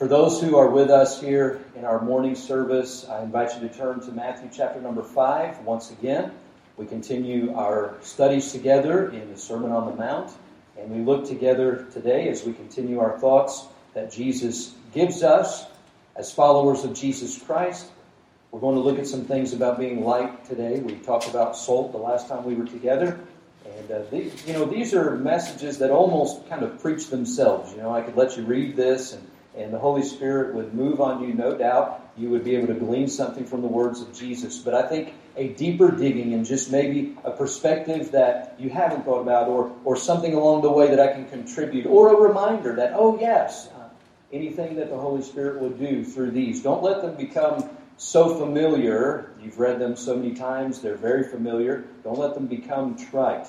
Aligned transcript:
For 0.00 0.08
those 0.08 0.40
who 0.40 0.56
are 0.56 0.70
with 0.70 0.88
us 0.88 1.20
here 1.20 1.62
in 1.76 1.84
our 1.84 2.00
morning 2.00 2.34
service, 2.34 3.06
I 3.06 3.22
invite 3.22 3.54
you 3.54 3.68
to 3.68 3.74
turn 3.74 4.00
to 4.00 4.12
Matthew 4.12 4.48
chapter 4.50 4.80
number 4.80 5.02
5 5.02 5.58
once 5.58 5.90
again. 5.90 6.32
We 6.78 6.86
continue 6.86 7.54
our 7.54 7.96
studies 8.00 8.50
together 8.50 9.10
in 9.10 9.30
the 9.30 9.36
Sermon 9.36 9.72
on 9.72 9.90
the 9.90 9.94
Mount, 9.94 10.32
and 10.78 10.90
we 10.90 11.04
look 11.04 11.28
together 11.28 11.86
today 11.92 12.30
as 12.30 12.44
we 12.44 12.54
continue 12.54 12.98
our 12.98 13.18
thoughts 13.18 13.66
that 13.92 14.10
Jesus 14.10 14.72
gives 14.94 15.22
us 15.22 15.66
as 16.16 16.32
followers 16.32 16.82
of 16.82 16.94
Jesus 16.94 17.38
Christ. 17.38 17.90
We're 18.52 18.60
going 18.60 18.76
to 18.76 18.80
look 18.80 18.98
at 18.98 19.06
some 19.06 19.26
things 19.26 19.52
about 19.52 19.78
being 19.78 20.02
light 20.02 20.46
today. 20.46 20.80
We 20.80 20.94
talked 20.94 21.28
about 21.28 21.58
salt 21.58 21.92
the 21.92 21.98
last 21.98 22.26
time 22.26 22.44
we 22.44 22.54
were 22.54 22.64
together. 22.64 23.20
And 23.66 23.90
uh, 23.90 24.02
these, 24.10 24.46
you 24.46 24.54
know, 24.54 24.64
these 24.64 24.94
are 24.94 25.14
messages 25.16 25.76
that 25.76 25.90
almost 25.90 26.48
kind 26.48 26.62
of 26.62 26.80
preach 26.80 27.08
themselves. 27.08 27.72
You 27.72 27.82
know, 27.82 27.94
I 27.94 28.00
could 28.00 28.16
let 28.16 28.38
you 28.38 28.44
read 28.44 28.76
this, 28.76 29.12
and, 29.12 29.29
and 29.56 29.72
the 29.72 29.78
Holy 29.78 30.02
Spirit 30.02 30.54
would 30.54 30.74
move 30.74 31.00
on 31.00 31.22
you, 31.22 31.34
no 31.34 31.56
doubt. 31.56 32.12
You 32.16 32.30
would 32.30 32.44
be 32.44 32.54
able 32.56 32.68
to 32.68 32.74
glean 32.74 33.08
something 33.08 33.44
from 33.44 33.62
the 33.62 33.68
words 33.68 34.00
of 34.00 34.12
Jesus. 34.12 34.58
But 34.58 34.74
I 34.74 34.82
think 34.82 35.14
a 35.36 35.48
deeper 35.48 35.90
digging 35.90 36.34
and 36.34 36.44
just 36.44 36.70
maybe 36.70 37.16
a 37.24 37.32
perspective 37.32 38.12
that 38.12 38.54
you 38.58 38.70
haven't 38.70 39.04
thought 39.04 39.22
about, 39.22 39.48
or 39.48 39.74
or 39.84 39.96
something 39.96 40.34
along 40.34 40.62
the 40.62 40.70
way 40.70 40.88
that 40.90 41.00
I 41.00 41.12
can 41.12 41.28
contribute, 41.28 41.86
or 41.86 42.14
a 42.14 42.28
reminder 42.28 42.76
that 42.76 42.92
oh 42.94 43.18
yes, 43.18 43.68
uh, 43.68 43.88
anything 44.32 44.76
that 44.76 44.90
the 44.90 44.98
Holy 44.98 45.22
Spirit 45.22 45.60
would 45.60 45.78
do 45.78 46.04
through 46.04 46.30
these. 46.30 46.62
Don't 46.62 46.82
let 46.82 47.02
them 47.02 47.16
become 47.16 47.68
so 47.96 48.36
familiar. 48.36 49.32
You've 49.42 49.58
read 49.58 49.78
them 49.78 49.96
so 49.96 50.16
many 50.16 50.34
times, 50.34 50.80
they're 50.80 50.96
very 50.96 51.24
familiar. 51.24 51.84
Don't 52.02 52.18
let 52.18 52.34
them 52.34 52.46
become 52.46 52.96
trite. 52.96 53.46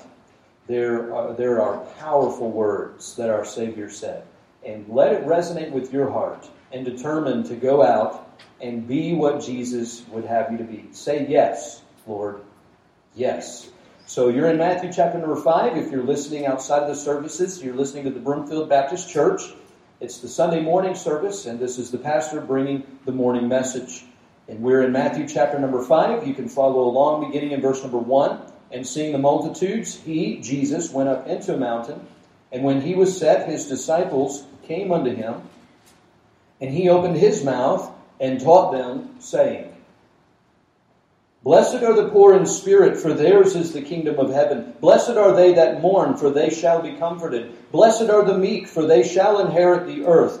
There 0.66 1.14
are, 1.14 1.32
there 1.32 1.60
are 1.60 1.78
powerful 1.98 2.50
words 2.50 3.16
that 3.16 3.30
our 3.30 3.44
Savior 3.44 3.90
said. 3.90 4.24
And 4.64 4.88
let 4.88 5.12
it 5.12 5.26
resonate 5.26 5.72
with 5.72 5.92
your 5.92 6.10
heart 6.10 6.48
and 6.72 6.84
determine 6.84 7.44
to 7.44 7.56
go 7.56 7.82
out 7.82 8.28
and 8.60 8.86
be 8.86 9.12
what 9.12 9.42
Jesus 9.42 10.06
would 10.08 10.24
have 10.24 10.52
you 10.52 10.58
to 10.58 10.64
be. 10.64 10.86
Say 10.92 11.26
yes, 11.28 11.82
Lord. 12.06 12.40
Yes. 13.14 13.68
So 14.06 14.28
you're 14.28 14.48
in 14.48 14.58
Matthew 14.58 14.92
chapter 14.92 15.18
number 15.18 15.36
5. 15.36 15.76
If 15.76 15.90
you're 15.90 16.04
listening 16.04 16.46
outside 16.46 16.82
of 16.82 16.88
the 16.88 16.94
services, 16.94 17.62
you're 17.62 17.74
listening 17.74 18.04
to 18.04 18.10
the 18.10 18.20
Broomfield 18.20 18.68
Baptist 18.68 19.10
Church. 19.10 19.42
It's 20.00 20.18
the 20.18 20.28
Sunday 20.28 20.60
morning 20.60 20.94
service, 20.94 21.46
and 21.46 21.60
this 21.60 21.78
is 21.78 21.90
the 21.90 21.98
pastor 21.98 22.40
bringing 22.40 22.84
the 23.04 23.12
morning 23.12 23.48
message. 23.48 24.04
And 24.48 24.60
we're 24.60 24.82
in 24.82 24.92
Matthew 24.92 25.28
chapter 25.28 25.58
number 25.58 25.82
5. 25.82 26.26
You 26.26 26.34
can 26.34 26.48
follow 26.48 26.80
along 26.80 27.26
beginning 27.26 27.52
in 27.52 27.60
verse 27.60 27.82
number 27.82 27.98
1. 27.98 28.40
And 28.72 28.86
seeing 28.86 29.12
the 29.12 29.18
multitudes, 29.18 29.94
he, 29.94 30.38
Jesus, 30.38 30.90
went 30.90 31.08
up 31.08 31.26
into 31.26 31.54
a 31.54 31.58
mountain. 31.58 32.06
And 32.50 32.64
when 32.64 32.80
he 32.80 32.94
was 32.94 33.16
set, 33.16 33.48
his 33.48 33.68
disciples 33.68 34.44
came 34.66 34.92
unto 34.92 35.14
him. 35.14 35.42
And 36.60 36.70
he 36.70 36.88
opened 36.88 37.16
his 37.16 37.44
mouth 37.44 37.90
and 38.20 38.40
taught 38.40 38.72
them, 38.72 39.16
saying, 39.18 39.72
Blessed 41.42 41.82
are 41.82 41.94
the 41.94 42.08
poor 42.10 42.36
in 42.36 42.46
spirit, 42.46 42.96
for 42.96 43.12
theirs 43.12 43.56
is 43.56 43.72
the 43.72 43.82
kingdom 43.82 44.18
of 44.18 44.30
heaven. 44.30 44.74
Blessed 44.80 45.16
are 45.16 45.34
they 45.34 45.54
that 45.54 45.80
mourn, 45.80 46.16
for 46.16 46.30
they 46.30 46.50
shall 46.50 46.80
be 46.80 46.92
comforted. 46.92 47.52
Blessed 47.72 48.10
are 48.10 48.24
the 48.24 48.38
meek, 48.38 48.68
for 48.68 48.86
they 48.86 49.02
shall 49.02 49.40
inherit 49.40 49.88
the 49.88 50.04
earth. 50.04 50.40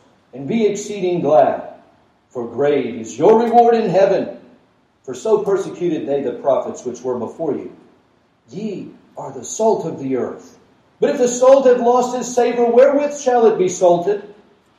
and 0.33 0.47
be 0.47 0.65
exceeding 0.65 1.21
glad, 1.21 1.73
for 2.29 2.47
great 2.47 2.95
is 2.95 3.17
your 3.17 3.43
reward 3.43 3.75
in 3.75 3.89
heaven. 3.89 4.37
For 5.03 5.13
so 5.13 5.43
persecuted 5.43 6.07
they 6.07 6.21
the 6.21 6.33
prophets 6.33 6.85
which 6.85 7.01
were 7.01 7.17
before 7.17 7.55
you. 7.55 7.75
Ye 8.49 8.91
are 9.17 9.33
the 9.33 9.43
salt 9.43 9.85
of 9.85 9.99
the 9.99 10.15
earth. 10.15 10.57
But 10.99 11.09
if 11.09 11.17
the 11.17 11.27
salt 11.27 11.65
have 11.65 11.81
lost 11.81 12.15
its 12.15 12.33
savor, 12.33 12.65
wherewith 12.65 13.19
shall 13.19 13.47
it 13.47 13.57
be 13.57 13.67
salted? 13.67 14.33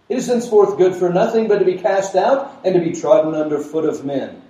It 0.08 0.16
is 0.16 0.28
henceforth 0.28 0.78
good 0.78 0.94
for 0.94 1.10
nothing 1.10 1.48
but 1.48 1.58
to 1.58 1.64
be 1.64 1.78
cast 1.78 2.14
out 2.14 2.60
and 2.64 2.74
to 2.74 2.80
be 2.80 2.92
trodden 2.92 3.34
under 3.34 3.58
foot 3.58 3.84
of 3.84 4.04
men. 4.04 4.42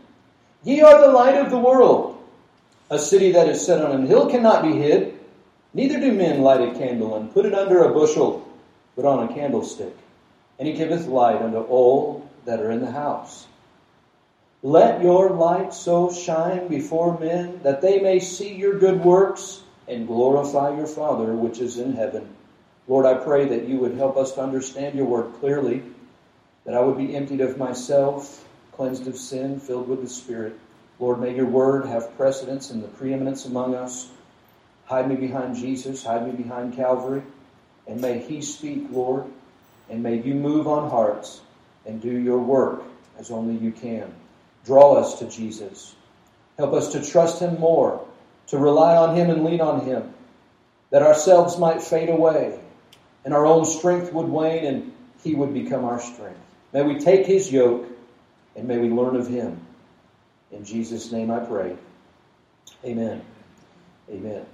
Ye 0.62 0.82
are 0.82 1.00
the 1.00 1.12
light 1.12 1.36
of 1.36 1.50
the 1.50 1.58
world. 1.58 2.22
A 2.90 2.98
city 2.98 3.32
that 3.32 3.48
is 3.48 3.64
set 3.64 3.82
on 3.82 3.92
an 3.92 4.06
hill 4.06 4.28
cannot 4.28 4.62
be 4.62 4.72
hid. 4.72 5.18
Neither 5.72 5.98
do 5.98 6.12
men 6.12 6.42
light 6.42 6.60
a 6.60 6.78
candle 6.78 7.16
and 7.16 7.32
put 7.32 7.46
it 7.46 7.54
under 7.54 7.82
a 7.82 7.94
bushel, 7.94 8.46
but 8.94 9.06
on 9.06 9.28
a 9.28 9.34
candlestick 9.34 9.96
and 10.58 10.68
he 10.68 10.74
giveth 10.74 11.06
light 11.06 11.42
unto 11.42 11.58
all 11.58 12.28
that 12.44 12.60
are 12.60 12.70
in 12.70 12.80
the 12.80 12.90
house. 12.90 13.46
Let 14.62 15.02
your 15.02 15.30
light 15.30 15.74
so 15.74 16.12
shine 16.12 16.68
before 16.68 17.18
men 17.18 17.60
that 17.64 17.80
they 17.80 17.98
may 17.98 18.20
see 18.20 18.54
your 18.54 18.78
good 18.78 19.04
works 19.04 19.62
and 19.88 20.06
glorify 20.06 20.76
your 20.76 20.86
Father 20.86 21.34
which 21.34 21.58
is 21.58 21.78
in 21.78 21.94
heaven. 21.94 22.28
Lord, 22.86 23.06
I 23.06 23.14
pray 23.14 23.46
that 23.46 23.68
you 23.68 23.78
would 23.78 23.96
help 23.96 24.16
us 24.16 24.32
to 24.34 24.42
understand 24.42 24.94
your 24.94 25.06
word 25.06 25.32
clearly, 25.40 25.82
that 26.64 26.74
I 26.74 26.80
would 26.80 26.96
be 26.96 27.16
emptied 27.16 27.40
of 27.40 27.58
myself, 27.58 28.44
cleansed 28.72 29.08
of 29.08 29.16
sin, 29.16 29.58
filled 29.58 29.88
with 29.88 30.02
the 30.02 30.08
Spirit. 30.08 30.58
Lord, 30.98 31.20
may 31.20 31.34
your 31.34 31.46
word 31.46 31.86
have 31.86 32.16
precedence 32.16 32.70
and 32.70 32.82
the 32.82 32.88
preeminence 32.88 33.44
among 33.46 33.74
us. 33.74 34.10
Hide 34.86 35.08
me 35.08 35.16
behind 35.16 35.56
Jesus, 35.56 36.04
hide 36.04 36.26
me 36.26 36.40
behind 36.40 36.74
Calvary, 36.74 37.22
and 37.88 38.00
may 38.00 38.20
he 38.20 38.40
speak, 38.42 38.86
Lord, 38.90 39.24
and 39.92 40.02
may 40.02 40.20
you 40.22 40.34
move 40.34 40.66
on 40.66 40.90
hearts 40.90 41.42
and 41.84 42.00
do 42.00 42.10
your 42.10 42.38
work 42.38 42.82
as 43.18 43.30
only 43.30 43.62
you 43.62 43.70
can. 43.70 44.12
Draw 44.64 44.94
us 44.94 45.18
to 45.18 45.28
Jesus. 45.28 45.94
Help 46.56 46.72
us 46.72 46.92
to 46.92 47.04
trust 47.04 47.42
him 47.42 47.60
more, 47.60 48.04
to 48.46 48.56
rely 48.56 48.96
on 48.96 49.14
him 49.14 49.28
and 49.28 49.44
lean 49.44 49.60
on 49.60 49.84
him, 49.84 50.14
that 50.90 51.02
ourselves 51.02 51.58
might 51.58 51.82
fade 51.82 52.08
away 52.08 52.58
and 53.26 53.34
our 53.34 53.44
own 53.44 53.66
strength 53.66 54.12
would 54.14 54.28
wane 54.28 54.64
and 54.64 54.92
he 55.22 55.34
would 55.34 55.52
become 55.52 55.84
our 55.84 56.00
strength. 56.00 56.40
May 56.72 56.82
we 56.82 56.98
take 56.98 57.26
his 57.26 57.52
yoke 57.52 57.86
and 58.56 58.66
may 58.66 58.78
we 58.78 58.88
learn 58.88 59.14
of 59.14 59.28
him. 59.28 59.60
In 60.50 60.64
Jesus' 60.64 61.12
name 61.12 61.30
I 61.30 61.40
pray. 61.40 61.76
Amen. 62.82 63.22
Amen. 64.10 64.46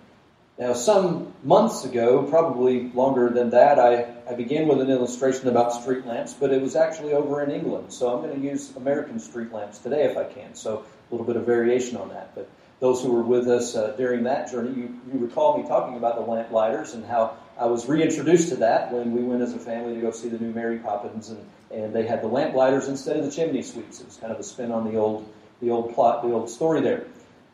Now, 0.59 0.73
some 0.73 1.35
months 1.45 1.85
ago, 1.85 2.25
probably 2.25 2.91
longer 2.91 3.31
than 3.31 3.51
that, 3.51 3.79
I, 3.79 4.13
I 4.29 4.35
began 4.35 4.67
with 4.67 4.81
an 4.81 4.91
illustration 4.91 5.47
about 5.47 5.73
street 5.73 6.05
lamps, 6.05 6.35
but 6.35 6.53
it 6.53 6.61
was 6.61 6.75
actually 6.75 7.13
over 7.13 7.45
in 7.45 7.53
England. 7.53 7.93
So 7.93 8.13
I'm 8.13 8.23
going 8.23 8.41
to 8.41 8.45
use 8.45 8.75
American 8.75 9.21
street 9.21 9.53
lamps 9.53 9.79
today 9.79 10.05
if 10.05 10.17
I 10.17 10.25
can. 10.25 10.57
So 10.57 10.79
a 10.79 11.15
little 11.15 11.25
bit 11.25 11.37
of 11.37 11.47
variation 11.47 11.97
on 11.97 12.09
that. 12.09 12.35
But 12.35 12.51
those 12.81 13.01
who 13.01 13.13
were 13.13 13.23
with 13.23 13.47
us 13.47 13.77
uh, 13.77 13.95
during 13.97 14.25
that 14.25 14.51
journey, 14.51 14.71
you, 14.71 15.01
you 15.13 15.21
recall 15.21 15.59
me 15.59 15.69
talking 15.69 15.97
about 15.97 16.17
the 16.17 16.23
lamp 16.23 16.51
lighters 16.51 16.93
and 16.93 17.05
how 17.05 17.37
I 17.57 17.67
was 17.67 17.89
reintroduced 17.89 18.49
to 18.49 18.57
that 18.57 18.93
when 18.93 19.13
we 19.13 19.23
went 19.23 19.43
as 19.43 19.55
a 19.55 19.59
family 19.61 19.95
to 19.95 20.01
go 20.01 20.11
see 20.11 20.29
the 20.29 20.39
new 20.41 20.53
Mary 20.53 20.79
Poppins, 20.79 21.29
and, 21.29 21.45
and 21.71 21.95
they 21.95 22.05
had 22.05 22.21
the 22.21 22.29
lamp 22.29 22.55
lighters 22.55 22.89
instead 22.89 23.17
of 23.17 23.25
the 23.25 23.31
chimney 23.31 23.63
sweeps. 23.63 24.01
It 24.01 24.07
was 24.07 24.17
kind 24.17 24.33
of 24.33 24.41
a 24.41 24.45
spin 24.45 24.73
on 24.73 24.91
the 24.91 24.99
old 24.99 25.33
the 25.61 25.71
old 25.71 25.95
plot, 25.95 26.23
the 26.23 26.33
old 26.33 26.49
story 26.49 26.81
there. 26.81 27.07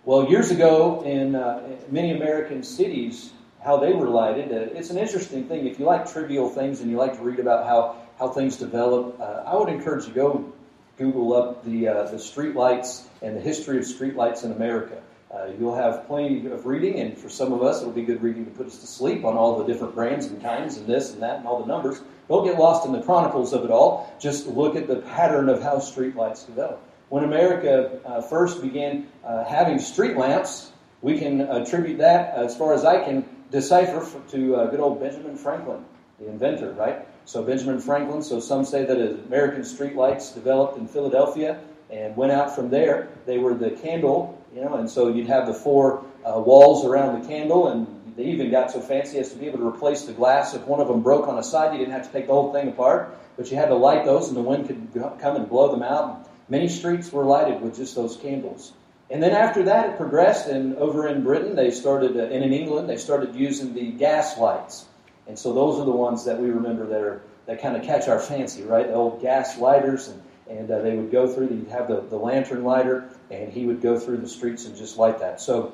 Well, 0.07 0.29
years 0.29 0.51
ago 0.51 1.03
in, 1.03 1.35
uh, 1.35 1.79
many 1.89 2.11
American 2.11 2.63
cities, 2.63 3.33
how 3.65 3.79
they 3.79 3.95
were 3.95 4.09
lighted, 4.09 4.53
uh, 4.53 4.77
it's 4.79 4.91
an 4.91 4.99
interesting 4.99 5.49
thing. 5.49 5.67
If 5.67 5.79
you 5.79 5.87
like 5.87 6.13
trivial 6.13 6.51
things 6.51 6.83
and 6.83 6.91
you 6.91 6.99
like 6.99 7.17
to 7.17 7.23
read 7.23 7.39
about 7.39 7.67
how, 7.67 7.97
how 8.19 8.29
things 8.29 8.59
develop, 8.59 9.19
uh, 9.19 9.45
I 9.47 9.57
would 9.57 9.71
encourage 9.71 10.07
you 10.07 10.13
to 10.13 10.15
go 10.15 10.53
Google 10.99 11.33
up 11.33 11.65
the, 11.65 11.89
uh, 11.89 12.03
the 12.11 12.19
street 12.19 12.55
lights 12.55 13.09
and 13.23 13.35
the 13.35 13.41
history 13.41 13.79
of 13.79 13.87
street 13.87 14.15
lights 14.15 14.43
in 14.43 14.53
America. 14.53 15.01
Uh, 15.35 15.47
you'll 15.59 15.75
have 15.75 16.07
plenty 16.07 16.49
of 16.49 16.67
reading, 16.67 17.01
and 17.01 17.17
for 17.17 17.31
some 17.31 17.55
of 17.55 17.63
us, 17.63 17.81
it'll 17.81 17.91
be 17.91 18.03
good 18.03 18.23
reading 18.23 18.45
to 18.45 18.51
put 18.51 18.67
us 18.67 18.77
to 18.81 18.87
sleep 18.87 19.25
on 19.25 19.39
all 19.39 19.57
the 19.57 19.65
different 19.65 19.95
brands 19.95 20.27
and 20.27 20.43
kinds 20.43 20.77
and 20.77 20.87
this 20.87 21.15
and 21.15 21.23
that 21.23 21.39
and 21.39 21.47
all 21.47 21.61
the 21.61 21.67
numbers. 21.67 21.99
Don't 22.29 22.45
get 22.45 22.59
lost 22.59 22.85
in 22.85 22.93
the 22.93 23.01
chronicles 23.01 23.55
of 23.55 23.65
it 23.65 23.71
all. 23.71 24.15
Just 24.21 24.47
look 24.49 24.77
at 24.77 24.87
the 24.87 24.97
pattern 24.97 25.49
of 25.49 25.63
how 25.63 25.79
street 25.79 26.15
lights 26.15 26.43
develop. 26.43 26.83
When 27.15 27.23
America 27.23 28.01
uh, 28.05 28.23
first 28.23 28.61
began 28.61 29.07
uh, 29.25 29.45
having 29.45 29.79
street 29.79 30.17
lamps, 30.17 30.73
we 31.01 31.17
can 31.17 31.43
attribute 31.43 31.99
that, 31.99 32.35
as 32.35 32.57
far 32.57 32.75
as 32.75 32.85
I 32.85 33.05
can 33.05 33.25
decipher, 33.53 34.05
to 34.33 34.57
uh, 34.57 34.67
good 34.67 34.81
old 34.81 34.99
Benjamin 34.99 35.37
Franklin, 35.37 35.85
the 36.19 36.29
inventor, 36.29 36.73
right? 36.73 37.07
So 37.25 37.45
Benjamin 37.45 37.79
Franklin, 37.79 38.21
so 38.21 38.41
some 38.41 38.65
say 38.65 38.85
that 38.85 38.99
American 39.27 39.63
street 39.63 39.95
lights 39.95 40.33
developed 40.33 40.77
in 40.77 40.89
Philadelphia 40.89 41.61
and 41.89 42.17
went 42.17 42.33
out 42.33 42.53
from 42.53 42.69
there. 42.69 43.11
They 43.27 43.39
were 43.39 43.55
the 43.55 43.71
candle, 43.71 44.37
you 44.53 44.63
know, 44.63 44.75
and 44.75 44.91
so 44.91 45.07
you'd 45.07 45.29
have 45.29 45.47
the 45.47 45.55
four 45.55 46.05
uh, 46.25 46.41
walls 46.41 46.85
around 46.85 47.23
the 47.23 47.29
candle, 47.29 47.69
and 47.69 47.87
they 48.17 48.25
even 48.25 48.51
got 48.51 48.73
so 48.73 48.81
fancy 48.81 49.21
as 49.21 49.31
to 49.31 49.39
be 49.39 49.47
able 49.47 49.59
to 49.59 49.69
replace 49.69 50.03
the 50.03 50.13
glass 50.13 50.53
if 50.55 50.63
one 50.63 50.81
of 50.81 50.89
them 50.89 51.01
broke 51.01 51.29
on 51.29 51.39
a 51.39 51.45
side. 51.45 51.75
You 51.75 51.79
didn't 51.79 51.93
have 51.93 52.09
to 52.09 52.13
take 52.13 52.27
the 52.27 52.33
whole 52.33 52.53
thing 52.53 52.67
apart. 52.67 53.17
but 53.37 53.53
you 53.53 53.57
had 53.57 53.67
to 53.67 53.77
light 53.77 54.05
those, 54.05 54.27
and 54.27 54.37
the 54.37 54.43
wind 54.43 54.67
could 54.67 54.89
come 55.21 55.37
and 55.37 55.49
blow 55.49 55.71
them 55.71 55.85
out. 55.85 56.29
Many 56.49 56.69
streets 56.69 57.13
were 57.13 57.25
lighted 57.25 57.63
with 57.63 57.77
just 57.77 57.95
those 57.95 58.17
candles. 58.17 58.73
And 59.11 59.23
then 59.23 59.33
after 59.33 59.65
that, 59.65 59.91
it 59.91 59.97
progressed, 59.97 60.49
and 60.49 60.77
over 60.77 61.07
in 61.07 61.23
Britain, 61.23 61.57
they 61.57 61.71
started, 61.71 62.17
uh, 62.17 62.25
and 62.25 62.45
in 62.45 62.53
England, 62.53 62.89
they 62.89 62.97
started 62.97 63.35
using 63.35 63.75
the 63.75 63.93
gas 63.93 64.39
lights. 64.39 64.87
And 65.27 65.39
so 65.39 65.53
those 65.53 65.79
are 65.79 65.85
the 65.85 65.91
ones 65.91 66.25
that 66.25 66.41
we 66.41 66.51
remember 66.51 66.87
that 66.87 67.01
are 67.01 67.23
that 67.47 67.61
kind 67.61 67.77
of 67.77 67.83
catch 67.83 68.09
our 68.09 68.19
fancy, 68.19 68.63
right? 68.63 68.87
The 68.87 68.95
old 68.95 69.21
gas 69.21 69.59
lighters, 69.59 70.09
and 70.09 70.23
and 70.49 70.71
uh, 70.71 70.81
they 70.81 70.97
would 70.97 71.11
go 71.11 71.27
through. 71.27 71.49
You'd 71.49 71.69
have 71.69 71.89
the, 71.89 72.01
the 72.03 72.17
lantern 72.17 72.65
lighter, 72.65 73.09
and 73.31 73.53
he 73.53 73.67
would 73.67 73.81
go 73.81 73.99
through 73.99 74.19
the 74.19 74.29
streets 74.29 74.67
and 74.67 74.77
just 74.77 74.99
light 74.99 75.21
that. 75.21 75.41
So, 75.41 75.73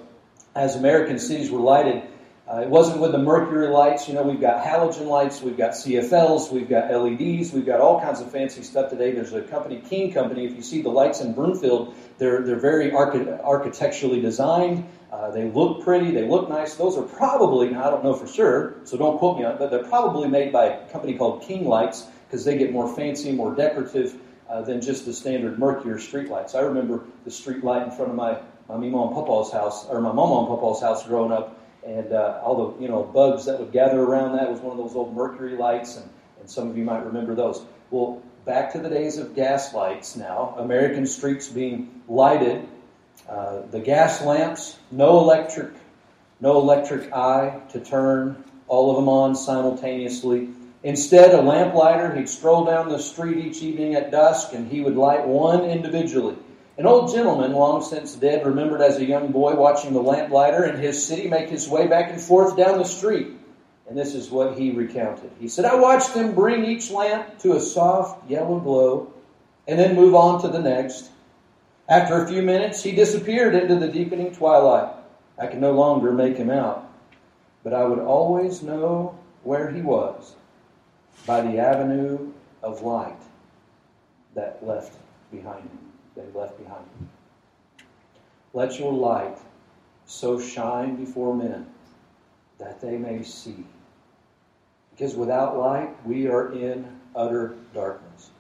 as 0.55 0.76
American 0.76 1.19
cities 1.19 1.50
were 1.50 1.61
lighted, 1.61 2.02
uh, 2.50 2.62
it 2.62 2.69
wasn't 2.69 2.99
with 2.99 3.12
the 3.12 3.19
mercury 3.19 3.69
lights. 3.69 4.08
You 4.08 4.14
know, 4.14 4.23
we've 4.23 4.41
got 4.41 4.64
halogen 4.64 5.06
lights, 5.06 5.41
we've 5.41 5.56
got 5.56 5.70
CFLs, 5.70 6.50
we've 6.50 6.69
got 6.69 6.91
LEDs, 6.91 7.52
we've 7.52 7.67
got 7.67 7.81
all 7.81 8.00
kinds 8.00 8.20
of 8.20 8.32
fancy 8.32 8.62
stuff 8.62 8.91
today. 8.91 9.12
There's 9.12 9.32
a 9.32 9.43
company, 9.43 9.81
King 9.88 10.12
Company. 10.12 10.47
If 10.47 10.56
you 10.56 10.62
see 10.62 10.82
the 10.82 10.88
lights 10.88 11.20
in 11.20 11.32
Broomfield, 11.32 11.94
they're 12.19 12.43
they're 12.43 12.58
very 12.58 12.91
archi- 12.91 13.31
architecturally 13.31 14.20
designed. 14.20 14.85
Uh, 15.12 15.31
they 15.31 15.44
look 15.50 15.85
pretty, 15.85 16.11
they 16.11 16.26
look 16.26 16.49
nice. 16.49 16.75
Those 16.75 16.97
are 16.97 17.02
probably, 17.02 17.70
now 17.70 17.87
I 17.87 17.91
don't 17.91 18.05
know 18.05 18.14
for 18.14 18.26
sure, 18.29 18.75
so 18.85 18.97
don't 18.97 19.19
quote 19.19 19.38
me 19.38 19.44
on 19.44 19.52
it, 19.52 19.58
but 19.58 19.70
they're 19.70 19.85
probably 19.85 20.29
made 20.29 20.52
by 20.52 20.67
a 20.67 20.87
company 20.87 21.14
called 21.14 21.43
King 21.43 21.67
Lights 21.67 22.06
because 22.26 22.44
they 22.44 22.56
get 22.56 22.73
more 22.73 22.94
fancy, 22.94 23.32
more 23.32 23.55
decorative 23.55 24.14
uh, 24.49 24.62
than 24.62 24.81
just 24.81 25.06
the 25.06 25.12
standard 25.12 25.58
Mercury 25.58 26.00
street 26.00 26.29
lights. 26.29 26.55
I 26.55 26.61
remember 26.61 27.05
the 27.25 27.31
street 27.31 27.64
light 27.64 27.82
in 27.82 27.91
front 27.91 28.11
of 28.11 28.17
my, 28.17 28.38
my 28.69 28.76
Mima 28.76 29.06
and 29.06 29.14
Papa's 29.14 29.52
house, 29.52 29.87
or 29.87 30.00
my 30.00 30.12
Mama 30.12 30.41
and 30.41 30.49
Papa's 30.49 30.81
house 30.81 31.05
growing 31.06 31.32
up, 31.32 31.58
and 31.87 32.12
uh, 32.12 32.41
all 32.43 32.75
the 32.75 32.82
you 32.82 32.88
know 32.88 33.03
bugs 33.03 33.44
that 33.47 33.59
would 33.59 33.73
gather 33.73 34.00
around 34.00 34.37
that 34.37 34.50
was 34.50 34.61
one 34.61 34.73
of 34.73 34.79
those 34.79 34.97
old 34.97 35.15
Mercury 35.15 35.56
lights, 35.56 35.97
and, 35.97 36.09
and 36.41 36.50
some 36.50 36.69
of 36.69 36.77
you 36.77 36.85
might 36.85 37.05
remember 37.05 37.35
those. 37.35 37.65
Well, 37.91 38.23
back 38.44 38.73
to 38.73 38.79
the 38.79 38.88
days 38.88 39.19
of 39.19 39.35
gas 39.35 39.75
lights 39.75 40.17
now, 40.17 40.55
American 40.59 41.06
streets 41.06 41.49
being 41.49 42.03
lighted 42.09 42.67
uh, 43.29 43.62
the 43.71 43.81
gas 43.81 44.23
lamps, 44.23 44.79
no 44.91 45.19
electric, 45.19 45.71
no 46.41 46.59
electric 46.59 47.12
eye 47.12 47.61
to 47.71 47.81
turn 47.81 48.43
all 48.67 48.91
of 48.91 48.97
them 48.97 49.09
on 49.09 49.35
simultaneously. 49.35 50.49
Instead, 50.83 51.35
a 51.35 51.43
lamplighter, 51.43 52.15
he'd 52.15 52.29
stroll 52.29 52.65
down 52.65 52.88
the 52.88 52.99
street 52.99 53.37
each 53.44 53.62
evening 53.62 53.94
at 53.94 54.11
dusk 54.11 54.53
and 54.53 54.71
he 54.71 54.81
would 54.81 54.97
light 54.97 55.26
one 55.26 55.65
individually. 55.65 56.37
An 56.81 56.87
old 56.87 57.12
gentleman, 57.12 57.53
long 57.53 57.82
since 57.82 58.15
dead, 58.15 58.47
remembered 58.47 58.81
as 58.81 58.97
a 58.97 59.05
young 59.05 59.32
boy 59.32 59.55
watching 59.55 59.93
the 59.93 60.00
lamplighter 60.00 60.65
in 60.65 60.81
his 60.81 61.06
city 61.06 61.29
make 61.29 61.50
his 61.50 61.69
way 61.69 61.87
back 61.87 62.11
and 62.11 62.19
forth 62.19 62.56
down 62.56 62.79
the 62.79 62.87
street. 62.87 63.37
And 63.87 63.99
this 63.99 64.15
is 64.15 64.31
what 64.31 64.56
he 64.56 64.71
recounted. 64.71 65.31
He 65.38 65.47
said, 65.47 65.67
I 65.67 65.75
watched 65.75 66.15
him 66.15 66.35
bring 66.35 66.65
each 66.65 66.91
lamp 66.91 67.38
to 67.41 67.53
a 67.53 67.61
soft 67.61 68.31
yellow 68.31 68.59
glow 68.61 69.12
and 69.69 69.79
then 69.79 69.94
move 69.94 70.15
on 70.15 70.41
to 70.41 70.49
the 70.49 70.59
next. 70.59 71.11
After 71.87 72.25
a 72.25 72.27
few 72.27 72.41
minutes, 72.41 72.83
he 72.83 72.93
disappeared 72.93 73.55
into 73.55 73.75
the 73.75 73.88
deepening 73.88 74.33
twilight. 74.33 74.94
I 75.38 75.49
could 75.49 75.61
no 75.61 75.73
longer 75.73 76.12
make 76.12 76.38
him 76.38 76.49
out, 76.49 76.91
but 77.62 77.75
I 77.75 77.85
would 77.85 77.99
always 77.99 78.62
know 78.62 79.19
where 79.43 79.71
he 79.71 79.83
was 79.83 80.35
by 81.26 81.43
the 81.43 81.59
avenue 81.59 82.33
of 82.62 82.81
light 82.81 83.21
that 84.35 84.67
left 84.67 84.97
behind 85.31 85.65
him, 85.65 85.89
that 86.17 86.27
he 86.27 86.39
left 86.39 86.59
behind. 86.59 86.85
Let 88.53 88.79
your 88.79 88.93
light 88.93 89.39
so 90.07 90.41
shine 90.41 90.97
before 90.97 91.35
men 91.35 91.67
that 92.59 92.81
they 92.81 92.97
may 92.97 93.23
see. 93.23 93.65
Because 94.91 95.15
without 95.15 95.57
light, 95.57 95.95
we 96.07 96.27
are 96.29 96.53
in 96.53 96.87
utter 97.17 97.55
darkness, 97.73 98.31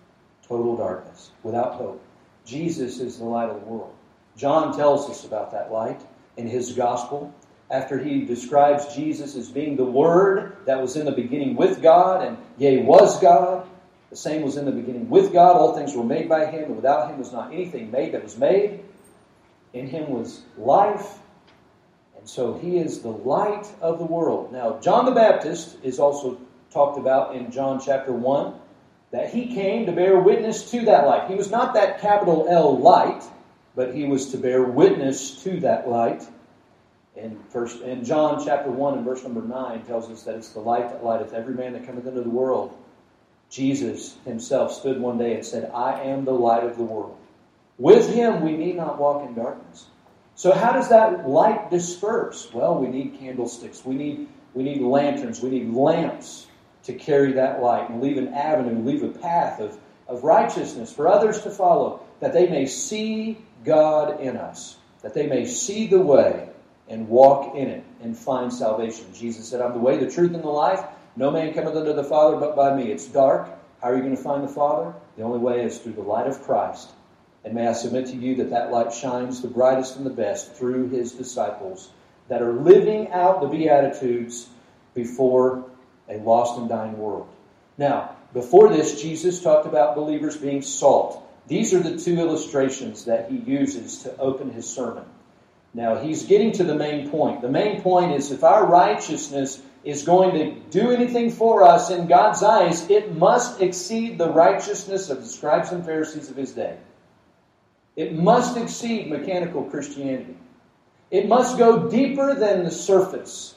total 0.46 0.76
darkness, 0.76 1.30
without 1.42 1.74
hope. 1.74 2.02
Jesus 2.44 3.00
is 3.00 3.18
the 3.18 3.24
light 3.24 3.48
of 3.48 3.60
the 3.60 3.66
world. 3.66 3.94
John 4.36 4.76
tells 4.76 5.08
us 5.08 5.24
about 5.24 5.52
that 5.52 5.72
light 5.72 6.00
in 6.36 6.46
his 6.46 6.72
gospel. 6.72 7.32
After 7.70 7.98
he 7.98 8.24
describes 8.24 8.94
Jesus 8.94 9.36
as 9.36 9.48
being 9.48 9.76
the 9.76 9.84
Word 9.84 10.56
that 10.66 10.80
was 10.80 10.96
in 10.96 11.06
the 11.06 11.12
beginning 11.12 11.54
with 11.54 11.80
God, 11.80 12.26
and 12.26 12.36
yea, 12.58 12.82
was 12.82 13.20
God. 13.20 13.68
The 14.10 14.16
same 14.16 14.42
was 14.42 14.56
in 14.56 14.64
the 14.64 14.72
beginning 14.72 15.08
with 15.08 15.32
God. 15.32 15.56
All 15.56 15.74
things 15.74 15.94
were 15.94 16.04
made 16.04 16.28
by 16.28 16.46
him, 16.46 16.64
and 16.64 16.76
without 16.76 17.10
him 17.10 17.18
was 17.18 17.32
not 17.32 17.52
anything 17.52 17.90
made 17.90 18.12
that 18.12 18.22
was 18.22 18.36
made. 18.36 18.80
In 19.72 19.86
him 19.86 20.10
was 20.10 20.42
life, 20.58 21.20
and 22.18 22.28
so 22.28 22.54
he 22.54 22.76
is 22.78 23.00
the 23.00 23.08
light 23.08 23.66
of 23.80 23.98
the 23.98 24.04
world. 24.04 24.52
Now, 24.52 24.80
John 24.80 25.04
the 25.04 25.12
Baptist 25.12 25.76
is 25.84 26.00
also 26.00 26.40
talked 26.72 26.98
about 26.98 27.36
in 27.36 27.52
John 27.52 27.80
chapter 27.80 28.12
1 28.12 28.54
that 29.12 29.32
he 29.32 29.54
came 29.54 29.86
to 29.86 29.92
bear 29.92 30.18
witness 30.18 30.70
to 30.72 30.84
that 30.86 31.06
light. 31.06 31.28
He 31.28 31.36
was 31.36 31.50
not 31.50 31.74
that 31.74 32.00
capital 32.00 32.46
L 32.48 32.78
light, 32.78 33.22
but 33.76 33.94
he 33.94 34.04
was 34.04 34.32
to 34.32 34.38
bear 34.38 34.62
witness 34.62 35.42
to 35.44 35.60
that 35.60 35.88
light. 35.88 36.24
And 37.16 37.40
first 37.50 37.80
in 37.82 38.04
John 38.04 38.44
chapter 38.44 38.70
one 38.70 38.96
and 38.96 39.04
verse 39.04 39.22
number 39.22 39.42
nine 39.42 39.84
tells 39.84 40.08
us 40.10 40.22
that 40.24 40.36
it's 40.36 40.50
the 40.50 40.60
light 40.60 40.90
that 40.90 41.04
lighteth 41.04 41.32
every 41.32 41.54
man 41.54 41.72
that 41.72 41.86
cometh 41.86 42.06
into 42.06 42.22
the 42.22 42.30
world. 42.30 42.76
Jesus 43.50 44.16
himself 44.24 44.72
stood 44.72 45.00
one 45.00 45.18
day 45.18 45.34
and 45.34 45.44
said, 45.44 45.70
I 45.74 46.00
am 46.02 46.24
the 46.24 46.32
light 46.32 46.64
of 46.64 46.76
the 46.76 46.84
world. 46.84 47.18
With 47.78 48.12
him 48.14 48.42
we 48.42 48.56
need 48.56 48.76
not 48.76 48.98
walk 48.98 49.26
in 49.26 49.34
darkness. 49.34 49.86
So 50.36 50.52
how 50.52 50.72
does 50.72 50.88
that 50.88 51.28
light 51.28 51.70
disperse? 51.70 52.50
Well, 52.52 52.78
we 52.78 52.88
need 52.88 53.18
candlesticks. 53.18 53.84
We 53.84 53.94
need 53.94 54.28
we 54.54 54.62
need 54.62 54.80
lanterns. 54.80 55.40
We 55.42 55.50
need 55.50 55.72
lamps 55.72 56.46
to 56.84 56.92
carry 56.94 57.32
that 57.34 57.62
light 57.62 57.90
and 57.90 58.00
leave 58.00 58.16
an 58.16 58.28
avenue, 58.28 58.84
leave 58.84 59.02
a 59.02 59.08
path 59.08 59.60
of, 59.60 59.78
of 60.08 60.24
righteousness 60.24 60.92
for 60.92 61.08
others 61.08 61.42
to 61.42 61.50
follow, 61.50 62.00
that 62.20 62.32
they 62.32 62.48
may 62.48 62.66
see 62.66 63.38
God 63.64 64.20
in 64.20 64.36
us, 64.36 64.76
that 65.02 65.14
they 65.14 65.26
may 65.26 65.46
see 65.46 65.86
the 65.86 66.00
way 66.00 66.48
and 66.88 67.08
walk 67.08 67.54
in 67.54 67.68
it 67.68 67.84
and 68.02 68.16
find 68.16 68.52
salvation. 68.52 69.06
Jesus 69.14 69.48
said, 69.48 69.60
I'm 69.60 69.72
the 69.72 69.78
way, 69.78 69.98
the 69.98 70.10
truth, 70.10 70.34
and 70.34 70.42
the 70.42 70.48
life. 70.48 70.84
No 71.16 71.30
man 71.30 71.52
cometh 71.54 71.76
unto 71.76 71.92
the 71.92 72.04
Father 72.04 72.36
but 72.36 72.56
by 72.56 72.74
me. 72.74 72.90
It's 72.90 73.06
dark. 73.06 73.48
How 73.82 73.88
are 73.88 73.96
you 73.96 74.02
going 74.02 74.16
to 74.16 74.22
find 74.22 74.44
the 74.44 74.52
Father? 74.52 74.94
The 75.16 75.22
only 75.22 75.38
way 75.38 75.64
is 75.64 75.78
through 75.78 75.94
the 75.94 76.02
light 76.02 76.26
of 76.26 76.42
Christ. 76.42 76.90
And 77.44 77.54
may 77.54 77.66
I 77.66 77.72
submit 77.72 78.06
to 78.06 78.16
you 78.16 78.36
that 78.36 78.50
that 78.50 78.70
light 78.70 78.92
shines 78.92 79.40
the 79.40 79.48
brightest 79.48 79.96
and 79.96 80.04
the 80.04 80.10
best 80.10 80.54
through 80.54 80.90
his 80.90 81.12
disciples 81.12 81.90
that 82.28 82.42
are 82.42 82.52
living 82.52 83.10
out 83.12 83.40
the 83.40 83.48
Beatitudes 83.48 84.48
before 84.94 85.64
a 86.08 86.18
lost 86.18 86.58
and 86.58 86.68
dying 86.68 86.98
world. 86.98 87.28
Now, 87.78 88.16
before 88.32 88.68
this, 88.68 89.00
Jesus 89.00 89.42
talked 89.42 89.66
about 89.66 89.96
believers 89.96 90.36
being 90.36 90.62
salt. 90.62 91.26
These 91.48 91.72
are 91.74 91.80
the 91.80 91.96
two 91.96 92.18
illustrations 92.18 93.06
that 93.06 93.30
he 93.30 93.38
uses 93.38 94.02
to 94.04 94.16
open 94.18 94.50
his 94.50 94.68
sermon. 94.68 95.04
Now, 95.72 95.96
he's 95.96 96.24
getting 96.24 96.52
to 96.52 96.64
the 96.64 96.74
main 96.74 97.10
point. 97.10 97.40
The 97.40 97.48
main 97.48 97.80
point 97.80 98.12
is 98.12 98.30
if 98.30 98.44
our 98.44 98.66
righteousness 98.66 99.60
is 99.82 100.02
going 100.02 100.34
to 100.34 100.60
do 100.70 100.90
anything 100.90 101.30
for 101.30 101.62
us 101.62 101.90
in 101.90 102.06
God's 102.06 102.42
eyes, 102.42 102.88
it 102.90 103.16
must 103.16 103.60
exceed 103.60 104.18
the 104.18 104.30
righteousness 104.30 105.08
of 105.08 105.20
the 105.20 105.26
scribes 105.26 105.72
and 105.72 105.84
Pharisees 105.84 106.30
of 106.30 106.36
his 106.36 106.52
day. 106.52 106.76
It 107.96 108.14
must 108.14 108.56
exceed 108.56 109.10
mechanical 109.10 109.64
Christianity. 109.64 110.36
It 111.10 111.28
must 111.28 111.58
go 111.58 111.88
deeper 111.88 112.34
than 112.34 112.64
the 112.64 112.70
surface. 112.70 113.54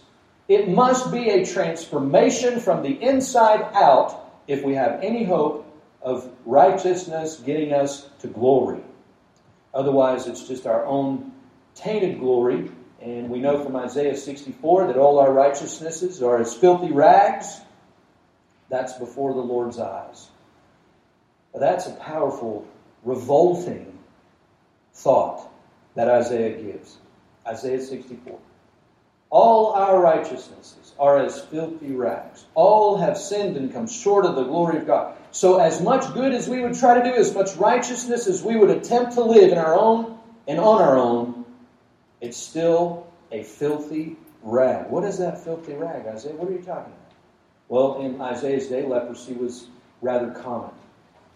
It 0.47 0.69
must 0.69 1.11
be 1.11 1.29
a 1.29 1.45
transformation 1.45 2.59
from 2.59 2.81
the 2.81 3.01
inside 3.01 3.61
out 3.73 4.41
if 4.47 4.63
we 4.63 4.73
have 4.75 5.03
any 5.03 5.23
hope 5.23 5.65
of 6.01 6.29
righteousness 6.45 7.37
getting 7.45 7.73
us 7.73 8.09
to 8.19 8.27
glory. 8.27 8.81
Otherwise, 9.73 10.27
it's 10.27 10.47
just 10.47 10.67
our 10.67 10.85
own 10.85 11.31
tainted 11.75 12.19
glory. 12.19 12.69
And 13.03 13.29
we 13.29 13.39
know 13.39 13.61
from 13.61 13.75
Isaiah 13.75 14.15
64 14.15 14.87
that 14.87 14.97
all 14.97 15.19
our 15.19 15.31
righteousnesses 15.31 16.23
are 16.23 16.39
as 16.39 16.53
filthy 16.53 16.91
rags. 16.91 17.59
That's 18.69 18.93
before 18.93 19.33
the 19.33 19.41
Lord's 19.41 19.77
eyes. 19.77 20.29
That's 21.53 21.85
a 21.85 21.91
powerful, 21.91 22.65
revolting 23.03 23.99
thought 24.93 25.49
that 25.95 26.07
Isaiah 26.07 26.61
gives. 26.61 26.97
Isaiah 27.45 27.81
64. 27.81 28.39
All 29.29 29.73
our 29.73 29.99
righteousnesses 29.99 30.93
are 30.97 31.17
as 31.17 31.41
filthy 31.41 31.91
rags. 31.91 32.45
All 32.55 32.97
have 32.97 33.17
sinned 33.17 33.57
and 33.57 33.73
come 33.73 33.87
short 33.87 34.25
of 34.25 34.35
the 34.35 34.43
glory 34.43 34.77
of 34.77 34.87
God. 34.87 35.17
So, 35.31 35.59
as 35.59 35.81
much 35.81 36.13
good 36.13 36.33
as 36.33 36.47
we 36.47 36.61
would 36.61 36.75
try 36.75 37.01
to 37.01 37.03
do, 37.03 37.15
as 37.15 37.33
much 37.33 37.55
righteousness 37.55 38.27
as 38.27 38.43
we 38.43 38.55
would 38.55 38.69
attempt 38.69 39.13
to 39.13 39.23
live 39.23 39.51
in 39.51 39.57
our 39.57 39.77
own 39.77 40.17
and 40.47 40.59
on 40.59 40.81
our 40.81 40.97
own, 40.97 41.32
it's 42.23 42.37
still 42.37 43.05
a 43.33 43.43
filthy 43.43 44.15
rag. 44.43 44.89
What 44.89 45.03
is 45.03 45.17
that 45.17 45.43
filthy 45.43 45.73
rag, 45.73 46.07
Isaiah? 46.07 46.33
What 46.35 46.47
are 46.47 46.53
you 46.53 46.59
talking 46.59 46.93
about? 46.93 47.11
Well, 47.67 47.99
in 47.99 48.21
Isaiah's 48.21 48.67
day, 48.67 48.85
leprosy 48.85 49.33
was 49.33 49.67
rather 50.01 50.31
common. 50.31 50.71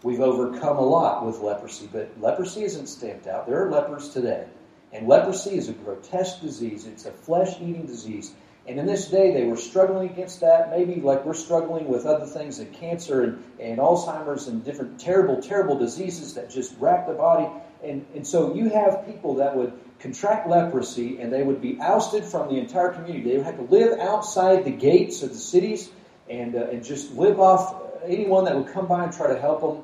We've 0.02 0.20
overcome 0.20 0.78
a 0.78 0.86
lot 0.86 1.26
with 1.26 1.40
leprosy, 1.40 1.90
but 1.92 2.18
leprosy 2.20 2.64
isn't 2.64 2.86
stamped 2.86 3.26
out. 3.26 3.46
There 3.46 3.66
are 3.66 3.70
lepers 3.70 4.08
today. 4.08 4.46
And 4.90 5.06
leprosy 5.06 5.56
is 5.56 5.68
a 5.68 5.74
grotesque 5.74 6.40
disease. 6.40 6.86
It's 6.86 7.04
a 7.04 7.12
flesh 7.12 7.56
eating 7.60 7.84
disease. 7.84 8.32
And 8.66 8.78
in 8.78 8.86
this 8.86 9.08
day, 9.08 9.34
they 9.34 9.44
were 9.44 9.56
struggling 9.56 10.08
against 10.08 10.40
that, 10.40 10.70
maybe 10.70 11.02
like 11.02 11.24
we're 11.24 11.34
struggling 11.34 11.88
with 11.88 12.06
other 12.06 12.26
things 12.26 12.58
like 12.58 12.72
cancer 12.72 13.24
and, 13.24 13.44
and 13.60 13.78
Alzheimer's 13.78 14.48
and 14.48 14.64
different 14.64 14.98
terrible, 14.98 15.42
terrible 15.42 15.78
diseases 15.78 16.34
that 16.34 16.48
just 16.48 16.74
wrap 16.80 17.06
the 17.06 17.14
body. 17.14 17.46
And, 17.82 18.04
and 18.14 18.26
so 18.26 18.54
you 18.54 18.70
have 18.70 19.06
people 19.06 19.36
that 19.36 19.56
would 19.56 19.72
contract 20.00 20.48
leprosy 20.48 21.20
and 21.20 21.32
they 21.32 21.42
would 21.42 21.60
be 21.60 21.78
ousted 21.80 22.24
from 22.24 22.48
the 22.48 22.60
entire 22.60 22.90
community. 22.90 23.30
They 23.30 23.36
would 23.36 23.46
have 23.46 23.56
to 23.56 23.62
live 23.62 23.98
outside 23.98 24.64
the 24.64 24.70
gates 24.70 25.22
of 25.22 25.30
the 25.30 25.38
cities 25.38 25.90
and, 26.28 26.54
uh, 26.54 26.68
and 26.70 26.84
just 26.84 27.12
live 27.12 27.40
off 27.40 27.82
anyone 28.04 28.44
that 28.44 28.56
would 28.56 28.72
come 28.72 28.86
by 28.86 29.04
and 29.04 29.12
try 29.12 29.32
to 29.32 29.40
help 29.40 29.60
them. 29.60 29.82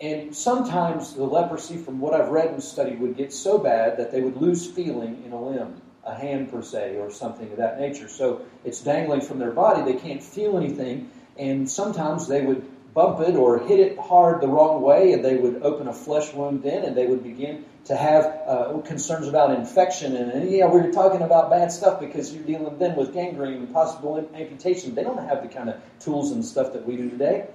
And 0.00 0.34
sometimes 0.34 1.14
the 1.14 1.24
leprosy, 1.24 1.76
from 1.76 2.00
what 2.00 2.14
I've 2.14 2.28
read 2.28 2.48
and 2.48 2.62
studied, 2.62 3.00
would 3.00 3.16
get 3.16 3.32
so 3.32 3.58
bad 3.58 3.98
that 3.98 4.10
they 4.10 4.20
would 4.20 4.36
lose 4.36 4.66
feeling 4.66 5.22
in 5.24 5.32
a 5.32 5.40
limb 5.40 5.80
a 6.06 6.14
hand 6.14 6.50
per 6.50 6.62
se 6.62 6.96
or 6.98 7.10
something 7.10 7.50
of 7.50 7.58
that 7.58 7.80
nature. 7.80 8.08
So 8.08 8.42
it's 8.64 8.82
dangling 8.82 9.22
from 9.22 9.38
their 9.38 9.52
body. 9.52 9.90
They 9.90 9.98
can't 9.98 10.22
feel 10.22 10.58
anything. 10.58 11.10
And 11.38 11.68
sometimes 11.68 12.28
they 12.28 12.42
would 12.42 12.68
bump 12.94 13.18
it 13.20 13.34
or 13.34 13.58
hit 13.58 13.80
it 13.80 13.98
hard 13.98 14.40
the 14.40 14.46
wrong 14.46 14.80
way 14.80 15.12
and 15.12 15.24
they 15.24 15.36
would 15.36 15.62
open 15.62 15.88
a 15.88 15.92
flesh 15.92 16.32
wound 16.32 16.62
then 16.62 16.84
and 16.84 16.96
they 16.96 17.06
would 17.06 17.24
begin 17.24 17.64
to 17.84 17.96
have 17.96 18.24
uh, 18.46 18.80
concerns 18.84 19.26
about 19.26 19.50
infection. 19.50 20.16
And, 20.16 20.30
and 20.30 20.50
yeah, 20.50 20.66
we 20.66 20.80
are 20.80 20.92
talking 20.92 21.20
about 21.20 21.50
bad 21.50 21.72
stuff 21.72 21.98
because 22.00 22.32
you're 22.32 22.44
dealing 22.44 22.78
then 22.78 22.94
with 22.94 23.12
gangrene 23.12 23.54
and 23.54 23.72
possible 23.72 24.16
amputation. 24.34 24.94
They 24.94 25.02
don't 25.02 25.18
have 25.18 25.42
the 25.42 25.48
kind 25.48 25.68
of 25.68 25.80
tools 25.98 26.30
and 26.30 26.44
stuff 26.44 26.72
that 26.72 26.86
we 26.86 26.96
do 26.96 27.10
today. 27.10 27.48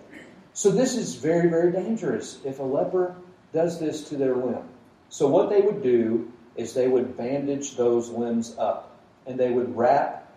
So 0.54 0.72
this 0.72 0.98
is 0.98 1.16
very, 1.16 1.50
very 1.50 1.72
dangerous 1.72 2.40
if 2.44 2.60
a 2.60 2.64
leper 2.64 3.16
does 3.54 3.80
this 3.80 4.10
to 4.10 4.18
their 4.18 4.36
limb. 4.36 4.68
So 5.08 5.28
what 5.28 5.50
they 5.50 5.62
would 5.62 5.82
do 5.82 6.32
is 6.56 6.74
they 6.74 6.88
would 6.88 7.18
bandage 7.18 7.78
those 7.78 8.10
limbs 8.10 8.56
up 8.58 9.00
and 9.26 9.40
they 9.40 9.50
would 9.50 9.76
wrap 9.76 10.29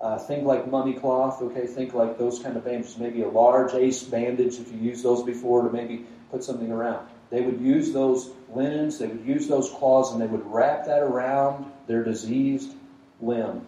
uh, 0.00 0.18
think 0.18 0.44
like 0.44 0.70
mummy 0.70 0.94
cloth, 0.94 1.42
okay? 1.42 1.66
Think 1.66 1.92
like 1.92 2.16
those 2.16 2.38
kind 2.38 2.56
of 2.56 2.64
bandages, 2.64 2.96
maybe 2.98 3.22
a 3.22 3.28
large 3.28 3.74
ace 3.74 4.02
bandage 4.02 4.58
if 4.58 4.72
you 4.72 4.78
used 4.78 5.04
those 5.04 5.22
before 5.22 5.62
to 5.62 5.70
maybe 5.70 6.06
put 6.30 6.42
something 6.42 6.72
around. 6.72 7.06
They 7.28 7.42
would 7.42 7.60
use 7.60 7.92
those 7.92 8.30
linens, 8.52 8.98
they 8.98 9.06
would 9.06 9.24
use 9.24 9.46
those 9.46 9.70
cloths, 9.70 10.12
and 10.12 10.20
they 10.20 10.26
would 10.26 10.44
wrap 10.46 10.86
that 10.86 11.02
around 11.02 11.70
their 11.86 12.02
diseased 12.02 12.74
limb 13.20 13.66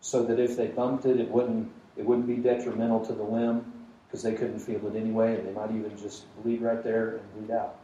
so 0.00 0.22
that 0.24 0.38
if 0.38 0.56
they 0.56 0.68
bumped 0.68 1.04
it, 1.04 1.20
it 1.20 1.28
wouldn't, 1.28 1.70
it 1.96 2.06
wouldn't 2.06 2.26
be 2.26 2.36
detrimental 2.36 3.04
to 3.04 3.12
the 3.12 3.22
limb 3.22 3.72
because 4.06 4.22
they 4.22 4.32
couldn't 4.32 4.60
feel 4.60 4.86
it 4.86 4.96
anyway, 4.96 5.36
and 5.36 5.46
they 5.46 5.52
might 5.52 5.70
even 5.70 5.96
just 5.98 6.24
bleed 6.42 6.62
right 6.62 6.82
there 6.82 7.16
and 7.16 7.34
bleed 7.34 7.54
out. 7.54 7.76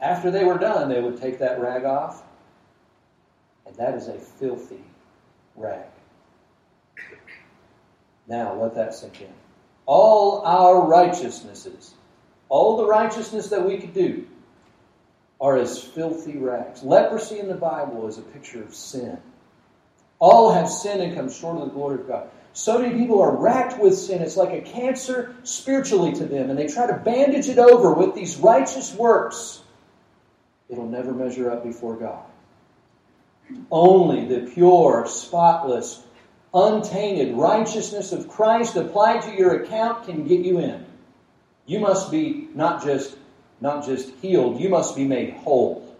After 0.00 0.30
they 0.30 0.44
were 0.44 0.58
done, 0.58 0.88
they 0.88 1.00
would 1.00 1.20
take 1.20 1.38
that 1.38 1.60
rag 1.60 1.84
off, 1.84 2.22
and 3.66 3.76
that 3.76 3.94
is 3.94 4.08
a 4.08 4.14
filthy 4.14 4.82
rag. 5.54 5.86
Now 8.28 8.54
let 8.54 8.74
that 8.74 8.94
sink 8.94 9.20
in. 9.20 9.32
All 9.86 10.42
our 10.44 10.86
righteousnesses, 10.86 11.94
all 12.48 12.76
the 12.76 12.86
righteousness 12.86 13.48
that 13.48 13.66
we 13.66 13.78
could 13.78 13.94
do, 13.94 14.26
are 15.40 15.56
as 15.56 15.82
filthy 15.82 16.36
rags. 16.36 16.82
Leprosy 16.82 17.38
in 17.38 17.48
the 17.48 17.54
Bible 17.54 18.06
is 18.08 18.18
a 18.18 18.22
picture 18.22 18.62
of 18.62 18.74
sin. 18.74 19.18
All 20.18 20.52
have 20.52 20.68
sinned 20.68 21.00
and 21.00 21.14
come 21.14 21.30
short 21.30 21.58
of 21.58 21.68
the 21.68 21.74
glory 21.74 22.00
of 22.00 22.08
God. 22.08 22.28
So 22.52 22.78
many 22.78 22.98
people 22.98 23.22
are 23.22 23.36
racked 23.36 23.80
with 23.80 23.96
sin. 23.96 24.20
It's 24.20 24.36
like 24.36 24.52
a 24.52 24.60
cancer 24.60 25.34
spiritually 25.44 26.12
to 26.14 26.26
them, 26.26 26.50
and 26.50 26.58
they 26.58 26.66
try 26.66 26.88
to 26.88 26.94
bandage 26.94 27.48
it 27.48 27.58
over 27.58 27.92
with 27.92 28.14
these 28.14 28.36
righteous 28.36 28.92
works 28.94 29.62
it'll 30.68 30.86
never 30.86 31.12
measure 31.12 31.50
up 31.50 31.64
before 31.64 31.96
God. 31.96 32.24
Only 33.70 34.26
the 34.26 34.50
pure, 34.50 35.06
spotless, 35.08 36.02
untainted 36.54 37.34
righteousness 37.36 38.12
of 38.12 38.28
Christ 38.28 38.76
applied 38.76 39.22
to 39.22 39.34
your 39.34 39.62
account 39.62 40.06
can 40.06 40.26
get 40.26 40.40
you 40.40 40.58
in. 40.58 40.84
You 41.66 41.80
must 41.80 42.10
be 42.10 42.48
not 42.54 42.82
just 42.82 43.16
not 43.60 43.84
just 43.84 44.10
healed, 44.22 44.60
you 44.60 44.68
must 44.68 44.94
be 44.94 45.04
made 45.04 45.34
whole 45.34 45.96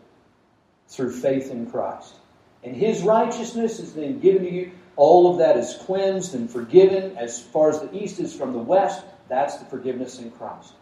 through 0.88 1.12
faith 1.12 1.50
in 1.50 1.70
Christ. 1.70 2.14
And 2.62 2.74
his 2.74 3.02
righteousness 3.02 3.78
is 3.78 3.94
then 3.94 4.20
given 4.20 4.44
to 4.44 4.52
you. 4.52 4.72
All 4.96 5.30
of 5.30 5.38
that 5.38 5.56
is 5.56 5.76
cleansed 5.84 6.34
and 6.34 6.50
forgiven 6.50 7.16
as 7.16 7.40
far 7.40 7.70
as 7.70 7.80
the 7.80 7.94
east 7.96 8.18
is 8.18 8.34
from 8.34 8.52
the 8.52 8.58
west. 8.58 9.04
That's 9.28 9.56
the 9.56 9.64
forgiveness 9.66 10.18
in 10.18 10.30
Christ. 10.32 10.72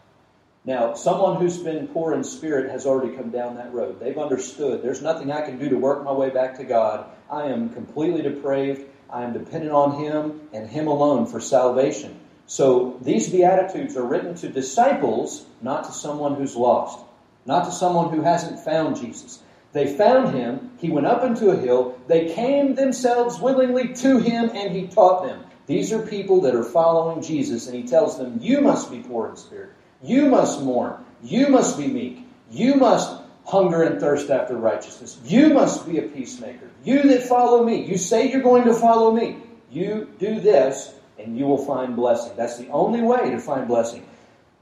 Now, 0.65 0.95
someone 0.95 1.39
who's 1.39 1.59
been 1.59 1.87
poor 1.87 2.13
in 2.13 2.23
spirit 2.23 2.69
has 2.71 2.85
already 2.85 3.15
come 3.15 3.29
down 3.29 3.55
that 3.55 3.73
road. 3.73 3.99
They've 3.99 4.17
understood 4.17 4.81
there's 4.81 5.01
nothing 5.01 5.31
I 5.31 5.41
can 5.41 5.57
do 5.57 5.69
to 5.69 5.77
work 5.77 6.03
my 6.03 6.11
way 6.11 6.29
back 6.29 6.57
to 6.57 6.63
God. 6.63 7.05
I 7.31 7.45
am 7.45 7.69
completely 7.69 8.21
depraved. 8.21 8.85
I 9.09 9.23
am 9.23 9.33
dependent 9.33 9.71
on 9.71 10.03
Him 10.03 10.41
and 10.53 10.69
Him 10.69 10.87
alone 10.87 11.25
for 11.25 11.39
salvation. 11.39 12.19
So 12.45 12.97
these 13.01 13.29
Beatitudes 13.29 13.97
are 13.97 14.05
written 14.05 14.35
to 14.35 14.49
disciples, 14.49 15.45
not 15.61 15.85
to 15.85 15.91
someone 15.91 16.35
who's 16.35 16.55
lost, 16.55 16.99
not 17.45 17.65
to 17.65 17.71
someone 17.71 18.13
who 18.13 18.21
hasn't 18.21 18.59
found 18.59 18.95
Jesus. 18.95 19.41
They 19.73 19.87
found 19.87 20.33
Him, 20.35 20.71
He 20.77 20.89
went 20.89 21.07
up 21.07 21.23
into 21.23 21.49
a 21.49 21.57
hill, 21.57 21.99
they 22.07 22.33
came 22.33 22.75
themselves 22.75 23.39
willingly 23.39 23.93
to 23.95 24.19
Him, 24.19 24.51
and 24.53 24.75
He 24.75 24.87
taught 24.87 25.25
them. 25.25 25.43
These 25.67 25.91
are 25.91 26.01
people 26.01 26.41
that 26.41 26.55
are 26.55 26.63
following 26.63 27.21
Jesus, 27.21 27.67
and 27.67 27.75
He 27.75 27.83
tells 27.83 28.17
them, 28.17 28.39
You 28.41 28.61
must 28.61 28.89
be 28.89 28.99
poor 28.99 29.29
in 29.29 29.35
spirit. 29.35 29.71
You 30.01 30.27
must 30.27 30.63
mourn. 30.63 30.93
You 31.21 31.49
must 31.49 31.77
be 31.77 31.87
meek. 31.87 32.25
You 32.49 32.75
must 32.75 33.21
hunger 33.47 33.83
and 33.83 33.99
thirst 33.99 34.29
after 34.29 34.55
righteousness. 34.57 35.17
You 35.23 35.53
must 35.53 35.87
be 35.87 35.97
a 35.99 36.03
peacemaker. 36.03 36.69
You 36.83 37.03
that 37.03 37.23
follow 37.23 37.63
me. 37.63 37.85
You 37.85 37.97
say 37.97 38.29
you're 38.29 38.41
going 38.41 38.65
to 38.65 38.73
follow 38.73 39.11
me. 39.11 39.37
You 39.71 40.11
do 40.19 40.39
this 40.39 40.93
and 41.17 41.37
you 41.37 41.45
will 41.45 41.65
find 41.65 41.95
blessing. 41.95 42.33
That's 42.35 42.57
the 42.57 42.67
only 42.67 43.01
way 43.01 43.31
to 43.31 43.39
find 43.39 43.67
blessing. 43.67 44.05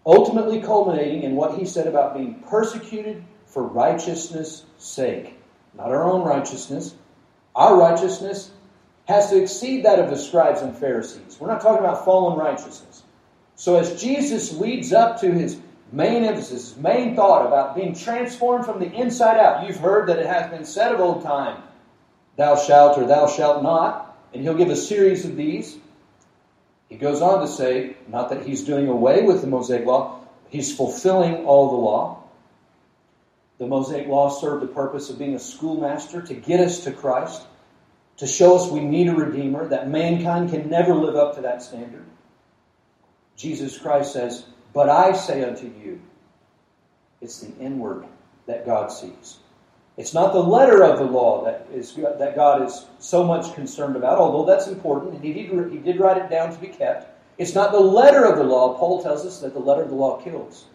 Ultimately 0.05 0.61
culminating 0.61 1.23
in 1.23 1.35
what 1.35 1.57
he 1.57 1.65
said 1.65 1.87
about 1.87 2.15
being 2.15 2.43
persecuted 2.47 3.23
for 3.47 3.63
righteousness' 3.63 4.63
sake. 4.77 5.35
Not 5.73 5.89
our 5.89 6.03
own 6.03 6.23
righteousness. 6.23 6.93
Our 7.55 7.77
righteousness 7.77 8.51
has 9.07 9.31
to 9.31 9.41
exceed 9.41 9.85
that 9.85 9.99
of 9.99 10.11
the 10.11 10.17
scribes 10.17 10.61
and 10.61 10.77
Pharisees. 10.77 11.37
We're 11.39 11.47
not 11.47 11.61
talking 11.61 11.83
about 11.83 12.05
fallen 12.05 12.37
righteousness. 12.37 13.03
So 13.55 13.77
as 13.77 13.99
Jesus 13.99 14.53
leads 14.53 14.93
up 14.93 15.19
to 15.21 15.31
his 15.31 15.59
main 15.95 16.25
emphasis, 16.25 16.75
main 16.75 17.15
thought 17.15 17.47
about 17.47 17.75
being 17.75 17.95
transformed 17.95 18.65
from 18.65 18.79
the 18.79 18.91
inside 18.91 19.39
out, 19.39 19.65
you've 19.65 19.77
heard 19.77 20.09
that 20.09 20.19
it 20.19 20.25
has 20.25 20.51
been 20.51 20.65
said 20.65 20.93
of 20.93 20.99
old 20.99 21.23
time, 21.23 21.63
thou 22.35 22.57
shalt 22.57 22.97
or 22.97 23.07
thou 23.07 23.27
shalt 23.27 23.63
not, 23.63 24.17
and 24.33 24.43
he'll 24.43 24.57
give 24.57 24.69
a 24.69 24.75
series 24.75 25.23
of 25.23 25.37
these. 25.37 25.77
He 26.89 26.97
goes 26.97 27.21
on 27.21 27.39
to 27.39 27.47
say, 27.47 27.95
not 28.09 28.29
that 28.29 28.45
he's 28.45 28.65
doing 28.65 28.89
away 28.89 29.23
with 29.23 29.41
the 29.41 29.47
Mosaic 29.47 29.85
law, 29.85 30.19
he's 30.49 30.75
fulfilling 30.75 31.45
all 31.45 31.69
the 31.69 31.77
law. 31.77 32.23
The 33.57 33.65
Mosaic 33.65 34.07
law 34.07 34.29
served 34.29 34.63
the 34.63 34.73
purpose 34.73 35.09
of 35.09 35.17
being 35.17 35.33
a 35.33 35.39
schoolmaster 35.39 36.21
to 36.21 36.33
get 36.33 36.59
us 36.59 36.83
to 36.83 36.91
Christ, 36.91 37.47
to 38.17 38.27
show 38.27 38.57
us 38.57 38.69
we 38.69 38.81
need 38.81 39.07
a 39.07 39.15
Redeemer, 39.15 39.69
that 39.69 39.89
mankind 39.89 40.51
can 40.51 40.69
never 40.69 40.93
live 40.93 41.15
up 41.15 41.35
to 41.35 41.41
that 41.43 41.63
standard. 41.63 42.05
Jesus 43.37 43.77
Christ 43.77 44.11
says, 44.11 44.45
But 44.75 44.89
I 44.89 45.13
say 45.13 45.41
unto 45.41 45.67
you, 45.67 46.01
it's 47.21 47.39
the 47.39 47.57
inward 47.63 48.05
that 48.45 48.65
God 48.65 48.91
sees. 48.91 49.37
It's 49.95 50.13
not 50.13 50.33
the 50.33 50.43
letter 50.43 50.83
of 50.83 50.99
the 50.99 51.05
law 51.05 51.45
that 51.45 51.67
is 51.73 51.95
that 51.95 52.35
God 52.35 52.61
is 52.61 52.85
so 52.99 53.23
much 53.23 53.55
concerned 53.55 53.95
about, 53.95 54.19
although 54.19 54.45
that's 54.45 54.67
important, 54.67 55.15
and 55.15 55.23
he 55.23 55.31
did, 55.31 55.71
he 55.71 55.77
did 55.77 55.97
write 55.97 56.17
it 56.17 56.29
down 56.29 56.53
to 56.53 56.59
be 56.59 56.67
kept. 56.67 57.09
It's 57.37 57.55
not 57.55 57.71
the 57.71 57.79
letter 57.79 58.25
of 58.25 58.37
the 58.37 58.43
law. 58.43 58.77
Paul 58.77 59.01
tells 59.01 59.25
us 59.25 59.39
that 59.39 59.53
the 59.53 59.59
letter 59.59 59.83
of 59.83 59.89
the 59.89 59.95
law 59.95 60.21
kills. 60.21 60.65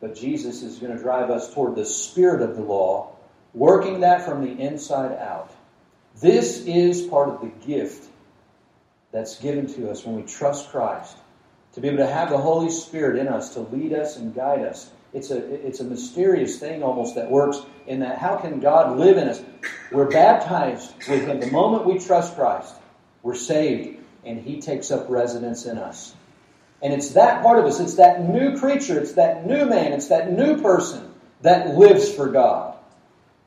But 0.00 0.14
Jesus 0.14 0.62
is 0.62 0.78
going 0.78 0.96
to 0.96 1.02
drive 1.02 1.28
us 1.28 1.52
toward 1.52 1.74
the 1.74 1.84
spirit 1.84 2.42
of 2.42 2.54
the 2.54 2.62
law, 2.62 3.16
working 3.54 4.00
that 4.00 4.24
from 4.24 4.44
the 4.44 4.62
inside 4.62 5.18
out. 5.18 5.50
This 6.20 6.64
is 6.64 7.02
part 7.02 7.28
of 7.28 7.40
the 7.40 7.66
gift 7.66 8.08
that's 9.10 9.40
given 9.40 9.66
to 9.74 9.90
us 9.90 10.04
when 10.04 10.14
we 10.14 10.22
trust 10.22 10.70
Christ 10.70 11.16
to 11.76 11.82
be 11.82 11.88
able 11.88 11.98
to 11.98 12.06
have 12.06 12.30
the 12.30 12.38
Holy 12.38 12.70
Spirit 12.70 13.18
in 13.18 13.28
us 13.28 13.52
to 13.52 13.60
lead 13.60 13.92
us 13.92 14.16
and 14.16 14.34
guide 14.34 14.62
us. 14.62 14.90
It's 15.12 15.30
a, 15.30 15.36
it's 15.36 15.80
a 15.80 15.84
mysterious 15.84 16.58
thing 16.58 16.82
almost 16.82 17.16
that 17.16 17.30
works 17.30 17.60
in 17.86 18.00
that 18.00 18.16
how 18.18 18.36
can 18.36 18.60
God 18.60 18.96
live 18.96 19.18
in 19.18 19.28
us? 19.28 19.42
We're 19.92 20.08
baptized 20.10 20.94
with 21.06 21.26
Him. 21.26 21.38
The 21.38 21.50
moment 21.50 21.84
we 21.84 21.98
trust 21.98 22.34
Christ, 22.34 22.74
we're 23.22 23.34
saved, 23.34 23.98
and 24.24 24.40
He 24.40 24.62
takes 24.62 24.90
up 24.90 25.10
residence 25.10 25.66
in 25.66 25.76
us. 25.76 26.14
And 26.80 26.94
it's 26.94 27.10
that 27.10 27.42
part 27.42 27.58
of 27.58 27.66
us, 27.66 27.78
it's 27.78 27.96
that 27.96 28.26
new 28.26 28.58
creature, 28.58 28.98
it's 28.98 29.12
that 29.12 29.46
new 29.46 29.66
man, 29.66 29.92
it's 29.92 30.08
that 30.08 30.32
new 30.32 30.62
person 30.62 31.12
that 31.42 31.76
lives 31.76 32.10
for 32.10 32.28
God. 32.28 32.74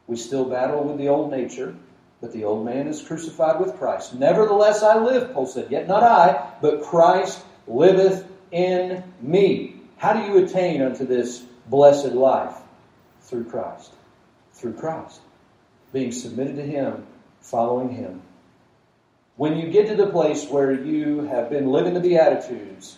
We 0.06 0.18
still 0.18 0.46
battle 0.46 0.84
with 0.84 1.00
the 1.00 1.08
old 1.08 1.32
nature, 1.32 1.76
but 2.22 2.32
the 2.32 2.44
old 2.44 2.64
man 2.64 2.88
is 2.88 3.02
crucified 3.02 3.60
with 3.60 3.76
Christ. 3.78 4.14
Nevertheless, 4.14 4.84
I 4.84 5.00
live, 5.00 5.34
Paul 5.34 5.48
said, 5.48 5.72
yet 5.72 5.88
not 5.88 6.04
I, 6.04 6.52
but 6.62 6.84
Christ 6.84 7.44
liveth 7.70 8.28
in 8.52 9.04
me. 9.22 9.76
How 9.98 10.14
do 10.14 10.20
you 10.28 10.44
attain 10.44 10.82
unto 10.82 11.06
this 11.06 11.40
blessed 11.68 12.14
life? 12.14 12.56
Through 13.22 13.46
Christ. 13.46 13.92
Through 14.54 14.74
Christ. 14.74 15.22
Being 15.94 16.12
submitted 16.12 16.56
to 16.58 16.64
Him, 16.64 17.06
following 17.42 17.90
Him. 17.90 18.22
When 19.36 19.58
you 19.58 19.70
get 19.70 19.88
to 19.88 19.96
the 19.96 20.08
place 20.08 20.48
where 20.48 20.72
you 20.72 21.22
have 21.22 21.50
been 21.50 21.68
living 21.68 21.94
the 21.94 22.02
Beatitudes 22.02 22.98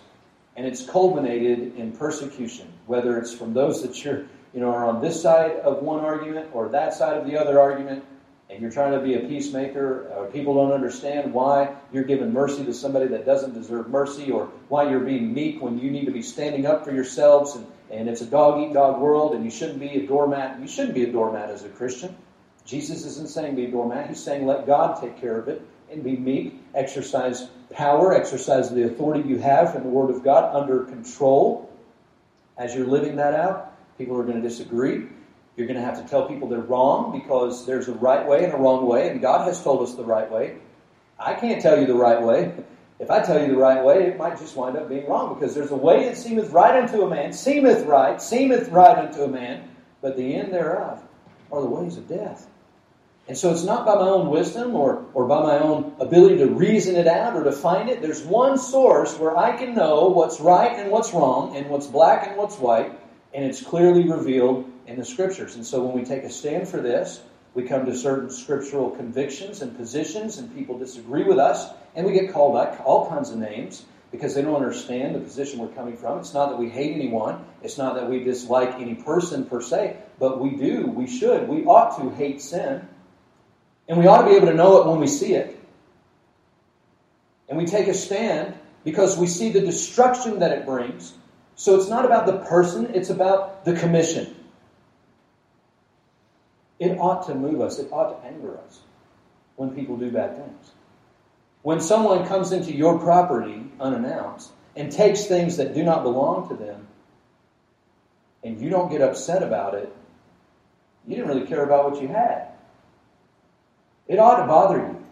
and 0.56 0.66
it's 0.66 0.84
culminated 0.84 1.75
in 1.75 1.92
persecution, 1.92 2.68
whether 2.88 3.18
it's 3.20 3.34
from 3.34 3.54
those 3.54 3.84
that 3.84 4.04
you're, 4.04 4.25
you 4.54 4.60
know, 4.60 4.72
are 4.72 4.86
on 4.86 5.01
this 5.01 5.22
side 5.22 5.51
of 5.58 5.84
one 5.84 6.00
argument 6.00 6.50
or 6.54 6.70
that 6.70 6.94
side 6.94 7.18
of 7.18 7.25
the 7.25 7.38
other 7.38 7.60
argument, 7.60 8.04
and 8.51 8.62
you're 8.62 8.72
trying 8.72 8.91
to 8.91 9.00
be 9.00 9.15
a 9.15 9.20
peacemaker, 9.22 10.12
or 10.13 10.25
people 10.25 10.55
don't 10.55 10.74
understand 10.74 11.34
why 11.34 11.74
you're 11.93 12.03
giving 12.03 12.34
mercy 12.34 12.65
to 12.65 12.74
somebody 12.74 13.08
that 13.08 13.25
doesn't 13.25 13.53
deserve 13.53 13.89
mercy, 13.89 14.29
or 14.29 14.51
why 14.67 14.89
you're 14.89 15.00
being 15.00 15.34
meek 15.34 15.62
when 15.62 15.79
you 15.79 15.89
need 15.89 16.05
to 16.05 16.12
be 16.12 16.22
standing 16.22 16.65
up 16.65 16.84
for 16.84 16.91
yourselves, 16.91 17.55
and, 17.55 17.65
and 17.89 18.10
it's 18.10 18.20
a 18.20 18.25
dog 18.25 18.60
eat 18.60 18.74
dog 18.74 19.00
world, 19.00 19.34
and 19.36 19.46
you 19.46 19.51
shouldn't 19.51 19.79
be 19.79 20.03
a 20.03 20.05
doormat. 20.05 20.60
You 20.60 20.67
shouldn't 20.67 20.96
be 20.96 21.03
a 21.03 21.12
doormat 21.12 21.50
as 21.50 21.63
a 21.63 21.70
Christian. 21.70 22.15
Jesus 22.65 23.05
isn't 23.05 23.29
saying 23.29 23.55
be 23.55 23.65
a 23.65 23.72
doormat, 23.72 24.10
he's 24.10 24.22
saying 24.22 24.46
let 24.46 24.67
God 24.67 25.01
take 25.01 25.20
care 25.22 25.39
of 25.39 25.48
it 25.48 25.62
and 25.89 26.03
be 26.03 26.17
meek, 26.17 26.62
exercise 26.75 27.48
power, 27.72 28.13
exercise 28.13 28.70
the 28.70 28.84
authority 28.84 29.27
you 29.27 29.38
have 29.39 29.72
from 29.72 29.84
the 29.84 29.89
Word 29.89 30.10
of 30.10 30.24
God 30.24 30.53
under 30.53 30.84
control. 30.84 31.70
As 32.58 32.75
you're 32.75 32.86
living 32.86 33.15
that 33.15 33.34
out, 33.34 33.74
people 33.98 34.20
are 34.20 34.24
going 34.24 34.41
to 34.41 34.48
disagree. 34.48 35.08
You're 35.62 35.68
going 35.68 35.80
to 35.80 35.86
have 35.86 36.01
to 36.03 36.10
tell 36.10 36.27
people 36.27 36.50
they're 36.50 36.58
wrong 36.58 37.12
because 37.12 37.68
there's 37.68 37.88
a 37.88 37.94
right 37.94 38.27
way 38.27 38.46
and 38.46 38.51
a 38.51 38.58
wrong 38.58 38.88
way, 38.88 39.10
and 39.10 39.22
God 39.22 39.46
has 39.46 39.63
told 39.63 39.88
us 39.88 39.94
the 39.94 40.03
right 40.03 40.27
way. 40.32 40.56
I 41.20 41.36
can't 41.36 41.62
tell 41.62 41.80
you 41.80 41.86
the 41.86 41.94
right 41.94 42.20
way. 42.20 42.51
If 42.98 43.12
I 43.12 43.22
tell 43.22 43.39
you 43.39 43.50
the 43.50 43.60
right 43.60 43.84
way, 43.84 44.08
it 44.08 44.18
might 44.18 44.39
just 44.39 44.56
wind 44.56 44.75
up 44.75 44.89
being 44.89 45.08
wrong 45.08 45.36
because 45.36 45.53
there's 45.53 45.70
a 45.70 45.75
way 45.75 46.06
that 46.06 46.18
seemeth 46.18 46.50
right 46.50 46.82
unto 46.82 47.03
a 47.03 47.08
man, 47.08 47.32
seemeth 47.32 47.86
right, 47.86 48.20
seemeth 48.20 48.70
right 48.70 48.98
unto 48.98 49.22
a 49.22 49.27
man, 49.27 49.70
but 50.01 50.18
the 50.18 50.34
end 50.34 50.51
thereof 50.51 51.03
are 51.51 51.62
the 51.62 51.68
ways 51.68 51.96
of 51.96 52.08
death. 52.08 52.48
And 53.27 53.38
so 53.38 53.51
it's 53.51 53.63
not 53.63 53.86
by 53.86 53.94
my 53.94 54.10
own 54.10 54.32
wisdom 54.32 54.75
or, 54.75 55.06
or 55.13 55.27
by 55.27 55.44
my 55.44 55.60
own 55.60 55.96
ability 56.00 56.38
to 56.38 56.48
reason 56.48 56.96
it 56.96 57.06
out 57.06 57.36
or 57.36 57.44
to 57.44 57.51
find 57.51 57.88
it. 57.88 58.01
There's 58.01 58.24
one 58.24 58.58
source 58.58 59.15
where 59.20 59.38
I 59.38 59.56
can 59.58 59.75
know 59.75 60.08
what's 60.08 60.39
right 60.39 60.75
and 60.80 60.89
what's 60.89 61.13
wrong 61.13 61.56
and 61.56 61.70
what's 61.70 61.86
black 61.86 62.25
and 62.25 62.36
what's 62.36 62.58
white, 62.58 63.00
and 63.34 63.46
it's 63.46 63.62
clearly 63.62 64.08
revealed 64.08 64.70
in 64.88 64.98
the 64.98 65.06
scriptures. 65.06 65.56
And 65.56 65.66
so 65.66 65.84
when 65.84 65.96
we 65.96 66.04
take 66.04 66.24
a 66.24 66.30
stand 66.30 66.68
for 66.68 66.82
this, 66.82 67.22
we 67.54 67.64
come 67.64 67.86
to 67.86 67.96
certain 67.96 68.30
scriptural 68.30 68.92
convictions 68.92 69.62
and 69.62 69.76
positions, 69.76 70.38
and 70.38 70.54
people 70.56 70.78
disagree 70.78 71.24
with 71.24 71.38
us, 71.38 71.70
and 71.96 72.06
we 72.06 72.14
get 72.14 72.32
called 72.32 72.56
all 72.86 73.10
kinds 73.10 73.30
of 73.30 73.38
names 73.38 73.84
because 74.12 74.36
they 74.36 74.42
don't 74.42 74.56
understand 74.56 75.16
the 75.16 75.20
position 75.20 75.60
we're 75.60 75.70
coming 75.70 75.98
from. 75.98 76.20
It's 76.20 76.34
not 76.34 76.50
that 76.50 76.58
we 76.58 76.70
hate 76.70 76.94
anyone, 76.94 77.46
it's 77.62 77.78
not 77.78 77.96
that 77.96 78.10
we 78.10 78.24
dislike 78.24 78.76
any 78.76 78.96
person 78.96 79.46
per 79.46 79.62
se, 79.62 79.98
but 80.20 80.40
we 80.40 80.52
do, 80.52 80.88
we 80.88 81.08
should, 81.08 81.48
we 81.48 81.64
ought 81.66 81.98
to 82.00 82.10
hate 82.10 82.42
sin, 82.42 82.88
and 83.88 83.98
we 83.98 84.08
ought 84.08 84.24
to 84.24 84.30
be 84.30 84.36
able 84.36 84.48
to 84.48 84.54
know 84.54 84.82
it 84.82 84.88
when 84.88 85.00
we 85.00 85.08
see 85.08 85.34
it. 85.34 85.58
And 87.50 87.58
we 87.58 87.66
take 87.66 87.88
a 87.88 87.94
stand 87.94 88.54
because 88.86 89.18
we 89.18 89.28
see 89.28 89.52
the 89.52 89.62
destruction 89.62 90.40
that 90.40 90.52
it 90.52 90.66
brings. 90.66 91.14
So 91.62 91.75
it's 91.75 91.89
not 91.89 92.06
about 92.06 92.25
the 92.25 92.39
person, 92.39 92.88
it's 92.96 93.12
about 93.12 93.65
the 93.65 93.75
commission. 93.75 94.36
It 96.80 96.98
ought 96.98 97.27
to 97.27 97.36
move 97.36 97.62
us, 97.62 97.77
it 97.77 97.88
ought 97.91 98.20
to 98.20 98.27
anger 98.27 98.58
us 98.65 98.80
when 99.58 99.70
people 99.75 99.96
do 99.96 100.10
bad 100.10 100.38
things. 100.38 100.72
When 101.62 101.80
someone 101.80 102.27
comes 102.27 102.51
into 102.51 102.75
your 102.75 102.98
property 102.98 103.63
unannounced 103.80 104.51
and 104.75 104.91
takes 104.91 105.25
things 105.25 105.58
that 105.58 105.75
do 105.75 105.84
not 105.84 106.01
belong 106.01 106.50
to 106.50 106.56
them, 106.56 106.88
and 108.44 108.60
you 108.60 108.72
don't 108.72 108.89
get 108.89 109.01
upset 109.01 109.44
about 109.44 109.75
it, 109.75 109.96
you 111.06 111.15
didn't 111.15 111.30
really 111.30 111.46
care 111.46 111.63
about 111.63 111.91
what 111.91 112.01
you 112.01 112.08
had. 112.08 112.48
It 114.08 114.18
ought 114.18 114.41
to 114.41 114.48
bother 114.48 114.77
you 114.77 115.06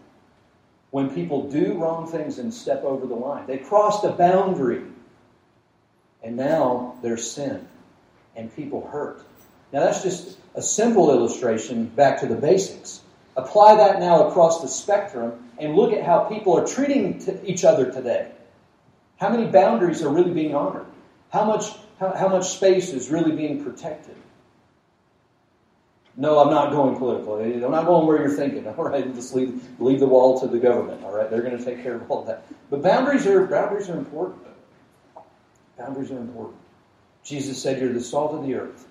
when 0.90 1.14
people 1.14 1.48
do 1.48 1.74
wrong 1.74 2.10
things 2.10 2.40
and 2.40 2.52
step 2.52 2.82
over 2.82 3.06
the 3.06 3.14
line. 3.14 3.46
They 3.46 3.58
crossed 3.58 4.02
a 4.02 4.10
boundary, 4.10 4.82
and 6.22 6.36
now 6.36 6.98
there's 7.02 7.30
sin, 7.30 7.66
and 8.36 8.54
people 8.54 8.86
hurt. 8.86 9.22
Now, 9.72 9.80
that's 9.80 10.02
just 10.02 10.38
a 10.54 10.62
simple 10.62 11.10
illustration 11.10 11.86
back 11.86 12.20
to 12.20 12.26
the 12.26 12.34
basics. 12.34 13.00
Apply 13.36 13.76
that 13.76 14.00
now 14.00 14.28
across 14.28 14.60
the 14.60 14.68
spectrum 14.68 15.50
and 15.58 15.76
look 15.76 15.92
at 15.92 16.04
how 16.04 16.24
people 16.24 16.58
are 16.58 16.66
treating 16.66 17.22
each 17.44 17.64
other 17.64 17.90
today. 17.92 18.30
How 19.18 19.28
many 19.28 19.46
boundaries 19.46 20.02
are 20.02 20.08
really 20.08 20.32
being 20.32 20.54
honored? 20.54 20.86
How 21.32 21.44
much, 21.44 21.66
how, 22.00 22.14
how 22.14 22.28
much 22.28 22.48
space 22.48 22.92
is 22.92 23.10
really 23.10 23.32
being 23.32 23.62
protected? 23.62 24.16
No, 26.16 26.40
I'm 26.40 26.50
not 26.50 26.72
going 26.72 26.96
political. 26.96 27.36
I'm 27.36 27.70
not 27.70 27.86
going 27.86 28.06
where 28.06 28.20
you're 28.20 28.36
thinking. 28.36 28.66
All 28.78 28.84
right, 28.84 29.14
just 29.14 29.34
leave, 29.34 29.62
leave 29.78 30.00
the 30.00 30.06
wall 30.06 30.40
to 30.40 30.48
the 30.48 30.58
government. 30.58 31.04
All 31.04 31.12
right, 31.12 31.30
they're 31.30 31.42
going 31.42 31.56
to 31.56 31.64
take 31.64 31.82
care 31.82 31.94
of 31.94 32.10
all 32.10 32.24
that. 32.24 32.46
But 32.68 32.82
boundaries 32.82 33.26
are 33.26 33.46
boundaries 33.46 33.88
are 33.88 33.96
important. 33.96 34.42
Boundaries 35.80 36.10
are 36.10 36.18
important. 36.18 36.58
Jesus 37.24 37.62
said, 37.62 37.80
"You're 37.80 37.92
the 37.92 38.02
salt 38.02 38.34
of 38.34 38.46
the 38.46 38.54
earth." 38.54 38.86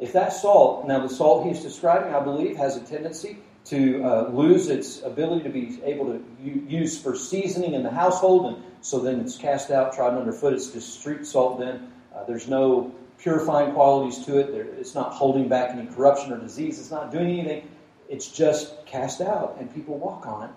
If 0.00 0.12
that 0.14 0.32
salt, 0.32 0.86
now 0.88 0.98
the 0.98 1.08
salt 1.08 1.46
he's 1.46 1.62
describing, 1.62 2.12
I 2.12 2.20
believe, 2.20 2.56
has 2.56 2.76
a 2.76 2.80
tendency 2.80 3.38
to 3.66 4.02
uh, 4.04 4.28
lose 4.30 4.68
its 4.68 5.02
ability 5.02 5.44
to 5.44 5.48
be 5.48 5.80
able 5.84 6.06
to 6.06 6.24
use 6.42 7.00
for 7.00 7.14
seasoning 7.14 7.74
in 7.74 7.84
the 7.84 7.90
household, 7.90 8.46
and 8.46 8.62
so 8.80 8.98
then 8.98 9.20
it's 9.20 9.38
cast 9.38 9.70
out, 9.70 9.94
trodden 9.94 10.18
underfoot. 10.18 10.54
It's 10.54 10.72
just 10.72 11.00
street 11.00 11.24
salt. 11.24 11.60
Then 11.60 11.92
uh, 12.14 12.24
there's 12.24 12.48
no 12.48 12.92
purifying 13.18 13.72
qualities 13.72 14.24
to 14.26 14.38
it. 14.38 14.50
It's 14.78 14.94
not 14.94 15.12
holding 15.12 15.48
back 15.48 15.70
any 15.70 15.86
corruption 15.86 16.32
or 16.32 16.38
disease. 16.38 16.80
It's 16.80 16.90
not 16.90 17.12
doing 17.12 17.38
anything. 17.38 17.68
It's 18.08 18.28
just 18.28 18.84
cast 18.86 19.20
out, 19.20 19.56
and 19.60 19.72
people 19.72 19.98
walk 19.98 20.26
on 20.26 20.48
it. 20.48 20.50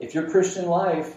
If 0.00 0.14
your 0.14 0.28
Christian 0.30 0.66
life 0.66 1.14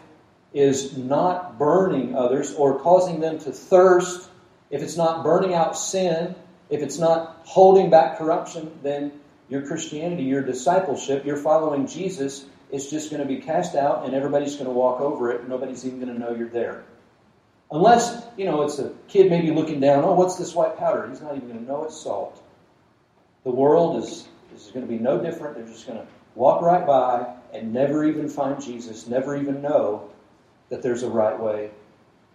is 0.54 0.98
not 0.98 1.58
burning 1.58 2.16
others 2.16 2.54
or 2.54 2.80
causing 2.80 3.20
them 3.20 3.40
to 3.40 3.52
thirst, 3.52 4.30
if 4.70 4.82
it's 4.82 4.98
not 4.98 5.24
burning 5.24 5.54
out 5.54 5.78
sin, 5.78 6.36
if 6.70 6.82
it's 6.82 6.98
not 6.98 7.42
holding 7.44 7.90
back 7.90 8.18
corruption, 8.18 8.72
then 8.84 9.12
your 9.50 9.66
Christianity, 9.66 10.24
your 10.24 10.42
discipleship, 10.42 11.26
your 11.26 11.38
following 11.38 11.88
Jesus 11.88 12.46
is 12.72 12.90
just 12.90 13.10
going 13.10 13.22
to 13.22 13.28
be 13.28 13.38
cast 13.42 13.76
out 13.76 14.06
and 14.06 14.14
everybody's 14.14 14.54
going 14.56 14.66
to 14.66 14.72
walk 14.72 15.02
over 15.02 15.32
it. 15.32 15.48
Nobody's 15.48 15.86
even 15.86 16.00
going 16.00 16.14
to 16.14 16.20
know 16.20 16.34
you're 16.34 16.50
there. 16.50 16.84
Unless, 17.72 18.26
you 18.38 18.46
know, 18.46 18.64
it's 18.64 18.80
a 18.80 18.94
kid 19.08 19.30
maybe 19.30 19.52
looking 19.52 19.80
down, 19.80 20.04
oh, 20.04 20.14
what's 20.14 20.38
this 20.38 20.54
white 20.54 20.78
powder? 20.78 21.08
He's 21.10 21.22
not 21.22 21.36
even 21.36 21.48
going 21.48 21.60
to 21.60 21.66
know 21.66 21.84
it's 21.86 22.00
salt. 22.00 22.42
The 23.44 23.52
world 23.52 24.04
is, 24.04 24.28
is 24.56 24.72
going 24.74 24.86
to 24.86 24.92
be 24.92 25.00
no 25.00 25.22
different. 25.22 25.56
They're 25.56 25.68
just 25.68 25.88
going 25.88 26.00
to 26.00 26.08
walk 26.36 26.62
right 26.62 26.86
by 26.86 27.34
and 27.54 27.74
never 27.74 28.06
even 28.06 28.30
find 28.30 28.62
Jesus, 28.62 29.08
never 29.08 29.36
even 29.36 29.62
know 29.62 30.11
that 30.72 30.82
there's 30.82 31.04
a 31.04 31.10
right 31.10 31.38
way 31.38 31.70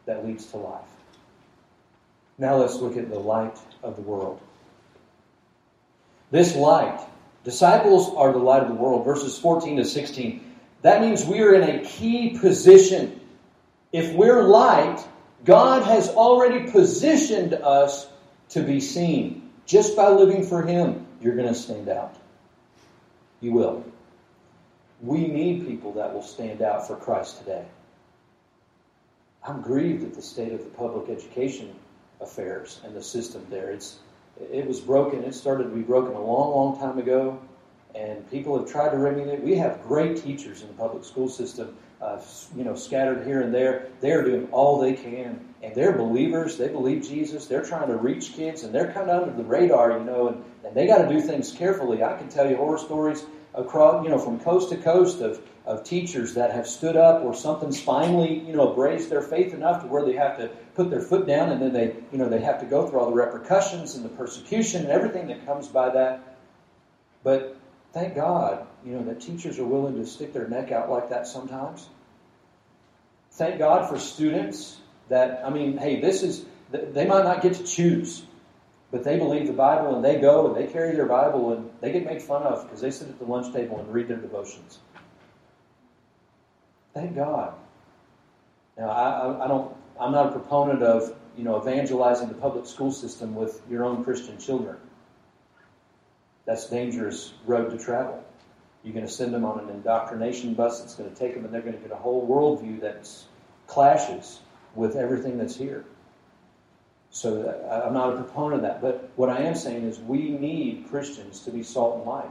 that 0.04 0.24
leads 0.24 0.46
to 0.46 0.58
life. 0.58 0.84
Now 2.38 2.56
let's 2.56 2.76
look 2.76 2.96
at 2.96 3.08
the 3.08 3.18
light 3.18 3.58
of 3.82 3.96
the 3.96 4.02
world. 4.02 4.40
This 6.30 6.54
light, 6.54 7.00
disciples 7.44 8.14
are 8.14 8.32
the 8.32 8.38
light 8.38 8.62
of 8.62 8.68
the 8.68 8.74
world, 8.74 9.06
verses 9.06 9.38
14 9.38 9.78
to 9.78 9.84
16. 9.84 10.54
That 10.82 11.00
means 11.00 11.24
we 11.24 11.40
are 11.40 11.54
in 11.54 11.62
a 11.62 11.84
key 11.84 12.38
position. 12.38 13.20
If 13.90 14.14
we're 14.14 14.42
light, 14.42 15.02
God 15.44 15.82
has 15.84 16.10
already 16.10 16.70
positioned 16.70 17.54
us 17.54 18.06
to 18.50 18.62
be 18.62 18.80
seen. 18.80 19.50
Just 19.64 19.96
by 19.96 20.10
living 20.10 20.46
for 20.46 20.62
Him, 20.62 21.06
you're 21.22 21.36
going 21.36 21.48
to 21.48 21.54
stand 21.54 21.88
out. 21.88 22.16
You 23.40 23.52
will. 23.52 23.84
We 25.00 25.26
need 25.26 25.66
people 25.66 25.94
that 25.94 26.12
will 26.12 26.22
stand 26.22 26.60
out 26.60 26.86
for 26.86 26.96
Christ 26.96 27.38
today. 27.38 27.64
I'm 29.46 29.62
grieved 29.62 30.02
at 30.02 30.14
the 30.14 30.22
state 30.22 30.52
of 30.52 30.64
the 30.64 30.70
public 30.70 31.08
education 31.08 31.74
affairs 32.20 32.80
and 32.84 32.96
the 32.96 33.02
system 33.02 33.46
there. 33.48 33.70
It's 33.70 33.98
it 34.52 34.66
was 34.66 34.80
broken. 34.80 35.22
It 35.22 35.34
started 35.34 35.64
to 35.64 35.70
be 35.70 35.82
broken 35.82 36.14
a 36.14 36.20
long, 36.20 36.50
long 36.54 36.78
time 36.78 36.98
ago, 36.98 37.40
and 37.94 38.28
people 38.30 38.58
have 38.58 38.70
tried 38.70 38.90
to 38.90 38.98
remedy 38.98 39.30
it. 39.30 39.42
We 39.42 39.56
have 39.56 39.82
great 39.82 40.22
teachers 40.22 40.62
in 40.62 40.68
the 40.68 40.74
public 40.74 41.04
school 41.04 41.28
system, 41.28 41.74
uh, 42.02 42.20
you 42.54 42.64
know, 42.64 42.74
scattered 42.74 43.26
here 43.26 43.40
and 43.40 43.54
there. 43.54 43.88
They're 44.00 44.22
doing 44.22 44.48
all 44.52 44.78
they 44.78 44.92
can, 44.92 45.54
and 45.62 45.74
they're 45.74 45.96
believers. 45.96 46.58
They 46.58 46.68
believe 46.68 47.02
Jesus. 47.08 47.46
They're 47.46 47.64
trying 47.64 47.88
to 47.88 47.96
reach 47.96 48.34
kids, 48.34 48.64
and 48.64 48.74
they're 48.74 48.92
kind 48.92 49.08
of 49.08 49.22
under 49.22 49.36
the 49.36 49.48
radar, 49.48 49.96
you 49.96 50.04
know, 50.04 50.28
and, 50.28 50.44
and 50.64 50.74
they 50.74 50.86
got 50.86 50.98
to 50.98 51.08
do 51.08 51.20
things 51.20 51.52
carefully. 51.52 52.02
I 52.02 52.18
can 52.18 52.28
tell 52.28 52.50
you 52.50 52.56
horror 52.56 52.78
stories 52.78 53.24
across, 53.54 54.04
you 54.04 54.10
know, 54.10 54.18
from 54.18 54.38
coast 54.40 54.68
to 54.70 54.76
coast 54.76 55.20
of 55.20 55.40
of 55.66 55.82
teachers 55.82 56.34
that 56.34 56.52
have 56.52 56.66
stood 56.66 56.96
up 56.96 57.24
or 57.24 57.34
something's 57.34 57.80
finally, 57.80 58.38
you 58.46 58.54
know, 58.54 58.72
raised 58.74 59.10
their 59.10 59.20
faith 59.20 59.52
enough 59.52 59.82
to 59.82 59.88
where 59.88 60.04
they 60.04 60.12
have 60.12 60.38
to 60.38 60.48
put 60.76 60.90
their 60.90 61.00
foot 61.00 61.26
down 61.26 61.50
and 61.50 61.60
then 61.60 61.72
they, 61.72 61.96
you 62.12 62.18
know, 62.18 62.28
they 62.28 62.40
have 62.40 62.60
to 62.60 62.66
go 62.66 62.86
through 62.86 63.00
all 63.00 63.10
the 63.10 63.16
repercussions 63.16 63.96
and 63.96 64.04
the 64.04 64.08
persecution 64.10 64.82
and 64.82 64.90
everything 64.90 65.26
that 65.26 65.44
comes 65.44 65.66
by 65.66 65.90
that. 65.90 66.38
But 67.24 67.56
thank 67.92 68.14
God, 68.14 68.64
you 68.84 68.92
know, 68.92 69.02
that 69.04 69.20
teachers 69.20 69.58
are 69.58 69.64
willing 69.64 69.96
to 69.96 70.06
stick 70.06 70.32
their 70.32 70.46
neck 70.46 70.70
out 70.70 70.88
like 70.88 71.10
that 71.10 71.26
sometimes. 71.26 71.88
Thank 73.32 73.58
God 73.58 73.88
for 73.88 73.98
students 73.98 74.78
that, 75.08 75.42
I 75.44 75.50
mean, 75.50 75.76
hey, 75.78 76.00
this 76.00 76.22
is, 76.22 76.44
they 76.70 77.06
might 77.06 77.24
not 77.24 77.42
get 77.42 77.54
to 77.54 77.64
choose, 77.64 78.22
but 78.92 79.02
they 79.02 79.18
believe 79.18 79.48
the 79.48 79.52
Bible 79.52 79.96
and 79.96 80.04
they 80.04 80.20
go 80.20 80.46
and 80.46 80.56
they 80.56 80.72
carry 80.72 80.94
their 80.94 81.06
Bible 81.06 81.52
and 81.52 81.70
they 81.80 81.90
get 81.90 82.04
made 82.04 82.22
fun 82.22 82.44
of 82.44 82.62
because 82.62 82.80
they 82.80 82.92
sit 82.92 83.08
at 83.08 83.18
the 83.18 83.24
lunch 83.24 83.52
table 83.52 83.80
and 83.80 83.92
read 83.92 84.06
their 84.06 84.16
devotions. 84.16 84.78
Thank 86.96 87.14
God. 87.14 87.52
Now, 88.78 88.88
I, 88.88 89.44
I 89.44 89.48
don't. 89.48 89.76
I'm 90.00 90.12
not 90.12 90.28
a 90.28 90.32
proponent 90.32 90.82
of 90.82 91.14
you 91.36 91.44
know 91.44 91.60
evangelizing 91.60 92.28
the 92.28 92.34
public 92.34 92.64
school 92.64 92.90
system 92.90 93.34
with 93.34 93.60
your 93.68 93.84
own 93.84 94.02
Christian 94.02 94.38
children. 94.38 94.78
That's 96.46 96.68
a 96.68 96.70
dangerous 96.70 97.34
road 97.44 97.68
to 97.68 97.78
travel. 97.78 98.24
You're 98.82 98.94
going 98.94 99.04
to 99.04 99.12
send 99.12 99.34
them 99.34 99.44
on 99.44 99.60
an 99.60 99.68
indoctrination 99.68 100.54
bus 100.54 100.80
that's 100.80 100.94
going 100.94 101.10
to 101.10 101.14
take 101.14 101.34
them, 101.34 101.44
and 101.44 101.52
they're 101.52 101.60
going 101.60 101.74
to 101.74 101.80
get 101.80 101.92
a 101.92 101.96
whole 101.96 102.26
worldview 102.26 102.80
that 102.80 103.06
clashes 103.66 104.40
with 104.74 104.96
everything 104.96 105.36
that's 105.36 105.54
here. 105.54 105.84
So 107.10 107.42
uh, 107.42 107.86
I'm 107.86 107.92
not 107.92 108.14
a 108.14 108.16
proponent 108.16 108.54
of 108.54 108.62
that. 108.62 108.80
But 108.80 109.10
what 109.16 109.28
I 109.28 109.40
am 109.40 109.54
saying 109.54 109.82
is 109.82 109.98
we 109.98 110.30
need 110.30 110.86
Christians 110.88 111.40
to 111.40 111.50
be 111.50 111.62
salt 111.62 111.98
and 111.98 112.06
light. 112.06 112.30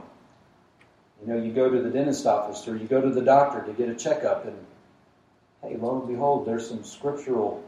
You 1.20 1.28
know, 1.28 1.42
you 1.42 1.52
go 1.52 1.70
to 1.70 1.80
the 1.82 1.90
dentist 1.90 2.26
office 2.26 2.66
or 2.68 2.76
you 2.76 2.86
go 2.86 3.00
to 3.00 3.10
the 3.10 3.22
doctor 3.22 3.64
to 3.64 3.72
get 3.72 3.88
a 3.88 3.94
checkup, 3.94 4.46
and 4.46 4.56
hey, 5.62 5.76
lo 5.76 6.00
and 6.00 6.08
behold, 6.08 6.46
there's 6.46 6.68
some 6.68 6.84
scriptural 6.84 7.64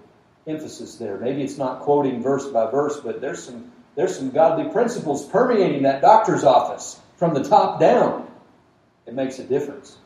emphasis 0.46 0.96
there. 0.96 1.18
Maybe 1.18 1.42
it's 1.42 1.58
not 1.58 1.80
quoting 1.80 2.22
verse 2.22 2.46
by 2.46 2.70
verse, 2.70 3.00
but 3.00 3.20
there's 3.20 3.42
some 3.42 3.72
there's 3.96 4.16
some 4.16 4.30
godly 4.30 4.70
principles 4.70 5.26
permeating 5.26 5.82
that 5.82 6.00
doctor's 6.00 6.44
office 6.44 7.00
from 7.16 7.34
the 7.34 7.42
top 7.42 7.80
down. 7.80 8.30
It 9.06 9.14
makes 9.14 9.40
a 9.40 9.44
difference. 9.44 9.96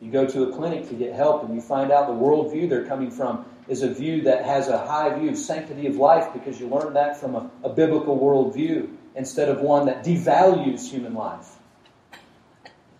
You 0.00 0.10
go 0.10 0.26
to 0.26 0.44
a 0.44 0.52
clinic 0.56 0.88
to 0.88 0.94
get 0.94 1.12
help 1.12 1.44
and 1.44 1.54
you 1.54 1.60
find 1.60 1.92
out 1.92 2.08
the 2.08 2.14
worldview 2.14 2.68
they're 2.68 2.86
coming 2.86 3.10
from 3.10 3.44
is 3.68 3.82
a 3.82 3.92
view 3.92 4.22
that 4.22 4.44
has 4.44 4.68
a 4.68 4.78
high 4.78 5.16
view 5.16 5.30
of 5.30 5.36
sanctity 5.36 5.86
of 5.86 5.96
life 5.96 6.32
because 6.32 6.58
you 6.58 6.68
learn 6.68 6.94
that 6.94 7.20
from 7.20 7.34
a, 7.34 7.50
a 7.62 7.68
biblical 7.68 8.18
worldview 8.18 8.88
instead 9.14 9.48
of 9.48 9.60
one 9.60 9.86
that 9.86 10.04
devalues 10.04 10.88
human 10.88 11.14
life. 11.14 11.57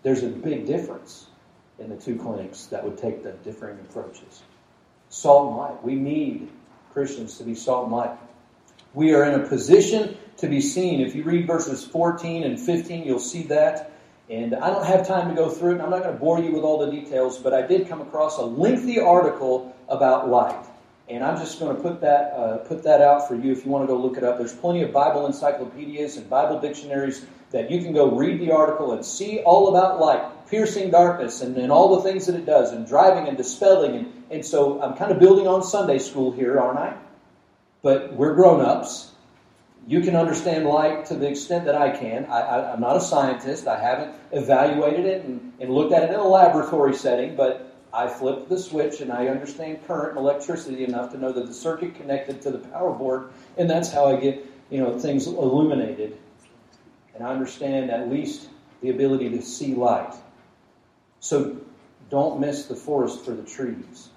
There's 0.02 0.22
a 0.22 0.28
big 0.28 0.66
difference 0.66 1.26
in 1.78 1.90
the 1.90 1.96
two 1.96 2.16
clinics 2.16 2.66
that 2.66 2.84
would 2.84 2.98
take 2.98 3.22
the 3.22 3.32
differing 3.32 3.78
approaches. 3.80 4.42
Salt 5.08 5.48
and 5.48 5.56
light. 5.56 5.84
We 5.84 5.94
need 5.94 6.50
Christians 6.92 7.38
to 7.38 7.44
be 7.44 7.54
salt 7.54 7.84
and 7.84 7.94
light. 7.94 8.18
We 8.94 9.14
are 9.14 9.24
in 9.24 9.40
a 9.40 9.46
position 9.46 10.16
to 10.38 10.48
be 10.48 10.60
seen. 10.60 11.00
If 11.00 11.14
you 11.14 11.22
read 11.22 11.46
verses 11.46 11.84
14 11.84 12.44
and 12.44 12.58
15, 12.58 13.04
you'll 13.04 13.18
see 13.18 13.44
that. 13.44 13.92
And 14.30 14.54
I 14.54 14.70
don't 14.70 14.84
have 14.84 15.06
time 15.06 15.28
to 15.28 15.34
go 15.34 15.48
through 15.48 15.70
it, 15.70 15.74
and 15.74 15.82
I'm 15.82 15.90
not 15.90 16.02
going 16.02 16.14
to 16.14 16.20
bore 16.20 16.38
you 16.38 16.52
with 16.52 16.62
all 16.62 16.84
the 16.84 16.90
details, 16.90 17.38
but 17.38 17.54
I 17.54 17.62
did 17.62 17.88
come 17.88 18.00
across 18.00 18.36
a 18.38 18.42
lengthy 18.42 19.00
article 19.00 19.74
about 19.88 20.28
light. 20.28 20.66
And 21.08 21.24
I'm 21.24 21.38
just 21.38 21.58
going 21.58 21.74
to 21.74 21.82
put 21.82 22.02
that, 22.02 22.32
uh, 22.34 22.58
put 22.58 22.82
that 22.82 23.00
out 23.00 23.26
for 23.26 23.34
you 23.34 23.50
if 23.52 23.64
you 23.64 23.70
want 23.70 23.84
to 23.84 23.86
go 23.86 23.98
look 23.98 24.18
it 24.18 24.24
up. 24.24 24.36
There's 24.36 24.52
plenty 24.52 24.82
of 24.82 24.92
Bible 24.92 25.26
encyclopedias 25.26 26.18
and 26.18 26.28
Bible 26.28 26.60
dictionaries 26.60 27.24
that 27.50 27.70
you 27.70 27.82
can 27.82 27.92
go 27.92 28.14
read 28.14 28.40
the 28.40 28.52
article 28.52 28.92
and 28.92 29.04
see 29.04 29.40
all 29.40 29.68
about 29.68 30.00
light, 30.00 30.48
piercing 30.48 30.90
darkness, 30.90 31.40
and, 31.40 31.56
and 31.56 31.72
all 31.72 31.96
the 31.96 32.02
things 32.02 32.26
that 32.26 32.34
it 32.34 32.44
does, 32.44 32.72
and 32.72 32.86
driving 32.86 33.28
and 33.28 33.36
dispelling. 33.36 33.96
And, 33.96 34.24
and 34.30 34.44
so 34.44 34.80
I'm 34.82 34.96
kind 34.96 35.10
of 35.10 35.18
building 35.18 35.46
on 35.46 35.62
Sunday 35.62 35.98
school 35.98 36.32
here, 36.32 36.58
aren't 36.58 36.78
I? 36.78 36.96
But 37.82 38.12
we're 38.14 38.34
grown 38.34 38.60
ups, 38.60 39.12
you 39.88 40.02
can 40.02 40.14
understand 40.14 40.66
light 40.66 41.06
to 41.06 41.14
the 41.14 41.26
extent 41.26 41.64
that 41.64 41.74
I 41.74 41.96
can. 41.96 42.26
I, 42.26 42.74
am 42.74 42.80
not 42.80 42.96
a 42.96 43.00
scientist. 43.00 43.66
I 43.66 43.80
haven't 43.80 44.14
evaluated 44.32 45.06
it 45.06 45.24
and, 45.24 45.54
and, 45.60 45.72
looked 45.72 45.94
at 45.94 46.02
it 46.02 46.10
in 46.10 46.16
a 46.16 46.28
laboratory 46.28 46.94
setting, 46.94 47.34
but 47.34 47.74
I 47.90 48.06
flip 48.06 48.50
the 48.50 48.58
switch 48.58 49.00
and 49.00 49.10
I 49.10 49.28
understand 49.28 49.86
current 49.86 50.10
and 50.10 50.18
electricity 50.18 50.84
enough 50.84 51.10
to 51.12 51.18
know 51.18 51.32
that 51.32 51.46
the 51.46 51.54
circuit 51.54 51.94
connected 51.94 52.42
to 52.42 52.50
the 52.50 52.58
power 52.58 52.92
board, 52.92 53.30
and 53.56 53.68
that's 53.68 53.90
how 53.90 54.14
I 54.14 54.20
get 54.20 54.44
you 54.70 54.78
know 54.78 54.98
things 54.98 55.26
illuminated. 55.26 56.18
And 57.18 57.26
I 57.26 57.32
understand 57.32 57.90
at 57.90 58.08
least 58.08 58.48
the 58.80 58.90
ability 58.90 59.30
to 59.30 59.42
see 59.42 59.74
light. 59.74 60.14
So 61.18 61.56
don't 62.10 62.38
miss 62.38 62.66
the 62.66 62.76
forest 62.76 63.24
for 63.24 63.32
the 63.32 63.42
trees. 63.42 64.08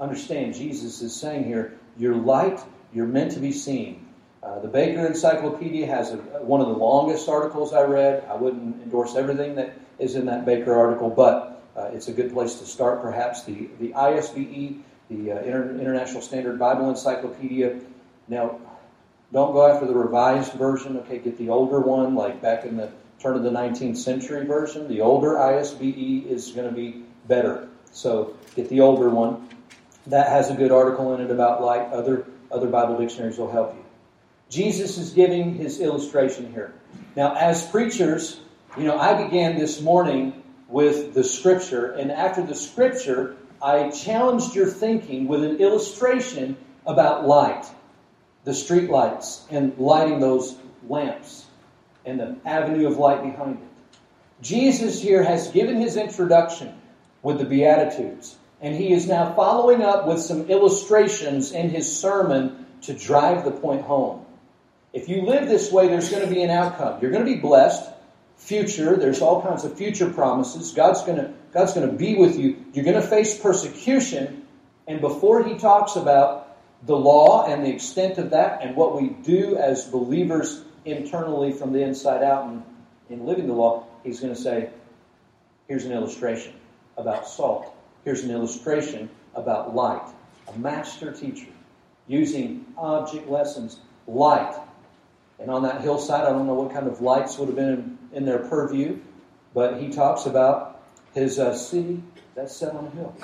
Understand, 0.00 0.54
Jesus 0.54 1.00
is 1.00 1.14
saying 1.14 1.44
here, 1.44 1.78
you're 1.96 2.16
light, 2.16 2.60
you're 2.92 3.06
meant 3.06 3.30
to 3.32 3.38
be 3.38 3.52
seen. 3.52 4.08
Uh, 4.42 4.58
the 4.58 4.66
Baker 4.66 5.06
Encyclopedia 5.06 5.86
has 5.86 6.10
a, 6.10 6.16
one 6.16 6.60
of 6.60 6.66
the 6.66 6.74
longest 6.74 7.28
articles 7.28 7.72
I 7.72 7.82
read. 7.82 8.24
I 8.28 8.34
wouldn't 8.34 8.82
endorse 8.82 9.14
everything 9.14 9.54
that 9.54 9.72
is 10.00 10.16
in 10.16 10.26
that 10.26 10.44
Baker 10.44 10.74
article, 10.74 11.08
but 11.08 11.62
uh, 11.76 11.90
it's 11.92 12.08
a 12.08 12.12
good 12.12 12.32
place 12.32 12.56
to 12.56 12.66
start. 12.66 13.00
Perhaps 13.00 13.44
the 13.44 13.68
the 13.78 13.92
ISBE, 13.92 14.80
the 15.08 15.32
uh, 15.32 15.40
Inter- 15.42 15.78
International 15.78 16.20
Standard 16.20 16.58
Bible 16.58 16.90
Encyclopedia. 16.90 17.78
Now, 18.26 18.58
don't 19.32 19.52
go 19.52 19.66
after 19.66 19.86
the 19.86 19.94
revised 19.94 20.52
version. 20.54 20.96
Okay, 20.98 21.18
get 21.18 21.38
the 21.38 21.48
older 21.48 21.80
one, 21.80 22.14
like 22.14 22.42
back 22.42 22.64
in 22.64 22.76
the 22.76 22.90
turn 23.20 23.36
of 23.36 23.42
the 23.42 23.50
19th 23.50 23.96
century 23.96 24.44
version. 24.44 24.88
The 24.88 25.00
older 25.00 25.34
ISBE 25.34 26.26
is 26.26 26.50
going 26.52 26.68
to 26.68 26.74
be 26.74 27.04
better. 27.28 27.68
So 27.92 28.36
get 28.56 28.68
the 28.68 28.80
older 28.80 29.08
one. 29.08 29.48
That 30.08 30.28
has 30.28 30.50
a 30.50 30.54
good 30.54 30.72
article 30.72 31.14
in 31.14 31.20
it 31.20 31.30
about 31.30 31.62
light. 31.62 31.92
Other 31.92 32.26
other 32.50 32.68
Bible 32.68 32.98
dictionaries 32.98 33.38
will 33.38 33.50
help 33.50 33.74
you. 33.74 33.84
Jesus 34.50 34.98
is 34.98 35.12
giving 35.12 35.54
his 35.54 35.80
illustration 35.80 36.52
here. 36.52 36.74
Now, 37.16 37.34
as 37.34 37.66
preachers, 37.66 38.40
you 38.76 38.84
know, 38.84 38.98
I 38.98 39.24
began 39.24 39.58
this 39.58 39.80
morning 39.80 40.42
with 40.68 41.14
the 41.14 41.24
scripture, 41.24 41.92
and 41.92 42.12
after 42.12 42.42
the 42.42 42.54
scripture, 42.54 43.36
I 43.62 43.90
challenged 43.90 44.54
your 44.54 44.66
thinking 44.66 45.26
with 45.26 45.42
an 45.42 45.56
illustration 45.56 46.56
about 46.86 47.26
light, 47.26 47.64
the 48.44 48.54
street 48.54 48.90
lights, 48.90 49.44
and 49.50 49.76
lighting 49.78 50.20
those 50.20 50.56
lamps, 50.88 51.46
and 52.04 52.18
the 52.18 52.36
avenue 52.44 52.88
of 52.88 52.96
light 52.96 53.22
behind 53.22 53.58
it. 53.58 53.68
Jesus 54.42 55.00
here 55.00 55.22
has 55.22 55.48
given 55.48 55.80
his 55.80 55.96
introduction 55.96 56.74
with 57.22 57.38
the 57.38 57.44
Beatitudes, 57.44 58.36
and 58.60 58.74
he 58.74 58.92
is 58.92 59.06
now 59.06 59.34
following 59.34 59.82
up 59.82 60.06
with 60.06 60.20
some 60.20 60.50
illustrations 60.50 61.52
in 61.52 61.70
his 61.70 61.96
sermon 62.00 62.66
to 62.82 62.92
drive 62.92 63.44
the 63.44 63.52
point 63.52 63.82
home. 63.82 64.24
If 64.92 65.08
you 65.08 65.22
live 65.22 65.48
this 65.48 65.70
way, 65.70 65.88
there's 65.88 66.10
going 66.10 66.26
to 66.26 66.32
be 66.32 66.42
an 66.42 66.50
outcome. 66.50 67.00
You're 67.00 67.12
going 67.12 67.24
to 67.24 67.32
be 67.32 67.40
blessed. 67.40 67.88
Future, 68.36 68.96
there's 68.96 69.22
all 69.22 69.40
kinds 69.40 69.64
of 69.64 69.78
future 69.78 70.10
promises. 70.10 70.72
God's 70.72 71.02
going 71.02 71.18
to 71.18 71.32
God's 71.52 71.74
going 71.74 71.88
to 71.88 71.94
be 71.94 72.16
with 72.16 72.36
you. 72.38 72.64
You're 72.72 72.84
going 72.84 73.00
to 73.00 73.06
face 73.06 73.38
persecution, 73.38 74.46
and 74.88 75.00
before 75.00 75.44
he 75.44 75.56
talks 75.58 75.96
about 75.96 76.41
the 76.84 76.96
law 76.96 77.46
and 77.46 77.64
the 77.64 77.70
extent 77.70 78.18
of 78.18 78.30
that 78.30 78.62
and 78.62 78.76
what 78.76 79.00
we 79.00 79.10
do 79.10 79.56
as 79.56 79.84
believers 79.84 80.64
internally 80.84 81.52
from 81.52 81.72
the 81.72 81.82
inside 81.82 82.22
out 82.22 82.46
and 82.46 82.62
in 83.08 83.26
living 83.26 83.46
the 83.46 83.52
law, 83.52 83.86
he's 84.02 84.20
going 84.20 84.34
to 84.34 84.40
say, 84.40 84.70
here's 85.68 85.84
an 85.84 85.92
illustration 85.92 86.54
about 86.96 87.28
salt. 87.28 87.74
Here's 88.04 88.24
an 88.24 88.30
illustration 88.30 89.08
about 89.34 89.74
light. 89.74 90.02
A 90.52 90.58
master 90.58 91.12
teacher 91.12 91.48
using 92.08 92.66
object 92.76 93.28
lessons, 93.28 93.78
light, 94.06 94.54
and 95.38 95.50
on 95.50 95.62
that 95.62 95.80
hillside, 95.82 96.24
I 96.24 96.30
don't 96.30 96.46
know 96.46 96.54
what 96.54 96.72
kind 96.72 96.86
of 96.86 97.00
lights 97.00 97.38
would 97.38 97.48
have 97.48 97.56
been 97.56 97.68
in, 97.68 97.98
in 98.12 98.24
their 98.24 98.38
purview, 98.38 98.98
but 99.54 99.80
he 99.80 99.90
talks 99.90 100.26
about 100.26 100.82
his 101.14 101.38
uh, 101.38 101.54
city 101.56 102.02
that's 102.34 102.54
set 102.56 102.74
on 102.74 102.86
a 102.86 102.90
hill. 102.90 103.16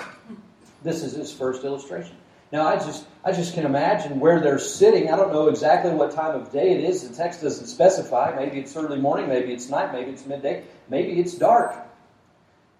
This 0.83 1.03
is 1.03 1.13
his 1.13 1.31
first 1.31 1.63
illustration. 1.63 2.15
Now, 2.51 2.67
I 2.67 2.77
just 2.77 3.05
I 3.23 3.31
just 3.31 3.53
can 3.53 3.65
imagine 3.65 4.19
where 4.19 4.39
they're 4.39 4.59
sitting. 4.59 5.11
I 5.11 5.15
don't 5.15 5.31
know 5.31 5.49
exactly 5.49 5.91
what 5.91 6.11
time 6.11 6.39
of 6.39 6.51
day 6.51 6.71
it 6.71 6.83
is. 6.83 7.07
The 7.07 7.15
text 7.15 7.41
doesn't 7.41 7.67
specify. 7.67 8.33
Maybe 8.35 8.59
it's 8.59 8.75
early 8.75 8.99
morning. 8.99 9.27
Maybe 9.27 9.53
it's 9.53 9.69
night. 9.69 9.91
Maybe 9.91 10.11
it's 10.11 10.25
midday. 10.25 10.63
Maybe 10.89 11.19
it's 11.19 11.35
dark. 11.35 11.75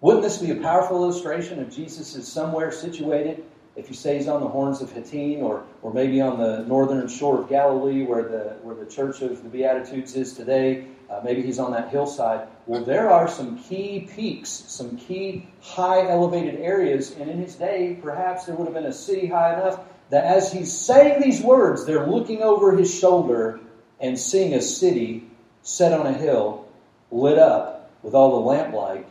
Wouldn't 0.02 0.24
this 0.24 0.38
be 0.38 0.52
a 0.52 0.56
powerful 0.56 1.04
illustration 1.04 1.60
of 1.60 1.70
Jesus 1.70 2.16
is 2.16 2.28
somewhere 2.28 2.72
situated 2.72 3.44
if 3.80 3.90
you 3.90 3.96
say 3.96 4.18
he's 4.18 4.28
on 4.28 4.42
the 4.42 4.48
horns 4.48 4.82
of 4.82 4.92
Hattin 4.92 5.42
or, 5.42 5.64
or 5.82 5.94
maybe 5.94 6.20
on 6.20 6.38
the 6.38 6.64
northern 6.66 7.08
shore 7.08 7.42
of 7.42 7.50
Galilee 7.50 8.04
where 8.04 8.24
the, 8.24 8.58
where 8.62 8.76
the 8.76 8.86
Church 8.86 9.22
of 9.22 9.42
the 9.42 9.50
Beatitudes 9.50 10.16
is 10.16 10.34
today, 10.34 10.88
uh, 11.10 11.22
maybe 11.24 11.42
he's 11.42 11.60
on 11.60 11.72
that 11.72 11.90
hillside. 11.90 12.48
Well, 12.68 12.84
there 12.84 13.10
are 13.10 13.28
some 13.28 13.58
key 13.64 14.08
peaks, 14.16 14.50
some 14.50 14.98
key 14.98 15.48
high 15.62 16.08
elevated 16.08 16.60
areas, 16.60 17.12
and 17.12 17.30
in 17.30 17.40
his 17.40 17.56
day, 17.56 17.98
perhaps 18.02 18.46
there 18.46 18.56
would 18.56 18.66
have 18.66 18.74
been 18.74 18.86
a 18.86 18.94
city 18.94 19.28
high 19.28 19.54
enough 19.54 19.80
that 20.12 20.26
as 20.26 20.52
he's 20.52 20.72
saying 20.72 21.22
these 21.22 21.42
words, 21.42 21.86
they're 21.86 22.08
looking 22.08 22.42
over 22.42 22.76
his 22.76 22.94
shoulder 22.94 23.60
and 24.00 24.20
seeing 24.20 24.54
a 24.54 24.62
city 24.62 25.28
set 25.62 25.94
on 25.94 26.08
a 26.08 26.14
hill, 26.14 26.68
lit 27.12 27.38
up 27.38 27.92
with 28.02 28.14
all 28.14 28.40
the 28.40 28.48
lamplight 28.48 29.06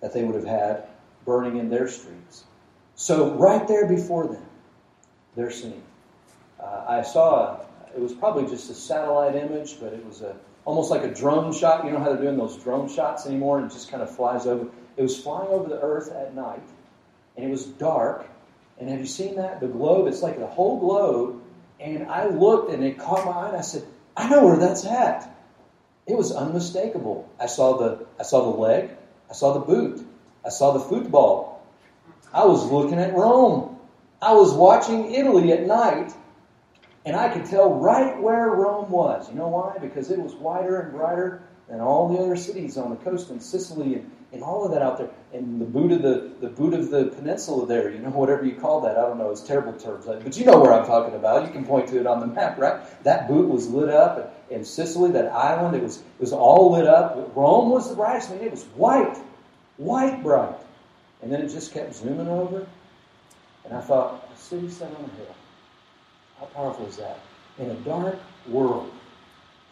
that 0.00 0.12
they 0.12 0.24
would 0.24 0.34
have 0.34 0.44
had 0.44 0.84
burning 1.24 1.56
in 1.56 1.70
their 1.70 1.88
streets. 1.88 2.44
So 2.94 3.34
right 3.34 3.66
there 3.66 3.86
before 3.86 4.26
them, 4.26 4.44
they're 5.34 5.50
seeing. 5.50 5.82
Uh, 6.60 6.84
I 6.88 7.02
saw 7.02 7.60
it 7.94 8.00
was 8.00 8.12
probably 8.12 8.46
just 8.46 8.70
a 8.70 8.74
satellite 8.74 9.34
image, 9.34 9.78
but 9.80 9.92
it 9.92 10.04
was 10.04 10.22
a 10.22 10.36
almost 10.66 10.90
like 10.90 11.02
a 11.02 11.14
drone 11.14 11.54
shot. 11.54 11.86
You 11.86 11.92
know 11.92 11.98
how 11.98 12.12
they're 12.12 12.20
doing 12.20 12.36
those 12.36 12.62
drone 12.62 12.88
shots 12.88 13.24
anymore, 13.24 13.58
and 13.58 13.70
it 13.70 13.72
just 13.72 13.90
kind 13.90 14.02
of 14.02 14.14
flies 14.14 14.46
over. 14.46 14.68
It 14.98 15.02
was 15.02 15.18
flying 15.18 15.48
over 15.48 15.70
the 15.70 15.80
Earth 15.80 16.12
at 16.12 16.34
night, 16.34 16.62
and 17.36 17.46
it 17.46 17.50
was 17.50 17.64
dark. 17.64 18.28
And 18.78 18.90
have 18.90 19.00
you 19.00 19.06
seen 19.06 19.36
that? 19.36 19.60
The 19.60 19.68
globe, 19.68 20.06
it's 20.06 20.22
like 20.22 20.38
the 20.38 20.46
whole 20.46 20.78
globe. 20.78 21.42
And 21.80 22.06
I 22.06 22.26
looked 22.28 22.72
and 22.72 22.84
it 22.84 22.98
caught 22.98 23.24
my 23.24 23.32
eye 23.32 23.48
and 23.48 23.56
I 23.56 23.62
said, 23.62 23.84
I 24.16 24.28
know 24.28 24.46
where 24.46 24.56
that's 24.56 24.84
at. 24.84 25.34
It 26.06 26.16
was 26.16 26.32
unmistakable. 26.32 27.28
I 27.40 27.46
saw 27.46 27.76
the 27.76 28.06
I 28.18 28.22
saw 28.22 28.50
the 28.50 28.58
leg, 28.58 28.90
I 29.28 29.32
saw 29.32 29.54
the 29.54 29.60
boot, 29.60 30.06
I 30.44 30.50
saw 30.50 30.72
the 30.72 30.80
football, 30.80 31.62
I 32.32 32.44
was 32.44 32.64
looking 32.70 32.98
at 32.98 33.14
Rome. 33.14 33.78
I 34.22 34.32
was 34.32 34.54
watching 34.54 35.12
Italy 35.12 35.52
at 35.52 35.66
night, 35.66 36.12
and 37.06 37.14
I 37.14 37.28
could 37.28 37.46
tell 37.46 37.72
right 37.72 38.20
where 38.20 38.48
Rome 38.48 38.90
was. 38.90 39.28
You 39.30 39.36
know 39.36 39.46
why? 39.46 39.78
Because 39.80 40.10
it 40.10 40.18
was 40.18 40.34
whiter 40.34 40.80
and 40.80 40.92
brighter 40.92 41.40
than 41.68 41.80
all 41.80 42.08
the 42.12 42.20
other 42.20 42.34
cities 42.34 42.76
on 42.76 42.90
the 42.90 42.96
coast 42.96 43.30
in 43.30 43.38
Sicily 43.38 43.94
and, 43.94 44.10
and 44.32 44.42
all 44.42 44.64
of 44.64 44.72
that 44.72 44.82
out 44.82 44.98
there. 44.98 45.08
And 45.32 45.60
the 45.60 45.66
boot 45.66 45.92
of 45.92 46.02
the, 46.02 46.32
the 46.40 46.48
boot 46.48 46.74
of 46.74 46.90
the 46.90 47.06
peninsula 47.06 47.64
there, 47.64 47.90
you 47.90 48.00
know, 48.00 48.10
whatever 48.10 48.44
you 48.44 48.56
call 48.56 48.80
that. 48.80 48.98
I 48.98 49.02
don't 49.02 49.18
know, 49.18 49.30
it's 49.30 49.40
terrible 49.40 49.72
terms. 49.74 50.06
But 50.06 50.36
you 50.36 50.44
know 50.44 50.58
where 50.58 50.72
I'm 50.72 50.84
talking 50.84 51.14
about. 51.14 51.46
You 51.46 51.52
can 51.52 51.64
point 51.64 51.88
to 51.88 52.00
it 52.00 52.08
on 52.08 52.18
the 52.18 52.26
map, 52.26 52.58
right? 52.58 52.80
That 53.04 53.28
boot 53.28 53.48
was 53.48 53.68
lit 53.68 53.88
up 53.88 54.44
in 54.50 54.64
Sicily, 54.64 55.12
that 55.12 55.32
island, 55.32 55.76
it 55.76 55.82
was, 55.82 55.98
it 55.98 56.20
was 56.20 56.32
all 56.32 56.72
lit 56.72 56.88
up. 56.88 57.32
Rome 57.36 57.70
was 57.70 57.88
the 57.88 57.94
brightest. 57.94 58.30
I 58.30 58.34
mean, 58.34 58.44
it 58.44 58.50
was 58.50 58.64
white, 58.74 59.16
white 59.76 60.24
bright. 60.24 60.58
And 61.22 61.32
then 61.32 61.40
it 61.40 61.48
just 61.48 61.72
kept 61.72 61.94
zooming 61.94 62.28
over. 62.28 62.66
And 63.64 63.74
I 63.74 63.80
thought, 63.80 64.28
a 64.32 64.38
city 64.38 64.68
set 64.70 64.88
on 64.88 65.04
a 65.04 65.16
hill. 65.16 65.34
How 66.38 66.46
powerful 66.46 66.86
is 66.86 66.96
that? 66.96 67.18
In 67.58 67.70
a 67.70 67.74
dark 67.76 68.18
world, 68.48 68.92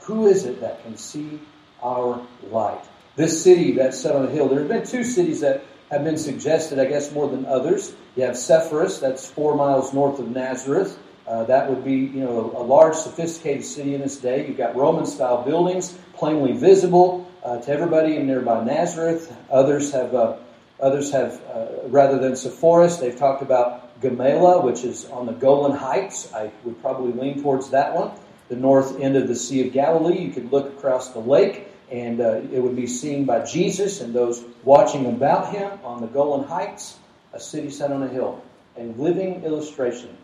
who 0.01 0.27
is 0.27 0.45
it 0.45 0.61
that 0.61 0.83
can 0.83 0.97
see 0.97 1.41
our 1.83 2.21
light? 2.51 2.83
This 3.17 3.43
city 3.43 3.73
that's 3.73 4.01
set 4.01 4.17
on 4.17 4.25
a 4.25 4.31
hill. 4.31 4.49
There 4.49 4.61
have 4.61 4.69
been 4.69 4.87
two 4.87 5.05
cities 5.05 5.41
that 5.41 5.65
have 5.91 6.05
been 6.05 6.17
suggested, 6.17 6.79
I 6.79 6.87
guess, 6.87 7.13
more 7.13 7.29
than 7.29 7.45
others. 7.47 7.95
You 8.17 8.25
have 8.25 8.37
Sepphoris, 8.37 8.99
that's 8.99 9.29
four 9.29 9.55
miles 9.55 9.93
north 9.93 10.19
of 10.19 10.29
Nazareth. 10.31 10.99
Uh, 11.27 11.45
that 11.45 11.69
would 11.69 11.85
be, 11.85 11.95
you 11.95 12.21
know, 12.21 12.53
a, 12.55 12.63
a, 12.63 12.65
large, 12.65 12.95
sophisticated 12.95 13.65
city 13.65 13.95
in 13.95 14.03
its 14.03 14.17
day. 14.17 14.47
You've 14.47 14.59
got 14.59 14.77
Roman-style 14.77 15.43
buildings, 15.45 15.97
plainly 16.15 16.53
visible 16.53 17.31
uh, 17.43 17.59
to 17.61 17.71
everybody 17.71 18.17
in 18.17 18.27
nearby 18.27 18.63
Nazareth. 18.65 19.35
Others 19.51 19.93
have, 19.93 20.15
uh, 20.15 20.37
others 20.81 21.13
have, 21.13 21.41
uh, 21.55 21.89
rather 21.89 22.19
than 22.19 22.33
Sepphoris, 22.33 23.01
they've 23.01 23.17
talked 23.17 23.43
about 23.43 23.84
Gamala, 24.05 24.63
which 24.63 24.85
is 24.85 25.07
on 25.07 25.27
the 25.27 25.33
Golan 25.33 25.77
Heights. 25.77 26.33
I 26.33 26.51
would 26.65 26.81
probably 26.81 27.13
lean 27.13 27.43
towards 27.43 27.71
that 27.71 27.95
one. 27.95 28.13
The 28.49 28.57
north 28.57 29.01
end 29.01 29.17
of 29.17 29.27
the 29.27 29.35
Sea 29.35 29.67
of 29.67 29.73
Galilee. 29.73 30.19
You 30.19 30.33
could 30.33 30.53
look 30.53 30.67
across 30.67 31.11
the 31.11 31.21
lake, 31.21 31.67
and 31.91 32.21
uh, 32.21 32.43
it 32.53 32.63
would 32.63 32.77
be 32.77 32.87
seen 32.87 33.25
by 33.25 33.45
Jesus 33.45 34.01
and 34.01 34.15
those 34.15 34.45
watching 34.63 35.07
about 35.07 35.53
him 35.53 35.79
on 35.83 36.01
the 36.01 36.07
Golan 36.07 36.47
Heights, 36.47 36.99
a 37.33 37.41
city 37.41 37.71
set 37.71 37.91
on 37.91 38.03
a 38.03 38.09
hill. 38.09 38.43
A 38.77 38.83
living 38.83 39.45
illustration 39.45 40.17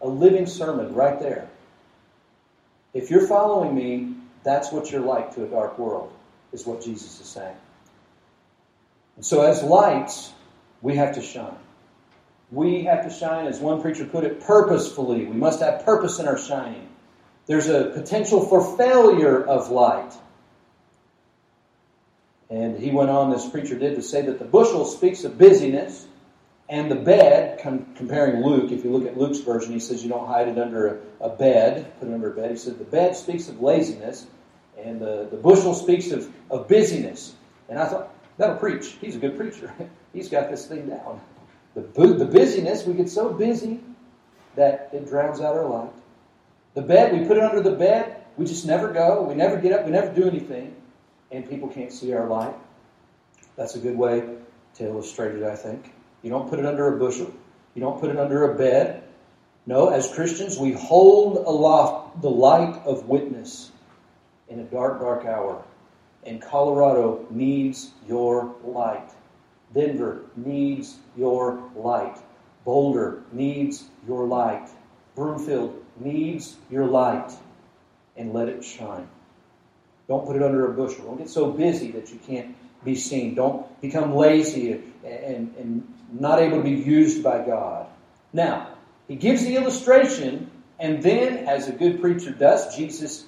a 0.00 0.08
living 0.08 0.46
sermon 0.46 0.94
right 0.94 1.18
there. 1.20 1.48
If 2.94 3.10
you're 3.10 3.26
following 3.26 3.74
me, 3.74 4.14
that's 4.42 4.72
what 4.72 4.90
you're 4.90 5.02
like 5.02 5.34
to 5.34 5.44
a 5.44 5.48
dark 5.48 5.78
world, 5.78 6.12
is 6.52 6.66
what 6.66 6.82
Jesus 6.82 7.20
is 7.20 7.26
saying. 7.26 7.56
And 9.16 9.24
so, 9.24 9.42
as 9.42 9.62
lights, 9.62 10.32
we 10.80 10.96
have 10.96 11.14
to 11.16 11.22
shine. 11.22 11.54
We 12.50 12.84
have 12.84 13.04
to 13.04 13.10
shine, 13.10 13.46
as 13.46 13.60
one 13.60 13.80
preacher 13.80 14.04
put 14.04 14.24
it, 14.24 14.40
purposefully. 14.40 15.24
We 15.24 15.36
must 15.36 15.60
have 15.60 15.84
purpose 15.84 16.18
in 16.18 16.26
our 16.26 16.38
shining. 16.38 16.88
There's 17.46 17.68
a 17.68 17.90
potential 17.90 18.46
for 18.46 18.76
failure 18.76 19.42
of 19.44 19.70
light. 19.70 20.12
And 22.48 22.78
he 22.78 22.90
went 22.90 23.10
on, 23.10 23.30
this 23.30 23.48
preacher 23.48 23.78
did, 23.78 23.94
to 23.94 24.02
say 24.02 24.22
that 24.22 24.40
the 24.40 24.44
bushel 24.44 24.84
speaks 24.84 25.22
of 25.22 25.38
busyness, 25.38 26.06
and 26.68 26.90
the 26.90 26.96
bed, 26.96 27.60
com- 27.60 27.94
comparing 27.96 28.44
Luke, 28.44 28.70
if 28.70 28.84
you 28.84 28.90
look 28.90 29.06
at 29.06 29.18
Luke's 29.18 29.38
version, 29.38 29.72
he 29.72 29.80
says 29.80 30.02
you 30.02 30.08
don't 30.08 30.26
hide 30.26 30.48
it 30.48 30.58
under 30.58 31.02
a, 31.20 31.26
a, 31.26 31.36
bed, 31.36 31.92
put 31.98 32.08
it 32.08 32.14
under 32.14 32.32
a 32.32 32.34
bed. 32.34 32.50
He 32.50 32.56
said 32.56 32.78
the 32.78 32.84
bed 32.84 33.16
speaks 33.16 33.48
of 33.48 33.60
laziness, 33.60 34.26
and 34.78 35.00
the, 35.00 35.28
the 35.30 35.36
bushel 35.36 35.74
speaks 35.74 36.10
of, 36.12 36.32
of 36.48 36.68
busyness. 36.68 37.34
And 37.68 37.78
I 37.78 37.86
thought, 37.86 38.14
that'll 38.36 38.56
preach. 38.56 38.96
He's 39.00 39.16
a 39.16 39.18
good 39.18 39.36
preacher. 39.36 39.72
He's 40.12 40.28
got 40.28 40.50
this 40.50 40.66
thing 40.66 40.88
down. 40.88 41.20
The, 41.74 41.82
the 41.82 42.26
busyness, 42.26 42.84
we 42.84 42.94
get 42.94 43.08
so 43.08 43.32
busy 43.32 43.80
that 44.56 44.90
it 44.92 45.06
drowns 45.06 45.40
out 45.40 45.56
our 45.56 45.68
light. 45.68 45.92
The 46.74 46.82
bed, 46.82 47.18
we 47.18 47.26
put 47.26 47.36
it 47.36 47.42
under 47.42 47.62
the 47.62 47.76
bed, 47.76 48.24
we 48.36 48.44
just 48.44 48.66
never 48.66 48.92
go, 48.92 49.22
we 49.22 49.34
never 49.34 49.56
get 49.56 49.72
up, 49.72 49.84
we 49.84 49.90
never 49.90 50.12
do 50.12 50.26
anything, 50.26 50.74
and 51.30 51.48
people 51.48 51.68
can't 51.68 51.92
see 51.92 52.12
our 52.12 52.26
light. 52.26 52.54
That's 53.56 53.74
a 53.74 53.78
good 53.78 53.96
way 53.96 54.36
to 54.74 54.84
illustrate 54.84 55.34
it, 55.34 55.42
I 55.42 55.56
think. 55.56 55.92
You 56.22 56.30
don't 56.30 56.48
put 56.48 56.58
it 56.58 56.66
under 56.66 56.94
a 56.94 56.98
bushel. 56.98 57.32
You 57.74 57.80
don't 57.80 58.00
put 58.00 58.10
it 58.10 58.18
under 58.18 58.52
a 58.52 58.56
bed. 58.56 59.04
No, 59.66 59.88
as 59.88 60.12
Christians, 60.12 60.58
we 60.58 60.72
hold 60.72 61.36
aloft 61.38 62.22
the 62.22 62.30
light 62.30 62.80
of 62.84 63.08
witness 63.08 63.70
in 64.48 64.60
a 64.60 64.64
dark, 64.64 65.00
dark 65.00 65.24
hour. 65.24 65.64
And 66.24 66.42
Colorado 66.42 67.26
needs 67.30 67.90
your 68.06 68.54
light. 68.64 69.08
Denver 69.74 70.22
needs 70.36 70.96
your 71.16 71.62
light. 71.74 72.16
Boulder 72.64 73.22
needs 73.32 73.84
your 74.06 74.26
light. 74.26 74.68
Broomfield 75.14 75.84
needs 75.98 76.56
your 76.70 76.86
light. 76.86 77.32
And 78.16 78.32
let 78.32 78.48
it 78.48 78.64
shine. 78.64 79.08
Don't 80.08 80.26
put 80.26 80.36
it 80.36 80.42
under 80.42 80.70
a 80.70 80.74
bushel. 80.74 81.04
Don't 81.04 81.18
get 81.18 81.30
so 81.30 81.52
busy 81.52 81.92
that 81.92 82.10
you 82.10 82.18
can't 82.26 82.56
be 82.84 82.96
seen. 82.96 83.34
Don't 83.34 83.80
become 83.80 84.14
lazy 84.14 84.72
and, 84.72 84.92
and, 85.04 85.56
and 85.56 85.94
not 86.12 86.40
able 86.40 86.58
to 86.58 86.62
be 86.64 86.70
used 86.70 87.22
by 87.22 87.44
God. 87.44 87.86
Now, 88.32 88.74
he 89.08 89.16
gives 89.16 89.44
the 89.44 89.56
illustration, 89.56 90.50
and 90.78 91.02
then, 91.02 91.48
as 91.48 91.68
a 91.68 91.72
good 91.72 92.00
preacher 92.00 92.30
does, 92.30 92.76
Jesus 92.76 93.24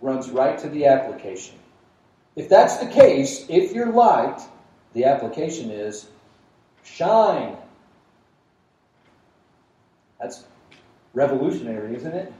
runs 0.00 0.30
right 0.30 0.58
to 0.58 0.68
the 0.68 0.86
application. 0.86 1.56
If 2.36 2.48
that's 2.48 2.78
the 2.78 2.86
case, 2.86 3.46
if 3.48 3.72
you're 3.72 3.92
light, 3.92 4.40
the 4.96 5.04
application 5.04 5.70
is 5.70 6.08
shine. 6.82 7.54
That's 10.18 10.44
revolutionary, 11.12 11.94
isn't 11.96 12.14
it? 12.14 12.32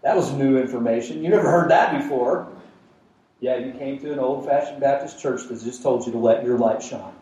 That 0.00 0.16
was 0.16 0.32
new 0.32 0.56
information. 0.56 1.22
You 1.22 1.28
never 1.28 1.50
heard 1.50 1.70
that 1.70 2.00
before. 2.00 2.48
Yeah, 3.40 3.58
you 3.58 3.72
came 3.72 4.00
to 4.00 4.12
an 4.14 4.18
old 4.18 4.46
fashioned 4.46 4.80
Baptist 4.80 5.20
church 5.20 5.46
that 5.48 5.62
just 5.62 5.82
told 5.82 6.06
you 6.06 6.12
to 6.12 6.18
let 6.18 6.42
your 6.42 6.56
light 6.56 6.82
shine. 6.82 7.12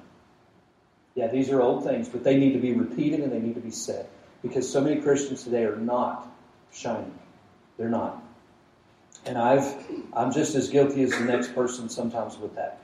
Yeah, 1.17 1.27
these 1.27 1.51
are 1.51 1.61
old 1.61 1.83
things, 1.83 2.09
but 2.09 2.23
they 2.23 2.39
need 2.39 2.53
to 2.53 2.61
be 2.61 2.73
repeated 2.73 3.19
and 3.19 3.33
they 3.33 3.41
need 3.41 3.57
to 3.57 3.61
be 3.61 3.73
said. 3.73 4.07
Because 4.43 4.71
so 4.71 4.81
many 4.81 5.01
Christians 5.01 5.43
today 5.43 5.65
are 5.65 5.75
not 5.75 6.31
shining. 6.73 7.19
They're 7.79 7.89
not. 7.89 8.23
And 9.27 9.37
I've 9.37 9.75
I'm 10.13 10.33
just 10.33 10.55
as 10.55 10.69
guilty 10.69 11.03
as 11.03 11.11
the 11.11 11.25
next 11.25 11.53
person 11.53 11.89
sometimes 11.89 12.39
with 12.39 12.55
that. 12.55 12.81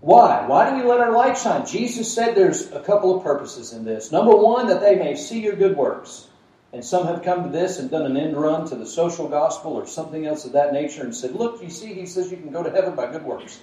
Why? 0.00 0.46
Why 0.46 0.70
do 0.70 0.76
we 0.76 0.82
let 0.82 1.00
our 1.00 1.12
light 1.12 1.38
shine? 1.38 1.66
Jesus 1.66 2.12
said 2.12 2.34
there's 2.34 2.70
a 2.72 2.80
couple 2.80 3.16
of 3.16 3.24
purposes 3.24 3.72
in 3.72 3.84
this. 3.84 4.12
Number 4.12 4.36
one, 4.36 4.68
that 4.68 4.80
they 4.80 4.96
may 4.96 5.16
see 5.16 5.40
your 5.40 5.56
good 5.56 5.76
works. 5.76 6.28
And 6.72 6.84
some 6.84 7.06
have 7.06 7.22
come 7.22 7.44
to 7.44 7.48
this 7.48 7.78
and 7.78 7.90
done 7.90 8.04
an 8.04 8.16
end 8.16 8.36
run 8.36 8.68
to 8.68 8.76
the 8.76 8.86
social 8.86 9.28
gospel 9.28 9.72
or 9.72 9.86
something 9.86 10.26
else 10.26 10.44
of 10.44 10.52
that 10.52 10.72
nature 10.72 11.02
and 11.02 11.14
said, 11.14 11.32
Look, 11.32 11.62
you 11.62 11.70
see, 11.70 11.94
he 11.94 12.06
says 12.06 12.30
you 12.30 12.36
can 12.36 12.50
go 12.50 12.62
to 12.62 12.70
heaven 12.70 12.94
by 12.94 13.10
good 13.10 13.22
works. 13.22 13.60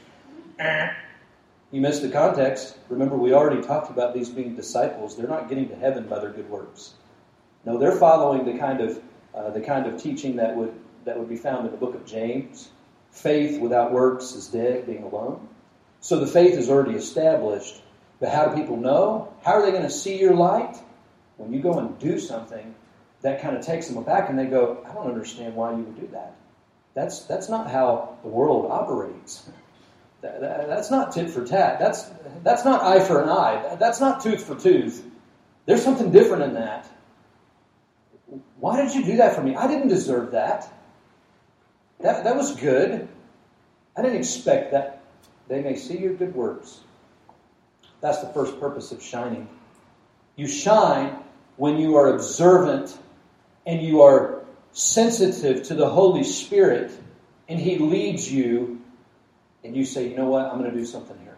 You 1.71 1.81
missed 1.81 2.01
the 2.01 2.09
context. 2.09 2.77
Remember, 2.89 3.15
we 3.15 3.33
already 3.33 3.61
talked 3.61 3.89
about 3.89 4.13
these 4.13 4.29
being 4.29 4.55
disciples. 4.55 5.17
They're 5.17 5.27
not 5.27 5.49
getting 5.49 5.69
to 5.69 5.75
heaven 5.75 6.07
by 6.07 6.19
their 6.19 6.31
good 6.31 6.49
works. 6.49 6.93
No, 7.65 7.77
they're 7.77 7.95
following 7.95 8.45
the 8.45 8.59
kind 8.59 8.81
of 8.81 9.01
uh, 9.33 9.49
the 9.49 9.61
kind 9.61 9.87
of 9.87 10.01
teaching 10.01 10.35
that 10.35 10.55
would 10.55 10.73
that 11.05 11.17
would 11.17 11.29
be 11.29 11.35
found 11.35 11.65
in 11.65 11.71
the 11.71 11.77
book 11.77 11.95
of 11.95 12.05
James. 12.05 12.69
Faith 13.11 13.59
without 13.59 13.91
works 13.91 14.33
is 14.33 14.47
dead, 14.47 14.85
being 14.85 15.03
alone. 15.03 15.47
So 16.03 16.19
the 16.19 16.27
faith 16.27 16.55
is 16.55 16.69
already 16.69 16.97
established. 16.97 17.81
But 18.19 18.27
how 18.27 18.47
do 18.47 18.55
people 18.55 18.75
know? 18.75 19.33
How 19.41 19.53
are 19.53 19.61
they 19.61 19.71
going 19.71 19.83
to 19.83 19.89
see 19.89 20.19
your 20.19 20.35
light? 20.35 20.75
When 21.37 21.53
you 21.53 21.61
go 21.61 21.79
and 21.79 21.97
do 21.97 22.19
something, 22.19 22.75
that 23.21 23.41
kind 23.41 23.55
of 23.55 23.65
takes 23.65 23.87
them 23.87 23.97
aback, 23.97 24.29
and 24.29 24.37
they 24.37 24.45
go, 24.45 24.85
"I 24.85 24.93
don't 24.93 25.07
understand 25.07 25.55
why 25.55 25.71
you 25.71 25.77
would 25.77 25.99
do 25.99 26.07
that." 26.07 26.35
That's 26.93 27.21
that's 27.21 27.47
not 27.47 27.71
how 27.71 28.17
the 28.21 28.27
world 28.27 28.69
operates. 28.69 29.49
That's 30.21 30.91
not 30.91 31.13
tit 31.13 31.29
for 31.29 31.45
tat. 31.45 31.79
That's, 31.79 32.09
that's 32.43 32.63
not 32.63 32.81
eye 32.81 33.03
for 33.03 33.21
an 33.21 33.29
eye. 33.29 33.75
That's 33.77 33.99
not 33.99 34.21
tooth 34.21 34.43
for 34.43 34.55
tooth. 34.55 35.05
There's 35.65 35.83
something 35.83 36.11
different 36.11 36.43
in 36.43 36.53
that. 36.53 36.87
Why 38.59 38.81
did 38.81 38.95
you 38.95 39.03
do 39.03 39.17
that 39.17 39.35
for 39.35 39.41
me? 39.41 39.55
I 39.55 39.67
didn't 39.67 39.89
deserve 39.89 40.31
that. 40.31 40.71
That, 41.99 42.23
that 42.23 42.37
was 42.37 42.55
good. 42.55 43.07
I 43.97 44.01
didn't 44.01 44.17
expect 44.17 44.71
that. 44.71 45.02
They 45.47 45.61
may 45.61 45.75
see 45.75 45.97
your 45.97 46.13
good 46.13 46.35
works. 46.35 46.79
That's 48.01 48.19
the 48.19 48.27
first 48.27 48.59
purpose 48.59 48.91
of 48.91 49.01
shining. 49.01 49.47
You 50.35 50.47
shine 50.47 51.17
when 51.57 51.77
you 51.77 51.95
are 51.97 52.13
observant 52.13 52.97
and 53.65 53.81
you 53.81 54.01
are 54.01 54.43
sensitive 54.71 55.63
to 55.63 55.75
the 55.75 55.87
Holy 55.87 56.23
Spirit 56.23 56.91
and 57.47 57.59
He 57.59 57.77
leads 57.77 58.31
you 58.31 58.81
and 59.63 59.75
you 59.75 59.85
say, 59.85 60.09
you 60.09 60.17
know 60.17 60.27
what, 60.27 60.45
I'm 60.45 60.57
going 60.57 60.71
to 60.71 60.77
do 60.77 60.85
something 60.85 61.17
here. 61.19 61.37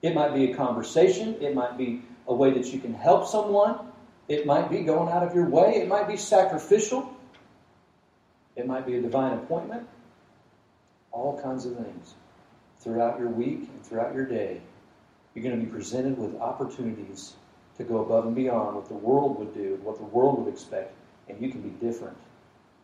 It 0.00 0.14
might 0.14 0.34
be 0.34 0.52
a 0.52 0.56
conversation, 0.56 1.36
it 1.40 1.54
might 1.54 1.76
be 1.76 2.02
a 2.26 2.34
way 2.34 2.52
that 2.52 2.72
you 2.72 2.78
can 2.78 2.94
help 2.94 3.26
someone, 3.26 3.78
it 4.28 4.46
might 4.46 4.70
be 4.70 4.80
going 4.80 5.12
out 5.12 5.22
of 5.22 5.34
your 5.34 5.48
way, 5.48 5.76
it 5.76 5.88
might 5.88 6.08
be 6.08 6.16
sacrificial, 6.16 7.14
it 8.56 8.66
might 8.66 8.86
be 8.86 8.96
a 8.96 9.02
divine 9.02 9.32
appointment. 9.32 9.86
All 11.10 11.40
kinds 11.42 11.66
of 11.66 11.76
things. 11.76 12.14
Throughout 12.80 13.18
your 13.18 13.28
week 13.28 13.68
and 13.72 13.84
throughout 13.84 14.14
your 14.14 14.24
day, 14.24 14.60
you're 15.34 15.42
going 15.42 15.58
to 15.58 15.64
be 15.64 15.70
presented 15.70 16.18
with 16.18 16.36
opportunities 16.40 17.34
to 17.76 17.84
go 17.84 17.98
above 17.98 18.26
and 18.26 18.34
beyond 18.34 18.76
what 18.76 18.88
the 18.88 18.94
world 18.94 19.38
would 19.38 19.54
do, 19.54 19.78
what 19.82 19.98
the 19.98 20.04
world 20.04 20.44
would 20.44 20.52
expect, 20.52 20.92
and 21.28 21.40
you 21.40 21.50
can 21.50 21.60
be 21.60 21.70
different. 21.84 22.16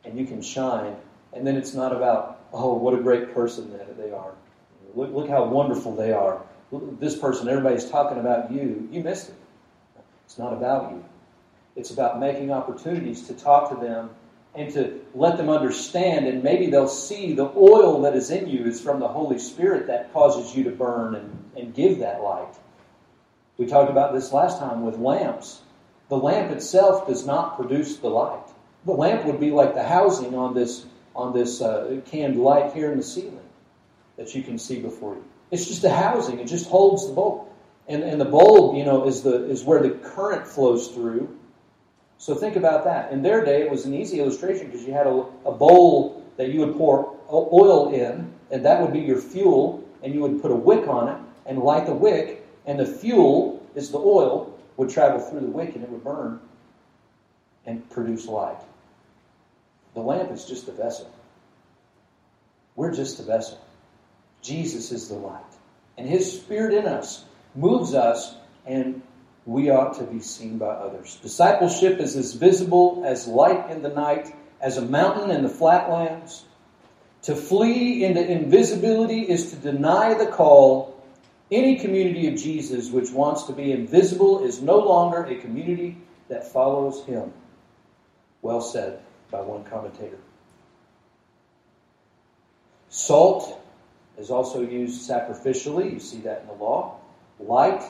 And 0.05 0.19
you 0.19 0.27
can 0.27 0.43
shine. 0.43 0.97
And 1.33 1.47
then 1.47 1.57
it's 1.57 1.75
not 1.75 1.95
about, 1.95 2.41
oh, 2.53 2.75
what 2.75 2.95
a 2.95 2.99
great 2.99 3.35
person 3.35 3.73
that 3.73 3.97
they 3.97 4.11
are. 4.11 4.35
Look, 4.95 5.13
look 5.13 5.29
how 5.29 5.45
wonderful 5.45 5.95
they 5.97 6.13
are. 6.13 6.43
Look, 6.71 7.01
this 7.01 7.17
person, 7.17 7.49
everybody's 7.49 7.89
talking 7.89 8.19
about 8.19 8.53
you. 8.53 8.89
You 8.93 9.03
missed 9.03 9.31
it. 9.31 9.35
It's 10.27 10.39
not 10.39 10.53
about 10.53 10.93
you. 10.93 11.05
It's 11.77 11.91
about 11.91 12.21
making 12.21 12.53
opportunities 12.53 13.27
to 13.27 13.35
talk 13.35 13.71
to 13.71 13.77
them 13.77 14.11
and 14.57 14.73
to 14.75 15.01
let 15.15 15.37
them 15.37 15.49
understand, 15.49 16.27
and 16.27 16.43
maybe 16.43 16.67
they'll 16.67 16.89
see 16.89 17.35
the 17.35 17.51
oil 17.57 18.03
that 18.03 18.15
is 18.15 18.31
in 18.31 18.49
you 18.49 18.65
is 18.65 18.81
from 18.81 19.01
the 19.01 19.09
Holy 19.09 19.39
Spirit 19.39 19.89
that 19.89 20.13
causes 20.13 20.57
you 20.57 20.65
to 20.65 20.71
burn 20.71 21.17
and, 21.17 21.45
and 21.57 21.75
give 21.75 21.99
that 21.99 22.23
light. 22.23 22.55
We 23.59 23.67
talked 23.67 23.91
about 23.91 24.13
this 24.13 24.33
last 24.33 24.59
time 24.59 24.85
with 24.85 24.99
lamps. 24.99 25.61
The 26.09 26.17
lamp 26.17 26.53
itself 26.53 27.07
does 27.07 27.27
not 27.27 27.57
produce 27.57 27.97
the 27.97 28.09
light. 28.09 28.47
The 28.85 28.93
lamp 28.93 29.25
would 29.25 29.41
be 29.41 29.51
like 29.51 29.75
the 29.75 29.83
housing 29.83 30.35
on 30.35 30.55
this 30.55 30.87
on 31.17 31.33
this 31.33 31.63
uh, 31.63 32.01
canned 32.07 32.37
light 32.37 32.73
here 32.73 32.91
in 32.91 32.99
the 32.99 33.05
ceiling 33.05 33.39
that 34.17 34.35
you 34.35 34.43
can 34.43 34.59
see 34.59 34.81
before 34.81 35.15
you. 35.15 35.25
It's 35.51 35.67
just 35.67 35.85
a 35.85 35.91
housing. 35.91 36.41
It 36.41 36.49
just 36.49 36.69
holds 36.69 37.07
the 37.07 37.13
bulb, 37.13 37.49
and 37.89 38.03
and 38.03 38.21
the 38.21 38.27
bulb, 38.27 38.77
you 38.77 38.85
know, 38.85 39.07
is 39.07 39.23
the 39.23 39.49
is 39.49 39.65
where 39.65 39.81
the 39.81 39.91
current 39.91 40.47
flows 40.47 40.89
through. 40.89 41.39
So 42.25 42.35
think 42.35 42.57
about 42.57 42.85
that. 42.85 43.13
In 43.13 43.21
their 43.21 43.45
day, 43.45 43.61
it 43.61 43.71
was 43.71 43.85
an 43.85 43.93
easy 43.93 44.19
illustration 44.19 44.69
because 44.69 44.87
you 44.87 44.95
had 44.95 45.07
a, 45.07 45.27
a 45.45 45.53
bowl 45.53 46.25
that 46.39 46.49
you 46.49 46.61
would 46.61 46.75
pour 46.75 47.15
oil 47.31 47.93
in, 47.93 48.33
and 48.51 48.65
that 48.65 48.81
would 48.81 48.95
be 48.95 49.01
your 49.01 49.21
fuel, 49.21 49.87
and 50.03 50.15
you 50.15 50.23
would 50.23 50.41
put 50.41 50.51
a 50.51 50.55
wick 50.55 50.89
on 50.89 51.09
it 51.09 51.19
and 51.45 51.59
light 51.59 51.85
the 51.85 51.93
wick, 51.93 52.43
and 52.65 52.81
the 52.81 52.87
fuel 52.87 53.63
is 53.75 53.91
the 53.91 53.99
oil, 53.99 54.59
would 54.79 54.89
travel 54.89 55.21
through 55.21 55.41
the 55.41 55.49
wick 55.49 55.75
and 55.75 55.85
it 55.85 55.91
would 55.91 56.03
burn 56.03 56.41
and 57.67 57.91
produce 57.91 58.27
light. 58.27 58.63
The 59.93 60.01
lamp 60.01 60.33
is 60.33 60.47
just 60.47 60.65
the 60.65 60.73
vessel. 60.73 61.13
We're 62.75 62.95
just 62.95 63.19
the 63.19 63.25
vessel. 63.25 63.63
Jesus 64.41 64.93
is 64.93 65.11
the 65.11 65.15
light. 65.15 65.45
And 65.99 66.09
His 66.09 66.41
Spirit 66.41 66.73
in 66.73 66.87
us 66.87 67.27
moves 67.55 67.93
us, 67.93 68.35
and 68.65 69.03
we 69.47 69.71
ought 69.71 69.99
to 69.99 70.05
be 70.05 70.21
seen 70.21 70.59
by 70.59 70.67
others. 70.69 71.19
Discipleship 71.23 72.01
is 72.01 72.17
as 72.17 72.35
visible 72.35 73.03
as 73.05 73.27
light 73.27 73.71
in 73.71 73.83
the 73.83 73.91
night, 73.91 74.35
as 74.61 74.79
a 74.79 74.83
mountain 74.83 75.31
in 75.31 75.43
the 75.43 75.49
flatlands. 75.49 76.45
To 77.23 77.35
flee 77.35 78.05
into 78.05 78.27
invisibility 78.27 79.21
is 79.21 79.51
to 79.51 79.57
deny 79.57 80.15
the 80.15 80.27
call 80.27 80.95
any 81.51 81.77
community 81.77 82.27
of 82.29 82.37
Jesus 82.37 82.91
which 82.91 83.11
wants 83.11 83.45
to 83.45 83.53
be 83.53 83.71
invisible 83.71 84.45
is 84.45 84.63
no 84.63 84.79
longer 84.79 85.25
a 85.25 85.37
community 85.37 85.99
that 86.29 86.51
follows 86.53 87.05
him. 87.05 87.33
Well 88.43 88.61
said 88.61 89.01
by 89.31 89.41
one 89.43 89.65
commentator. 89.65 90.19
Salt 92.89 93.61
is 94.19 94.31
also 94.31 94.63
used 94.63 95.09
sacrificially. 95.09 95.93
You 95.93 96.01
see 96.01 96.21
that 96.21 96.43
in 96.43 96.47
the 96.47 96.55
law. 96.55 96.99
Light 97.39 97.83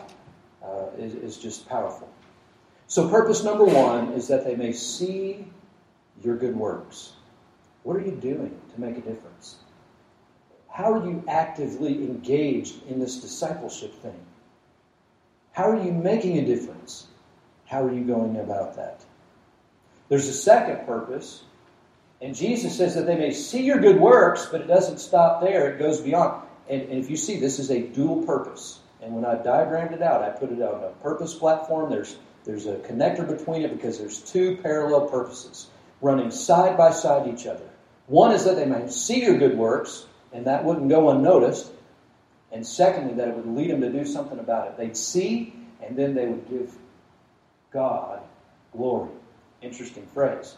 uh, 0.65 0.87
is, 0.99 1.15
is 1.15 1.37
just 1.37 1.69
powerful. 1.69 2.09
So, 2.87 3.09
purpose 3.09 3.45
number 3.45 3.65
one 3.65 4.13
is 4.13 4.29
that 4.29 4.45
they 4.45 4.57
may 4.57 4.73
see 4.73 5.47
your 6.23 6.37
good 6.37 6.57
works. 6.57 7.13
What 7.83 7.97
are 7.97 8.01
you 8.01 8.13
doing 8.13 8.59
to 8.75 8.81
make 8.81 8.97
a 8.97 9.01
difference? 9.01 9.57
How 10.69 10.93
are 10.93 11.07
you 11.07 11.23
actively 11.29 11.95
engaged 11.95 12.87
in 12.89 12.99
this 12.99 13.21
discipleship 13.21 13.95
thing? 14.03 14.19
How 15.53 15.71
are 15.71 15.83
you 15.83 15.93
making 15.93 16.39
a 16.39 16.45
difference? 16.45 17.07
How 17.67 17.85
are 17.85 17.93
you 17.93 18.05
going 18.05 18.37
about 18.37 18.77
that? 18.77 19.05
There's 20.09 20.29
a 20.29 20.33
second 20.33 20.85
purpose, 20.87 21.45
and 22.21 22.35
Jesus 22.35 22.77
says 22.77 22.95
that 22.95 23.07
they 23.07 23.17
may 23.17 23.33
see 23.33 23.63
your 23.65 23.79
good 23.79 24.01
works, 24.01 24.47
but 24.51 24.61
it 24.61 24.67
doesn't 24.67 24.99
stop 24.99 25.41
there, 25.41 25.73
it 25.75 25.79
goes 25.79 26.01
beyond. 26.01 26.43
And, 26.69 26.83
and 26.83 26.99
if 26.99 27.11
you 27.11 27.17
see, 27.17 27.39
this 27.39 27.59
is 27.59 27.71
a 27.71 27.81
dual 27.81 28.25
purpose. 28.25 28.81
And 29.05 29.15
when 29.15 29.27
I 29.27 29.35
diagrammed 29.35 29.93
it 29.93 30.01
out, 30.01 30.23
I 30.23 30.31
put 30.31 30.51
it 30.51 30.63
on 30.63 30.83
a 30.83 30.89
purpose 31.03 31.35
platform. 31.35 31.91
There's, 31.91 32.17
there's 32.45 32.65
a 32.65 32.77
connector 32.77 33.29
between 33.29 33.63
it 33.63 33.71
because 33.77 33.99
there's 33.99 34.21
two 34.21 34.57
parallel 34.63 35.09
purposes 35.09 35.67
running 36.01 36.31
side 36.31 36.79
by 36.79 36.91
side 36.91 37.29
each 37.29 37.47
other. 37.47 37.69
One 38.07 38.33
is 38.33 38.45
that 38.45 38.57
they 38.57 38.65
may 38.65 38.89
see 38.89 39.23
your 39.23 39.37
good 39.37 39.59
works, 39.59 40.07
and 40.33 40.47
that 40.47 40.65
wouldn't 40.65 40.89
go 40.89 41.11
unnoticed. 41.11 41.71
And 42.51 42.67
secondly, 42.67 43.15
that 43.15 43.29
it 43.29 43.37
would 43.37 43.47
lead 43.47 43.71
them 43.71 43.83
to 43.83 43.93
do 43.93 44.07
something 44.07 44.39
about 44.39 44.69
it. 44.69 44.77
They'd 44.79 44.97
see, 44.97 45.55
and 45.83 45.97
then 45.97 46.15
they 46.15 46.27
would 46.27 46.49
give 46.49 46.75
God 47.73 48.23
glory. 48.73 49.11
Interesting 49.61 50.07
phrase. 50.15 50.57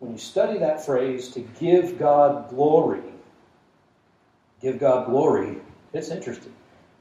When 0.00 0.12
you 0.12 0.18
study 0.18 0.58
that 0.58 0.84
phrase, 0.84 1.28
to 1.30 1.40
give 1.40 1.98
God 1.98 2.50
glory, 2.50 3.02
give 4.60 4.78
God 4.78 5.06
glory, 5.06 5.58
it's 5.92 6.10
interesting. 6.10 6.54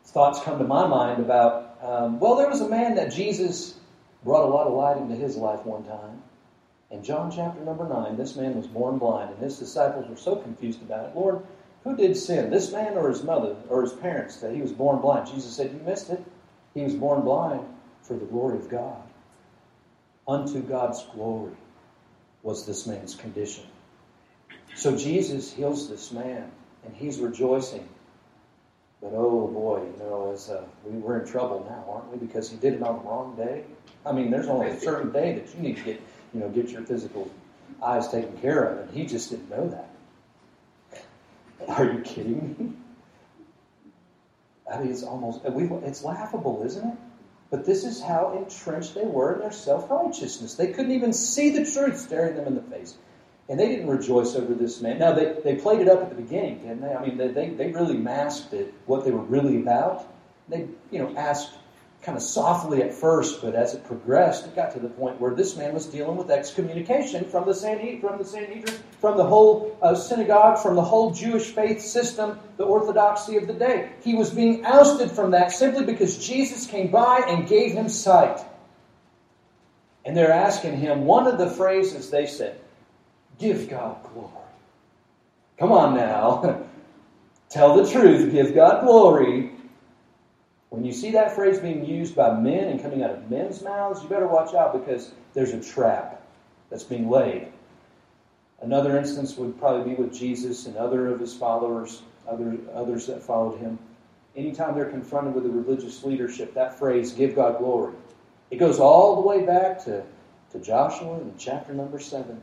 Thoughts 0.07 0.41
come 0.41 0.57
to 0.57 0.65
my 0.65 0.87
mind 0.87 1.21
about, 1.21 1.77
um, 1.81 2.19
well, 2.19 2.35
there 2.35 2.49
was 2.49 2.61
a 2.61 2.69
man 2.69 2.95
that 2.95 3.11
Jesus 3.11 3.77
brought 4.23 4.45
a 4.45 4.47
lot 4.47 4.65
of 4.65 4.73
light 4.73 4.97
into 4.97 5.15
his 5.15 5.35
life 5.35 5.65
one 5.65 5.83
time. 5.83 6.23
In 6.89 7.03
John 7.03 7.29
chapter 7.29 7.61
number 7.63 7.87
9, 7.87 8.15
this 8.15 8.37
man 8.37 8.55
was 8.55 8.67
born 8.67 8.97
blind, 8.97 9.31
and 9.31 9.39
his 9.39 9.59
disciples 9.59 10.09
were 10.09 10.15
so 10.15 10.37
confused 10.37 10.81
about 10.81 11.09
it. 11.09 11.15
Lord, 11.15 11.45
who 11.83 11.97
did 11.97 12.15
sin, 12.15 12.49
this 12.49 12.71
man 12.71 12.97
or 12.97 13.09
his 13.09 13.23
mother 13.23 13.57
or 13.67 13.81
his 13.81 13.91
parents, 13.93 14.37
that 14.37 14.55
he 14.55 14.61
was 14.61 14.71
born 14.71 15.01
blind? 15.01 15.27
Jesus 15.27 15.53
said, 15.53 15.71
You 15.73 15.79
missed 15.79 16.09
it. 16.09 16.23
He 16.73 16.83
was 16.83 16.95
born 16.95 17.21
blind 17.21 17.65
for 18.01 18.13
the 18.13 18.25
glory 18.25 18.57
of 18.57 18.69
God. 18.69 19.01
Unto 20.25 20.61
God's 20.61 21.03
glory 21.13 21.53
was 22.43 22.65
this 22.65 22.87
man's 22.87 23.15
condition. 23.15 23.65
So 24.75 24.95
Jesus 24.95 25.51
heals 25.51 25.89
this 25.89 26.11
man, 26.11 26.49
and 26.85 26.95
he's 26.95 27.19
rejoicing. 27.19 27.87
But 29.01 29.11
oh 29.13 29.47
boy, 29.47 29.83
you 29.83 29.99
know, 29.99 30.31
as 30.33 30.49
uh, 30.49 30.63
we, 30.83 30.97
we're 30.97 31.19
in 31.19 31.27
trouble 31.27 31.65
now, 31.69 31.85
aren't 31.93 32.11
we? 32.11 32.25
Because 32.25 32.49
he 32.49 32.57
did 32.57 32.73
it 32.73 32.81
on 32.81 32.97
the 32.97 33.09
wrong 33.09 33.35
day. 33.35 33.63
I 34.05 34.11
mean, 34.11 34.31
there's 34.31 34.47
only 34.47 34.67
a 34.67 34.79
certain 34.79 35.11
day 35.11 35.35
that 35.35 35.53
you 35.55 35.61
need 35.61 35.77
to 35.77 35.83
get, 35.83 36.01
you 36.33 36.39
know, 36.39 36.49
get 36.49 36.69
your 36.69 36.81
physical 36.81 37.29
eyes 37.83 38.07
taken 38.07 38.35
care 38.37 38.63
of, 38.63 38.79
and 38.79 38.97
he 38.97 39.05
just 39.05 39.29
didn't 39.29 39.49
know 39.49 39.67
that. 39.69 39.89
Are 41.67 41.85
you 41.85 41.99
kidding 41.99 42.55
me? 42.57 42.73
I 44.71 44.79
mean, 44.79 44.91
it's 44.91 45.03
almost, 45.03 45.41
it's 45.45 46.03
laughable, 46.03 46.63
isn't 46.65 46.87
it? 46.87 46.97
But 47.49 47.65
this 47.65 47.85
is 47.85 48.01
how 48.01 48.37
entrenched 48.37 48.95
they 48.95 49.05
were 49.05 49.35
in 49.35 49.39
their 49.39 49.51
self 49.51 49.89
righteousness. 49.89 50.55
They 50.55 50.73
couldn't 50.73 50.91
even 50.91 51.13
see 51.13 51.51
the 51.51 51.69
truth 51.69 51.97
staring 51.97 52.35
them 52.35 52.47
in 52.47 52.55
the 52.55 52.61
face. 52.61 52.95
And 53.49 53.59
they 53.59 53.69
didn't 53.69 53.87
rejoice 53.87 54.35
over 54.35 54.53
this 54.53 54.81
man. 54.81 54.99
Now, 54.99 55.13
they, 55.13 55.35
they 55.43 55.55
played 55.55 55.79
it 55.79 55.87
up 55.87 56.01
at 56.01 56.09
the 56.09 56.21
beginning, 56.21 56.59
didn't 56.59 56.81
they? 56.81 56.93
I 56.93 57.05
mean, 57.05 57.17
they, 57.17 57.29
they, 57.29 57.49
they 57.51 57.71
really 57.71 57.97
masked 57.97 58.53
it, 58.53 58.73
what 58.85 59.05
they 59.05 59.11
were 59.11 59.21
really 59.21 59.57
about. 59.61 60.05
They, 60.49 60.67
you 60.91 60.99
know, 60.99 61.15
asked 61.15 61.53
kind 62.01 62.17
of 62.17 62.23
softly 62.23 62.81
at 62.83 62.93
first, 62.93 63.41
but 63.41 63.55
as 63.55 63.73
it 63.73 63.83
progressed, 63.85 64.45
it 64.45 64.55
got 64.55 64.71
to 64.71 64.79
the 64.79 64.89
point 64.89 65.19
where 65.19 65.33
this 65.33 65.57
man 65.57 65.73
was 65.73 65.85
dealing 65.87 66.15
with 66.15 66.29
excommunication 66.29 67.25
from 67.25 67.45
the 67.45 67.53
Sanhedrin, 67.53 67.99
from 67.99 68.17
the 68.17 68.25
Sanhedrin, 68.25 68.75
from 69.01 69.17
the 69.17 69.25
whole 69.25 69.77
uh, 69.81 69.95
synagogue, 69.95 70.59
from 70.59 70.75
the 70.75 70.81
whole 70.81 71.11
Jewish 71.11 71.47
faith 71.47 71.81
system, 71.81 72.39
the 72.57 72.63
orthodoxy 72.63 73.37
of 73.37 73.47
the 73.47 73.53
day. 73.53 73.91
He 74.03 74.13
was 74.13 74.29
being 74.29 74.65
ousted 74.65 75.11
from 75.11 75.31
that 75.31 75.51
simply 75.51 75.85
because 75.85 76.25
Jesus 76.25 76.67
came 76.67 76.91
by 76.91 77.23
and 77.27 77.47
gave 77.47 77.73
him 77.73 77.89
sight. 77.89 78.39
And 80.05 80.15
they're 80.15 80.31
asking 80.31 80.77
him 80.77 81.05
one 81.05 81.27
of 81.27 81.37
the 81.37 81.49
phrases 81.49 82.09
they 82.09 82.27
said, 82.27 82.59
"Give 83.37 83.69
God 83.69 83.97
glory." 84.13 84.31
Come 85.57 85.71
on 85.71 85.95
now. 85.95 86.65
Tell 87.49 87.75
the 87.75 87.89
truth, 87.89 88.31
give 88.31 88.53
God 88.53 88.83
glory. 88.83 89.51
When 90.69 90.83
you 90.83 90.91
see 90.91 91.11
that 91.11 91.33
phrase 91.33 91.59
being 91.59 91.85
used 91.85 92.15
by 92.15 92.37
men 92.37 92.65
and 92.65 92.81
coming 92.81 93.03
out 93.03 93.11
of 93.11 93.31
men's 93.31 93.61
mouths, 93.61 94.03
you 94.03 94.09
better 94.09 94.27
watch 94.27 94.53
out 94.53 94.73
because 94.73 95.11
there's 95.33 95.53
a 95.53 95.61
trap 95.61 96.21
that's 96.69 96.83
being 96.83 97.09
laid. 97.09 97.47
Another 98.61 98.97
instance 98.97 99.37
would 99.37 99.57
probably 99.59 99.95
be 99.95 100.01
with 100.01 100.13
Jesus 100.13 100.65
and 100.65 100.75
other 100.75 101.07
of 101.07 101.19
his 101.19 101.33
followers, 101.33 102.01
other, 102.27 102.57
others 102.73 103.07
that 103.07 103.23
followed 103.23 103.57
him. 103.59 103.79
Anytime 104.35 104.75
they're 104.75 104.89
confronted 104.89 105.33
with 105.33 105.45
the 105.45 105.49
religious 105.49 106.03
leadership, 106.03 106.53
that 106.53 106.77
phrase, 106.77 107.13
give 107.13 107.35
God 107.35 107.59
glory, 107.59 107.95
it 108.51 108.57
goes 108.57 108.79
all 108.79 109.15
the 109.15 109.27
way 109.27 109.45
back 109.45 109.83
to, 109.85 110.03
to 110.51 110.59
Joshua 110.59 111.19
in 111.21 111.33
chapter 111.37 111.73
number 111.73 111.99
7. 111.99 112.39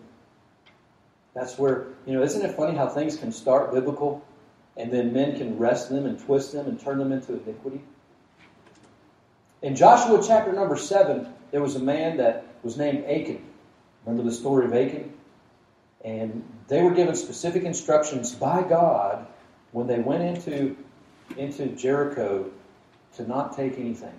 That's 1.35 1.59
where, 1.59 1.87
you 2.07 2.15
know, 2.15 2.23
isn't 2.23 2.43
it 2.43 2.57
funny 2.57 2.77
how 2.77 2.89
things 2.89 3.17
can 3.17 3.33
start 3.33 3.73
biblical 3.73 4.25
and 4.77 4.93
then 4.93 5.13
men 5.13 5.37
can 5.37 5.59
wrest 5.59 5.89
them 5.91 6.07
and 6.07 6.19
twist 6.19 6.53
them 6.53 6.67
and 6.67 6.79
turn 6.81 6.99
them 6.99 7.13
into 7.13 7.33
iniquity? 7.33 7.83
In 9.63 9.75
Joshua 9.75 10.23
chapter 10.25 10.53
number 10.53 10.77
7, 10.77 11.27
there 11.51 11.63
was 11.63 11.75
a 11.75 11.81
man 11.81 12.19
that 12.19 12.47
was 12.63 12.77
named 12.77 13.05
Achan. 13.07 13.45
Remember 14.05 14.29
the 14.29 14.35
story 14.35 14.67
of 14.67 14.75
Achan? 14.75 15.13
And 16.05 16.45
they 16.69 16.83
were 16.83 16.93
given 16.93 17.17
specific 17.17 17.65
instructions 17.65 18.35
by 18.35 18.63
God 18.63 19.27
when 19.73 19.87
they 19.87 19.99
went 19.99 20.23
into, 20.23 20.77
into 21.37 21.69
Jericho 21.69 22.51
to 23.17 23.27
not 23.27 23.57
take 23.57 23.79
anything. 23.79 24.13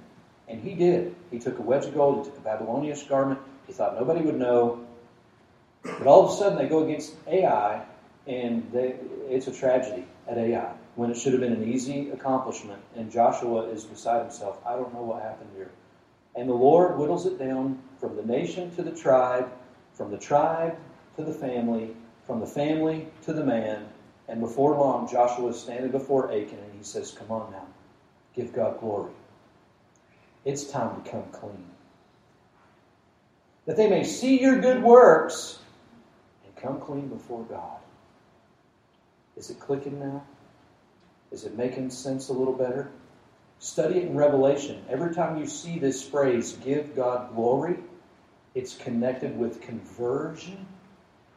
And 0.47 0.61
he 0.61 0.73
did. 0.73 1.15
He 1.31 1.39
took 1.39 1.59
a 1.59 1.61
wedge 1.61 1.85
of 1.85 1.93
gold, 1.93 2.25
he 2.25 2.31
took 2.31 2.39
a 2.39 2.43
Babylonian 2.43 2.97
garment. 3.07 3.39
He 3.67 3.73
thought 3.73 3.95
nobody 3.95 4.21
would 4.21 4.37
know. 4.37 4.84
But 5.85 6.07
all 6.07 6.25
of 6.25 6.31
a 6.31 6.33
sudden, 6.33 6.57
they 6.57 6.67
go 6.67 6.83
against 6.83 7.13
Ai, 7.27 7.83
and 8.25 8.69
they, 8.71 8.95
it's 9.29 9.47
a 9.47 9.51
tragedy 9.51 10.05
at 10.27 10.37
Ai 10.37 10.73
when 10.95 11.11
it 11.11 11.17
should 11.17 11.33
have 11.33 11.41
been 11.41 11.53
an 11.53 11.71
easy 11.71 12.09
accomplishment. 12.09 12.81
And 12.95 13.11
Joshua 13.11 13.63
is 13.69 13.83
beside 13.83 14.21
himself. 14.21 14.59
I 14.65 14.73
don't 14.73 14.93
know 14.93 15.03
what 15.03 15.21
happened 15.21 15.49
here. 15.55 15.71
And 16.35 16.49
the 16.49 16.53
Lord 16.53 16.97
whittles 16.97 17.25
it 17.25 17.37
down 17.37 17.79
from 17.99 18.15
the 18.15 18.23
nation 18.23 18.73
to 18.75 18.81
the 18.81 18.91
tribe, 18.91 19.49
from 19.93 20.11
the 20.11 20.17
tribe 20.17 20.75
to 21.17 21.23
the 21.23 21.33
family, 21.33 21.95
from 22.25 22.39
the 22.39 22.47
family 22.47 23.07
to 23.23 23.33
the 23.33 23.43
man. 23.43 23.87
And 24.27 24.41
before 24.41 24.75
long, 24.75 25.09
Joshua 25.09 25.49
is 25.49 25.59
standing 25.59 25.91
before 25.91 26.31
Achan 26.31 26.57
and 26.57 26.73
he 26.77 26.83
says, 26.83 27.11
Come 27.11 27.31
on 27.31 27.51
now, 27.51 27.67
give 28.35 28.53
God 28.53 28.79
glory. 28.79 29.11
It's 30.45 30.65
time 30.65 31.01
to 31.01 31.09
come 31.09 31.23
clean. 31.31 31.65
That 33.65 33.77
they 33.77 33.89
may 33.89 34.03
see 34.03 34.41
your 34.41 34.59
good 34.59 34.81
works 34.83 35.59
come 36.65 36.79
clean 36.79 37.07
before 37.07 37.43
God. 37.43 37.79
Is 39.37 39.49
it 39.49 39.59
clicking 39.59 39.99
now? 39.99 40.23
Is 41.31 41.43
it 41.43 41.57
making 41.57 41.89
sense 41.91 42.29
a 42.29 42.33
little 42.33 42.53
better? 42.53 42.91
Study 43.59 43.99
it 43.99 44.05
in 44.05 44.15
Revelation. 44.15 44.83
Every 44.89 45.13
time 45.13 45.37
you 45.37 45.47
see 45.47 45.79
this 45.79 46.01
phrase, 46.07 46.53
give 46.63 46.95
God 46.95 47.35
glory, 47.35 47.77
it's 48.53 48.75
connected 48.75 49.37
with 49.37 49.61
conversion, 49.61 50.65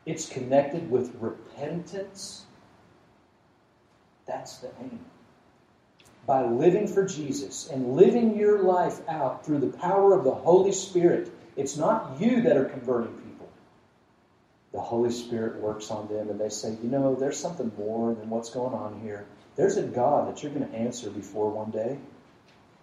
it's 0.06 0.28
connected 0.28 0.90
with 0.90 1.14
repentance. 1.20 2.44
That's 4.26 4.58
the 4.58 4.70
aim. 4.80 5.00
By 6.26 6.46
living 6.46 6.86
for 6.86 7.04
Jesus 7.06 7.68
and 7.68 7.96
living 7.96 8.36
your 8.36 8.62
life 8.62 9.00
out 9.08 9.44
through 9.44 9.60
the 9.60 9.78
power 9.78 10.16
of 10.16 10.24
the 10.24 10.34
Holy 10.34 10.72
Spirit, 10.72 11.30
it's 11.56 11.76
not 11.76 12.20
you 12.20 12.42
that 12.42 12.56
are 12.56 12.66
converting 12.66 13.12
people. 13.12 13.27
The 14.78 14.84
Holy 14.84 15.10
Spirit 15.10 15.56
works 15.56 15.90
on 15.90 16.06
them 16.06 16.30
and 16.30 16.40
they 16.40 16.50
say, 16.50 16.70
you 16.80 16.88
know, 16.88 17.16
there's 17.16 17.36
something 17.36 17.72
more 17.76 18.14
than 18.14 18.30
what's 18.30 18.50
going 18.50 18.74
on 18.74 19.00
here. 19.00 19.26
There's 19.56 19.76
a 19.76 19.82
God 19.82 20.28
that 20.28 20.40
you're 20.40 20.52
going 20.52 20.70
to 20.70 20.72
answer 20.72 21.10
before 21.10 21.50
one 21.50 21.72
day, 21.72 21.98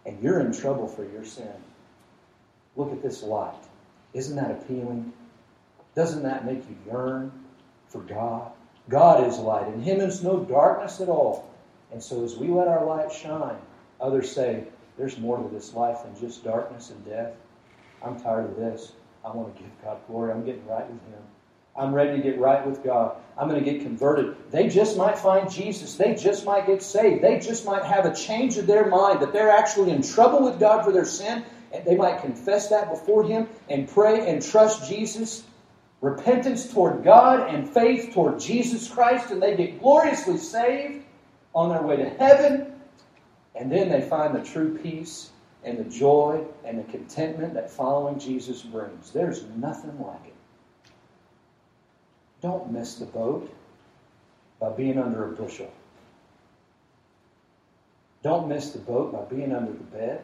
and 0.06 0.22
you're 0.22 0.42
in 0.42 0.52
trouble 0.52 0.90
for 0.90 1.10
your 1.10 1.24
sin. 1.24 1.56
Look 2.76 2.92
at 2.92 3.02
this 3.02 3.24
light. 3.24 3.64
Isn't 4.14 4.36
that 4.36 4.52
appealing? 4.52 5.14
Doesn't 5.96 6.24
that 6.24 6.46
make 6.46 6.68
you 6.70 6.76
yearn 6.86 7.32
for 7.88 8.02
God? 8.02 8.52
God 8.90 9.26
is 9.26 9.38
light. 9.38 9.68
In 9.68 9.82
Him 9.82 10.02
is 10.02 10.22
no 10.22 10.44
darkness 10.44 11.00
at 11.00 11.08
all. 11.08 11.50
And 11.94 12.04
so 12.04 12.26
as 12.26 12.36
we 12.36 12.50
let 12.50 12.68
our 12.68 12.86
light 12.86 13.10
shine, 13.10 13.62
others 14.02 14.30
say, 14.30 14.66
there's 14.98 15.18
more 15.18 15.38
to 15.38 15.48
this 15.48 15.74
life 15.74 16.04
than 16.04 16.20
just 16.20 16.44
darkness 16.44 16.90
and 16.90 17.06
death. 17.06 17.32
I'm 18.04 18.20
tired 18.20 18.50
of 18.50 18.58
this. 18.58 18.92
I 19.24 19.34
want 19.34 19.56
to 19.56 19.62
give 19.64 19.72
God 19.82 20.00
glory. 20.08 20.34
I'm 20.34 20.44
getting 20.44 20.68
right 20.68 20.86
with 20.92 21.02
Him. 21.04 21.24
I'm 21.78 21.94
ready 21.94 22.16
to 22.16 22.24
get 22.24 22.40
right 22.40 22.66
with 22.66 22.84
God. 22.84 23.18
I'm 23.38 23.50
going 23.50 23.62
to 23.62 23.70
get 23.70 23.82
converted. 23.82 24.36
They 24.50 24.70
just 24.70 24.98
might 24.98 25.18
find 25.18 25.52
Jesus. 25.52 25.96
They 25.96 26.16
just 26.16 26.46
might 26.46 26.66
get 26.66 26.82
saved. 26.82 27.22
They 27.22 27.40
just 27.40 27.66
might 27.66 27.84
have 27.84 28.06
a 28.06 28.16
change 28.16 28.58
of 28.58 28.66
their 28.66 28.88
mind 28.88 29.20
that 29.22 29.34
they're 29.34 29.52
actually 29.52 29.92
in 29.92 30.02
trouble 30.02 30.44
with 30.44 30.60
God 30.60 30.86
for 30.86 30.94
their 30.94 31.06
sin. 31.06 31.44
And 31.74 31.84
they 31.86 31.96
might 31.96 32.22
confess 32.22 32.70
that 32.70 32.90
before 32.90 33.26
Him 33.26 33.50
and 33.70 33.90
pray 33.90 34.30
and 34.32 34.42
trust 34.42 34.90
Jesus. 34.90 35.44
Repentance 36.00 36.72
toward 36.72 37.04
God 37.04 37.54
and 37.54 37.68
faith 37.68 38.14
toward 38.14 38.40
Jesus 38.40 38.88
Christ. 38.90 39.32
And 39.32 39.42
they 39.42 39.58
get 39.58 39.82
gloriously 39.82 40.38
saved 40.38 41.04
on 41.54 41.70
their 41.70 41.82
way 41.82 41.98
to 41.98 42.10
heaven. 42.10 42.74
And 43.54 43.70
then 43.70 43.90
they 43.90 44.02
find 44.02 44.34
the 44.34 44.44
true 44.44 44.78
peace 44.78 45.32
and 45.66 45.78
the 45.78 45.84
joy 45.84 46.46
and 46.64 46.80
the 46.80 46.84
contentment 46.84 47.56
that 47.56 47.70
following 47.70 48.18
Jesus 48.18 48.62
brings. 48.62 49.12
There's 49.12 49.44
nothing 49.58 50.00
like 50.00 50.26
it. 50.26 50.35
Don't 52.46 52.72
miss 52.72 52.94
the 52.98 53.06
boat 53.06 53.52
by 54.60 54.70
being 54.70 55.00
under 55.00 55.26
a 55.26 55.36
bushel. 55.36 55.74
Don't 58.22 58.48
miss 58.48 58.70
the 58.70 58.78
boat 58.78 59.12
by 59.12 59.36
being 59.36 59.52
under 59.52 59.72
the 59.72 59.84
bed. 59.86 60.22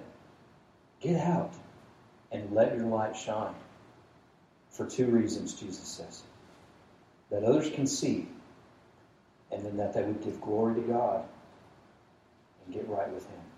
Get 1.00 1.20
out 1.20 1.52
and 2.32 2.52
let 2.52 2.76
your 2.76 2.86
light 2.86 3.18
shine. 3.18 3.56
For 4.70 4.86
two 4.86 5.08
reasons, 5.08 5.56
Jesus 5.56 5.88
says 5.88 6.22
that 7.32 7.44
others 7.44 7.72
can 7.72 7.88
see, 7.88 8.28
and 9.52 9.66
then 9.66 9.78
that 9.78 9.96
they 9.96 10.04
would 10.04 10.24
give 10.24 10.40
glory 10.42 10.76
to 10.76 10.82
God 10.82 11.26
and 12.64 12.76
get 12.76 12.88
right 12.88 13.12
with 13.12 13.28
Him. 13.28 13.42